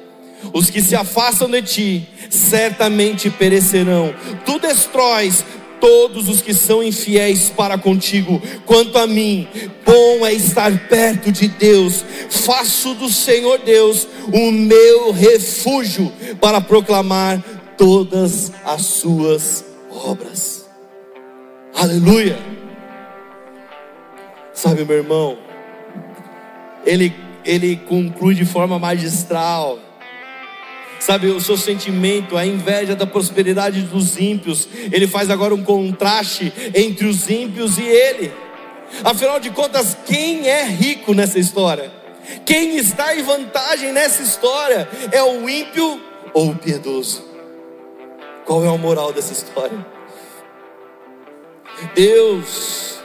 Os 0.53 0.69
que 0.69 0.81
se 0.81 0.95
afastam 0.95 1.49
de 1.49 1.61
ti 1.61 2.07
certamente 2.29 3.29
perecerão. 3.29 4.13
Tu 4.45 4.59
destróis 4.59 5.43
todos 5.79 6.27
os 6.27 6.41
que 6.41 6.53
são 6.53 6.83
infiéis 6.83 7.49
para 7.49 7.77
contigo. 7.77 8.41
Quanto 8.65 8.97
a 8.97 9.07
mim, 9.07 9.47
bom 9.85 10.25
é 10.25 10.33
estar 10.33 10.71
perto 10.87 11.31
de 11.31 11.47
Deus. 11.47 12.03
Faço 12.29 12.93
do 12.95 13.09
Senhor 13.09 13.59
Deus 13.59 14.07
o 14.31 14.51
meu 14.51 15.11
refúgio 15.11 16.11
para 16.39 16.61
proclamar 16.61 17.43
todas 17.77 18.51
as 18.65 18.81
suas 18.83 19.65
obras. 19.89 20.65
Aleluia. 21.75 22.37
Sabe, 24.53 24.83
meu 24.83 24.97
irmão, 24.97 25.37
ele 26.85 27.13
ele 27.45 27.77
conclui 27.77 28.35
de 28.35 28.43
forma 28.43 28.77
magistral 28.77 29.79
sabe, 30.99 31.27
o 31.27 31.39
seu 31.39 31.57
sentimento, 31.57 32.37
a 32.37 32.45
inveja 32.45 32.95
da 32.95 33.05
prosperidade 33.05 33.81
dos 33.81 34.19
ímpios. 34.19 34.67
Ele 34.91 35.07
faz 35.07 35.29
agora 35.29 35.53
um 35.53 35.63
contraste 35.63 36.51
entre 36.73 37.07
os 37.07 37.29
ímpios 37.29 37.77
e 37.77 37.83
ele. 37.83 38.33
Afinal 39.03 39.39
de 39.39 39.49
contas, 39.49 39.97
quem 40.05 40.47
é 40.47 40.63
rico 40.63 41.13
nessa 41.13 41.39
história? 41.39 41.91
Quem 42.45 42.77
está 42.77 43.15
em 43.15 43.23
vantagem 43.23 43.91
nessa 43.91 44.21
história? 44.21 44.87
É 45.11 45.23
o 45.23 45.47
ímpio 45.49 46.01
ou 46.33 46.51
o 46.51 46.55
piedoso? 46.55 47.25
Qual 48.45 48.63
é 48.63 48.67
a 48.67 48.77
moral 48.77 49.11
dessa 49.11 49.33
história? 49.33 49.85
Deus, 51.93 52.97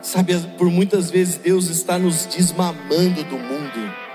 sabe, 0.00 0.38
por 0.56 0.70
muitas 0.70 1.10
vezes 1.10 1.36
Deus 1.36 1.68
está 1.68 1.98
nos 1.98 2.26
desmamando 2.26 3.22
do 3.24 3.36
mundo. 3.36 4.09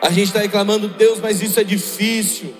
A 0.00 0.10
gente 0.10 0.28
está 0.28 0.40
reclamando, 0.40 0.88
Deus, 0.88 1.18
mas 1.20 1.42
isso 1.42 1.58
é 1.58 1.64
difícil. 1.64 2.54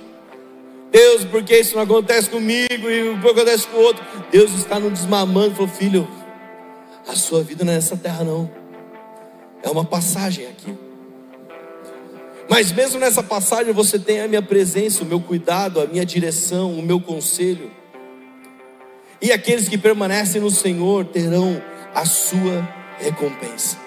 Deus, 0.91 1.25
porque 1.25 1.59
isso 1.59 1.75
não 1.75 1.83
acontece 1.83 2.31
comigo 2.31 2.89
e 2.89 3.17
não 3.17 3.31
acontece 3.31 3.67
com 3.67 3.79
o 3.79 3.81
outro? 3.81 4.05
Deus 4.31 4.53
está 4.53 4.79
nos 4.79 4.93
desmamando, 4.93 5.55
falou, 5.55 5.69
filho, 5.69 6.09
a 7.07 7.15
sua 7.15 7.43
vida 7.43 7.65
não 7.65 7.73
é 7.73 7.77
nessa 7.77 7.97
terra, 7.97 8.25
não. 8.25 8.51
É 9.63 9.69
uma 9.69 9.85
passagem 9.85 10.47
aqui. 10.47 10.75
Mas 12.49 12.71
mesmo 12.71 13.01
nessa 13.01 13.23
passagem 13.23 13.73
você 13.73 13.99
tem 13.99 14.21
a 14.21 14.29
minha 14.29 14.43
presença, 14.43 15.03
o 15.03 15.07
meu 15.07 15.21
cuidado, 15.21 15.81
a 15.81 15.87
minha 15.87 16.05
direção, 16.05 16.73
o 16.73 16.83
meu 16.83 17.01
conselho. 17.01 17.71
E 19.21 19.33
aqueles 19.33 19.69
que 19.69 19.79
permanecem 19.79 20.41
no 20.41 20.51
Senhor 20.51 21.07
terão 21.07 21.61
a 21.95 22.05
sua 22.05 22.69
recompensa. 22.99 23.84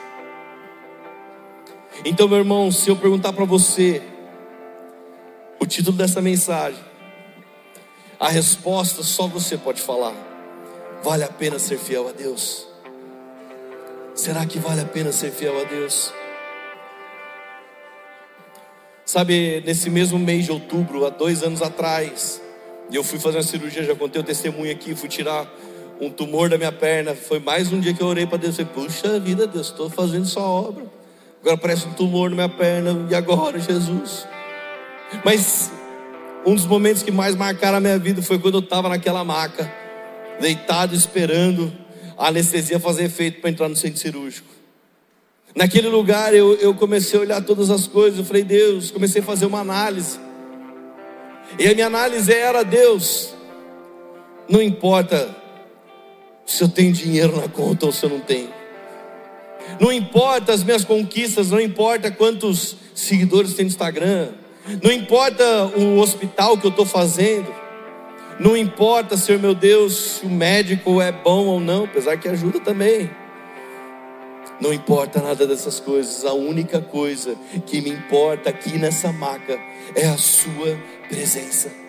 Então, 2.10 2.26
meu 2.26 2.38
irmão, 2.38 2.72
se 2.72 2.90
eu 2.90 2.96
perguntar 2.96 3.34
para 3.34 3.44
você 3.44 4.02
o 5.60 5.66
título 5.66 5.98
dessa 5.98 6.22
mensagem, 6.22 6.80
a 8.18 8.30
resposta 8.30 9.04
só 9.04 9.28
você 9.28 9.58
pode 9.58 9.82
falar. 9.82 10.16
Vale 11.04 11.26
a 11.26 11.28
pena 11.28 11.60
ser 11.60 11.78
fiel 11.78 12.08
a 12.08 12.14
Deus? 12.14 12.66
Será 14.16 14.46
que 14.46 14.58
vale 14.58 14.80
a 14.80 14.86
pena 14.86 15.12
ser 15.12 15.32
fiel 15.32 15.60
a 15.60 15.66
Deus? 15.66 16.14
Sabe, 19.06 19.62
nesse 19.66 19.90
mesmo 19.90 20.18
mês 20.18 20.46
de 20.46 20.52
outubro, 20.54 21.06
há 21.06 21.10
dois 21.10 21.44
anos 21.44 21.62
atrás, 21.62 22.42
eu 22.90 23.04
fui 23.04 23.20
fazer 23.20 23.36
uma 23.36 23.44
cirurgia, 23.44 23.84
já 23.84 23.96
contei 23.98 24.22
o 24.22 24.24
testemunho 24.24 24.72
aqui, 24.72 24.96
fui 24.96 25.10
tirar 25.10 25.46
um 26.00 26.10
tumor 26.10 26.48
da 26.48 26.58
minha 26.58 26.72
perna. 26.72 27.14
Foi 27.14 27.40
mais 27.40 27.70
um 27.74 27.82
dia 27.82 27.94
que 27.94 28.02
eu 28.02 28.08
orei 28.08 28.26
para 28.26 28.38
Deus. 28.38 28.58
Eu 28.58 28.66
falei, 28.66 28.88
puxa 28.88 29.20
vida, 29.20 29.46
Deus, 29.46 29.68
estou 29.68 29.90
fazendo 29.90 30.26
sua 30.26 30.44
obra. 30.44 30.97
Agora 31.42 31.58
parece 31.58 31.88
um 31.88 31.94
tumor 31.94 32.30
na 32.30 32.36
minha 32.36 32.50
perna. 32.50 33.08
E 33.10 33.16
agora, 33.16 33.60
Jesus? 33.60 34.28
Mas 35.24 35.72
um 36.46 36.56
dos 36.56 36.66
momentos 36.66 37.04
que 37.04 37.12
mais 37.12 37.36
marcaram 37.36 37.78
a 37.78 37.82
minha 37.82 38.00
vida 38.00 38.22
foi 38.22 38.40
quando 38.40 38.56
eu 38.56 38.62
estava 38.62 38.90
naquela 38.90 39.24
maca, 39.24 39.72
deitado, 40.40 40.96
esperando 40.96 41.72
a 42.18 42.28
anestesia 42.28 42.80
fazer 42.80 43.04
efeito 43.04 43.42
para 43.42 43.50
entrar 43.50 43.70
no 43.70 43.76
centro 43.76 44.00
cirúrgico. 44.00 44.48
Naquele 45.56 45.88
lugar 45.88 46.34
eu, 46.34 46.54
eu 46.56 46.74
comecei 46.74 47.18
a 47.18 47.22
olhar 47.22 47.42
todas 47.42 47.70
as 47.70 47.88
coisas, 47.88 48.20
eu 48.20 48.26
falei, 48.26 48.44
Deus, 48.44 48.92
comecei 48.92 49.22
a 49.22 49.26
fazer 49.26 49.46
uma 49.46 49.60
análise. 49.60 50.20
E 51.58 51.68
a 51.68 51.74
minha 51.74 51.88
análise 51.88 52.32
era, 52.32 52.64
Deus, 52.64 53.34
não 54.48 54.62
importa 54.62 55.36
se 56.46 56.64
eu 56.64 56.70
tenho 56.70 56.94
dinheiro 56.94 57.36
na 57.36 57.48
conta 57.50 57.86
ou 57.86 57.92
se 57.92 58.06
eu 58.06 58.10
não 58.10 58.20
tenho. 58.20 58.57
Não 59.80 59.92
importa 59.92 60.54
as 60.54 60.64
minhas 60.64 60.84
conquistas, 60.84 61.52
não 61.52 61.60
importa 61.60 62.10
quantos 62.12 62.78
seguidores 62.94 63.54
tem 63.54 63.66
no 63.66 63.72
Instagram, 63.72 64.30
não 64.82 64.92
importa 64.92 65.66
o 65.78 66.00
hospital 66.00 66.58
que 66.58 66.66
eu 66.66 66.72
estou 66.72 66.86
fazendo, 66.86 67.48
não 68.40 68.56
importa, 68.56 69.18
Senhor 69.18 69.40
meu 69.40 69.56
Deus, 69.56 70.20
se 70.20 70.26
o 70.26 70.30
médico 70.30 71.02
é 71.02 71.12
bom 71.12 71.46
ou 71.46 71.60
não, 71.60 71.86
apesar 71.86 72.18
que 72.18 72.28
ajuda 72.28 72.60
também. 72.60 73.10
Não 74.60 74.74
importa 74.74 75.22
nada 75.22 75.46
dessas 75.46 75.80
coisas, 75.80 76.26
a 76.26 76.34
única 76.34 76.82
coisa 76.82 77.36
que 77.66 77.80
me 77.82 77.90
importa 77.90 78.50
aqui 78.50 78.78
nessa 78.78 79.12
maca 79.12 79.60
é 79.96 80.08
a 80.08 80.18
Sua 80.18 80.78
presença. 81.08 81.87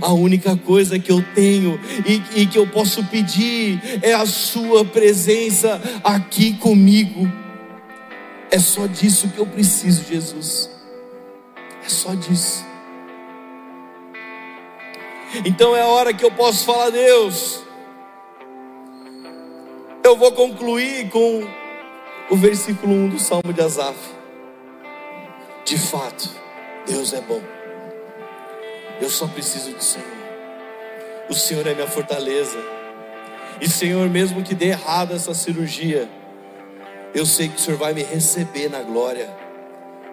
A 0.00 0.12
única 0.12 0.56
coisa 0.56 0.98
que 0.98 1.10
eu 1.10 1.22
tenho 1.34 1.80
e, 2.04 2.42
e, 2.42 2.46
que 2.46 2.58
eu 2.58 2.66
posso 2.66 3.04
pedir 3.04 3.80
é 4.02 4.12
a 4.12 4.26
Sua 4.26 4.84
presença 4.84 5.80
aqui 6.02 6.54
comigo. 6.54 7.30
É 8.50 8.58
só 8.58 8.86
disso 8.86 9.28
que 9.28 9.38
eu 9.38 9.46
preciso, 9.46 10.04
Jesus. 10.04 10.70
É 11.84 11.88
só 11.88 12.14
disso. 12.14 12.64
Então 15.44 15.76
é 15.76 15.82
a 15.82 15.86
hora 15.86 16.14
que 16.14 16.24
eu 16.24 16.30
posso 16.30 16.64
falar, 16.64 16.90
Deus. 16.90 17.62
Eu 20.02 20.16
vou 20.16 20.32
concluir 20.32 21.10
com 21.10 21.42
o 22.30 22.36
versículo 22.36 22.92
1 22.92 23.08
do 23.08 23.18
Salmo 23.18 23.52
de 23.52 23.60
Asaf. 23.60 23.96
De 25.64 25.76
fato, 25.76 26.30
Deus 26.86 27.12
é 27.12 27.20
bom. 27.20 27.55
Eu 29.00 29.10
só 29.10 29.26
preciso 29.26 29.72
do 29.72 29.82
Senhor. 29.82 30.06
O 31.28 31.34
Senhor 31.34 31.66
é 31.66 31.74
minha 31.74 31.86
fortaleza. 31.86 32.58
E 33.60 33.68
Senhor, 33.68 34.08
mesmo 34.08 34.42
que 34.42 34.54
dê 34.54 34.66
errado 34.66 35.14
essa 35.14 35.34
cirurgia, 35.34 36.08
eu 37.14 37.26
sei 37.26 37.48
que 37.48 37.56
o 37.56 37.58
Senhor 37.58 37.76
vai 37.76 37.92
me 37.92 38.02
receber 38.02 38.68
na 38.68 38.82
glória. 38.82 39.28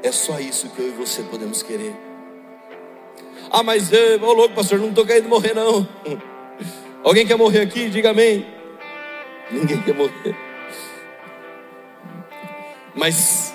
É 0.02 0.12
só 0.12 0.40
isso 0.40 0.70
que 0.70 0.80
eu 0.80 0.88
e 0.88 0.92
você 0.92 1.24
podemos 1.24 1.64
querer. 1.64 1.96
Ah, 3.52 3.64
mas 3.64 3.92
eu, 3.92 4.22
ô 4.22 4.34
louco, 4.34 4.56
pastor, 4.56 4.80
não 4.80 4.90
estou 4.90 5.06
querendo 5.06 5.30
morrer, 5.30 5.54
não. 5.54 5.88
Alguém 7.04 7.26
quer 7.26 7.38
morrer 7.38 7.62
aqui? 7.62 7.90
Diga 7.90 8.12
amém. 8.12 8.46
Ninguém 9.52 9.82
quer 9.82 9.94
morrer. 9.94 10.36
Mas 12.96 13.54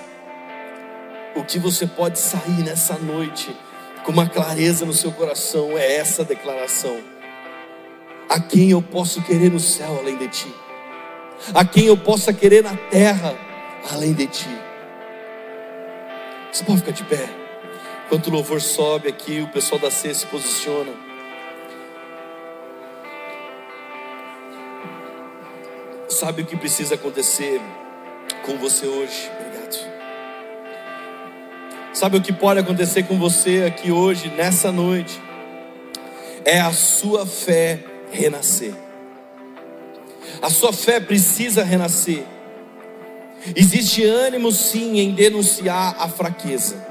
o 1.35 1.43
que 1.43 1.59
você 1.59 1.87
pode 1.87 2.19
sair 2.19 2.63
nessa 2.63 2.97
noite 2.97 3.55
uma 4.09 4.27
clareza 4.27 4.85
no 4.85 4.93
seu 4.93 5.11
coração 5.11 5.77
é 5.77 5.97
essa 5.97 6.23
declaração: 6.23 6.99
a 8.27 8.39
quem 8.39 8.71
eu 8.71 8.81
posso 8.81 9.21
querer 9.21 9.51
no 9.51 9.59
céu 9.59 9.97
além 9.99 10.17
de 10.17 10.27
ti, 10.27 10.53
a 11.53 11.63
quem 11.63 11.85
eu 11.85 11.97
possa 11.97 12.33
querer 12.33 12.63
na 12.63 12.75
terra 12.75 13.35
além 13.91 14.13
de 14.13 14.27
ti. 14.27 14.49
Você 16.51 16.63
pode 16.63 16.79
ficar 16.79 16.91
de 16.91 17.03
pé. 17.03 17.29
Enquanto 18.05 18.27
o 18.27 18.31
louvor 18.31 18.59
sobe 18.59 19.07
aqui, 19.07 19.39
o 19.41 19.47
pessoal 19.49 19.79
da 19.79 19.91
C 19.91 20.11
se 20.13 20.25
posiciona. 20.25 20.91
Sabe 26.07 26.41
o 26.41 26.45
que 26.45 26.57
precisa 26.57 26.95
acontecer 26.95 27.61
com 28.43 28.57
você 28.57 28.87
hoje? 28.87 29.38
Sabe 31.93 32.17
o 32.17 32.21
que 32.21 32.31
pode 32.31 32.59
acontecer 32.59 33.03
com 33.03 33.17
você 33.17 33.63
aqui 33.67 33.91
hoje, 33.91 34.31
nessa 34.35 34.71
noite? 34.71 35.19
É 36.45 36.59
a 36.59 36.71
sua 36.71 37.25
fé 37.25 37.83
renascer. 38.11 38.73
A 40.41 40.49
sua 40.49 40.71
fé 40.71 40.99
precisa 40.99 41.63
renascer. 41.63 42.23
Existe 43.55 44.03
ânimo 44.03 44.51
sim 44.51 44.99
em 44.99 45.11
denunciar 45.11 45.95
a 45.99 46.07
fraqueza. 46.07 46.87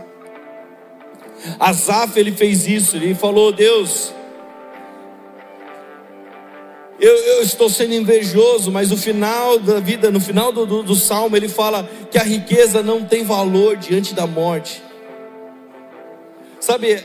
Asaf 1.59 2.19
ele 2.19 2.33
fez 2.33 2.67
isso, 2.67 2.97
ele 2.97 3.15
falou: 3.15 3.53
Deus, 3.53 4.13
eu, 6.99 7.15
eu, 7.15 7.43
estou 7.43 7.71
sendo 7.71 7.95
invejoso, 7.95 8.73
mas 8.73 8.91
no 8.91 8.97
final 8.97 9.59
da 9.59 9.79
vida, 9.79 10.11
no 10.11 10.21
final 10.21 10.53
do, 10.53 10.67
do, 10.67 10.83
do 10.83 10.95
salmo, 10.97 11.37
ele 11.37 11.49
fala 11.49 11.89
que 12.11 12.19
a 12.19 12.25
riqueza 12.25 12.83
não 12.83 13.05
tem 13.05 13.23
valor 13.23 13.77
diante 13.77 14.13
da 14.15 14.27
morte. 14.27 14.88
Sabe, 16.69 17.03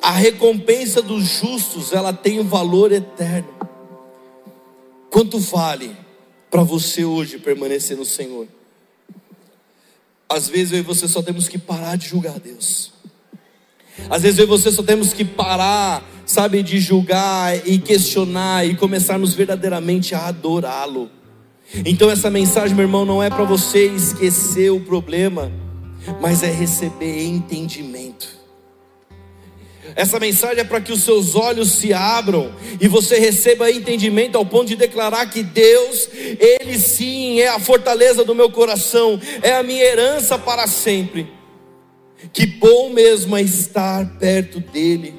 a 0.00 0.12
recompensa 0.12 1.02
dos 1.02 1.24
justos, 1.24 1.92
ela 1.92 2.12
tem 2.12 2.38
um 2.38 2.44
valor 2.44 2.92
eterno. 2.92 3.48
Quanto 5.10 5.36
vale 5.40 5.96
para 6.48 6.62
você 6.62 7.04
hoje 7.04 7.36
permanecer 7.36 7.96
no 7.96 8.04
Senhor? 8.04 8.46
Às 10.28 10.48
vezes 10.48 10.74
eu 10.74 10.78
e 10.78 10.82
você 10.82 11.08
só 11.08 11.20
temos 11.22 11.48
que 11.48 11.58
parar 11.58 11.96
de 11.96 12.06
julgar 12.06 12.38
Deus. 12.38 12.92
Às 14.08 14.22
vezes 14.22 14.38
eu 14.38 14.44
e 14.44 14.46
você 14.46 14.70
só 14.70 14.80
temos 14.80 15.12
que 15.12 15.24
parar, 15.24 16.08
sabe, 16.24 16.62
de 16.62 16.78
julgar 16.78 17.66
e 17.66 17.80
questionar 17.80 18.64
e 18.64 18.76
começarmos 18.76 19.34
verdadeiramente 19.34 20.14
a 20.14 20.28
adorá-lo. 20.28 21.10
Então 21.84 22.08
essa 22.08 22.30
mensagem, 22.30 22.76
meu 22.76 22.84
irmão, 22.84 23.04
não 23.04 23.20
é 23.20 23.28
para 23.28 23.42
você 23.42 23.86
esquecer 23.86 24.70
o 24.70 24.78
problema, 24.78 25.50
mas 26.20 26.44
é 26.44 26.52
receber 26.52 27.24
entendimento. 27.24 28.38
Essa 29.96 30.18
mensagem 30.18 30.60
é 30.60 30.64
para 30.64 30.80
que 30.80 30.92
os 30.92 31.02
seus 31.02 31.34
olhos 31.34 31.72
se 31.72 31.92
abram 31.92 32.52
e 32.80 32.88
você 32.88 33.18
receba 33.18 33.70
entendimento 33.70 34.36
ao 34.36 34.46
ponto 34.46 34.68
de 34.68 34.76
declarar 34.76 35.26
que 35.26 35.42
Deus, 35.42 36.08
Ele 36.12 36.78
sim 36.78 37.40
é 37.40 37.48
a 37.48 37.58
fortaleza 37.58 38.24
do 38.24 38.34
meu 38.34 38.50
coração, 38.50 39.20
é 39.42 39.52
a 39.52 39.62
minha 39.62 39.82
herança 39.82 40.38
para 40.38 40.66
sempre. 40.66 41.32
Que 42.32 42.46
bom 42.46 42.90
mesmo 42.90 43.36
é 43.36 43.42
estar 43.42 44.18
perto 44.18 44.60
dEle. 44.60 45.14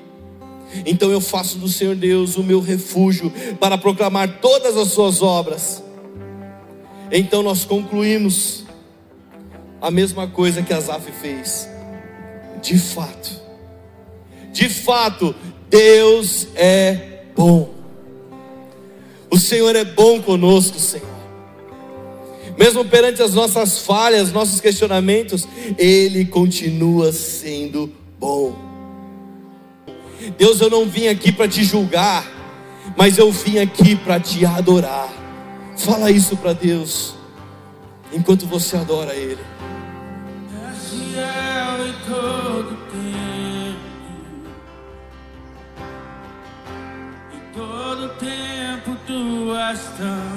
Então 0.86 1.12
eu 1.12 1.20
faço 1.20 1.58
do 1.58 1.68
Senhor 1.68 1.96
Deus 1.96 2.38
o 2.38 2.44
meu 2.44 2.62
refúgio 2.62 3.32
para 3.60 3.78
proclamar 3.78 4.40
todas 4.40 4.78
as 4.78 4.90
suas 4.90 5.22
obras. 5.22 5.84
Então 7.12 7.44
nós 7.44 7.66
concluímos 7.66 8.64
a 9.82 9.92
mesma 9.92 10.28
coisa 10.28 10.62
que 10.62 10.74
Asaf 10.74 11.12
fez. 11.12 11.68
De 12.62 12.78
fato, 12.78 13.41
de 14.52 14.70
fato, 14.70 15.34
Deus 15.70 16.48
é 16.56 17.24
bom. 17.36 17.74
O 19.30 19.38
Senhor 19.38 19.76
é 19.76 19.86
bom 19.86 20.22
conosco, 20.22 20.78
Senhor. 20.78 21.08
Mesmo 22.58 22.84
perante 22.86 23.24
as 23.24 23.34
nossas 23.34 23.80
falhas, 23.80 24.32
nossos 24.32 24.60
questionamentos, 24.60 25.48
Ele 25.78 26.26
continua 26.26 27.12
sendo 27.12 27.92
bom. 28.20 28.56
Deus, 30.38 30.60
eu 30.62 30.70
não 30.70 30.86
vim 30.86 31.08
aqui 31.08 31.32
para 31.32 31.48
te 31.48 31.64
julgar, 31.64 32.30
mas 32.98 33.18
eu 33.18 33.32
vim 33.32 33.58
aqui 33.58 33.96
para 33.96 34.20
te 34.20 34.46
adorar. 34.46 35.10
Fala 35.78 36.12
isso 36.12 36.36
para 36.38 36.54
Deus, 36.54 37.16
enquanto 38.14 38.46
você 38.46 38.76
adora 38.76 39.16
Ele. 39.16 39.40
Tu 49.74 50.31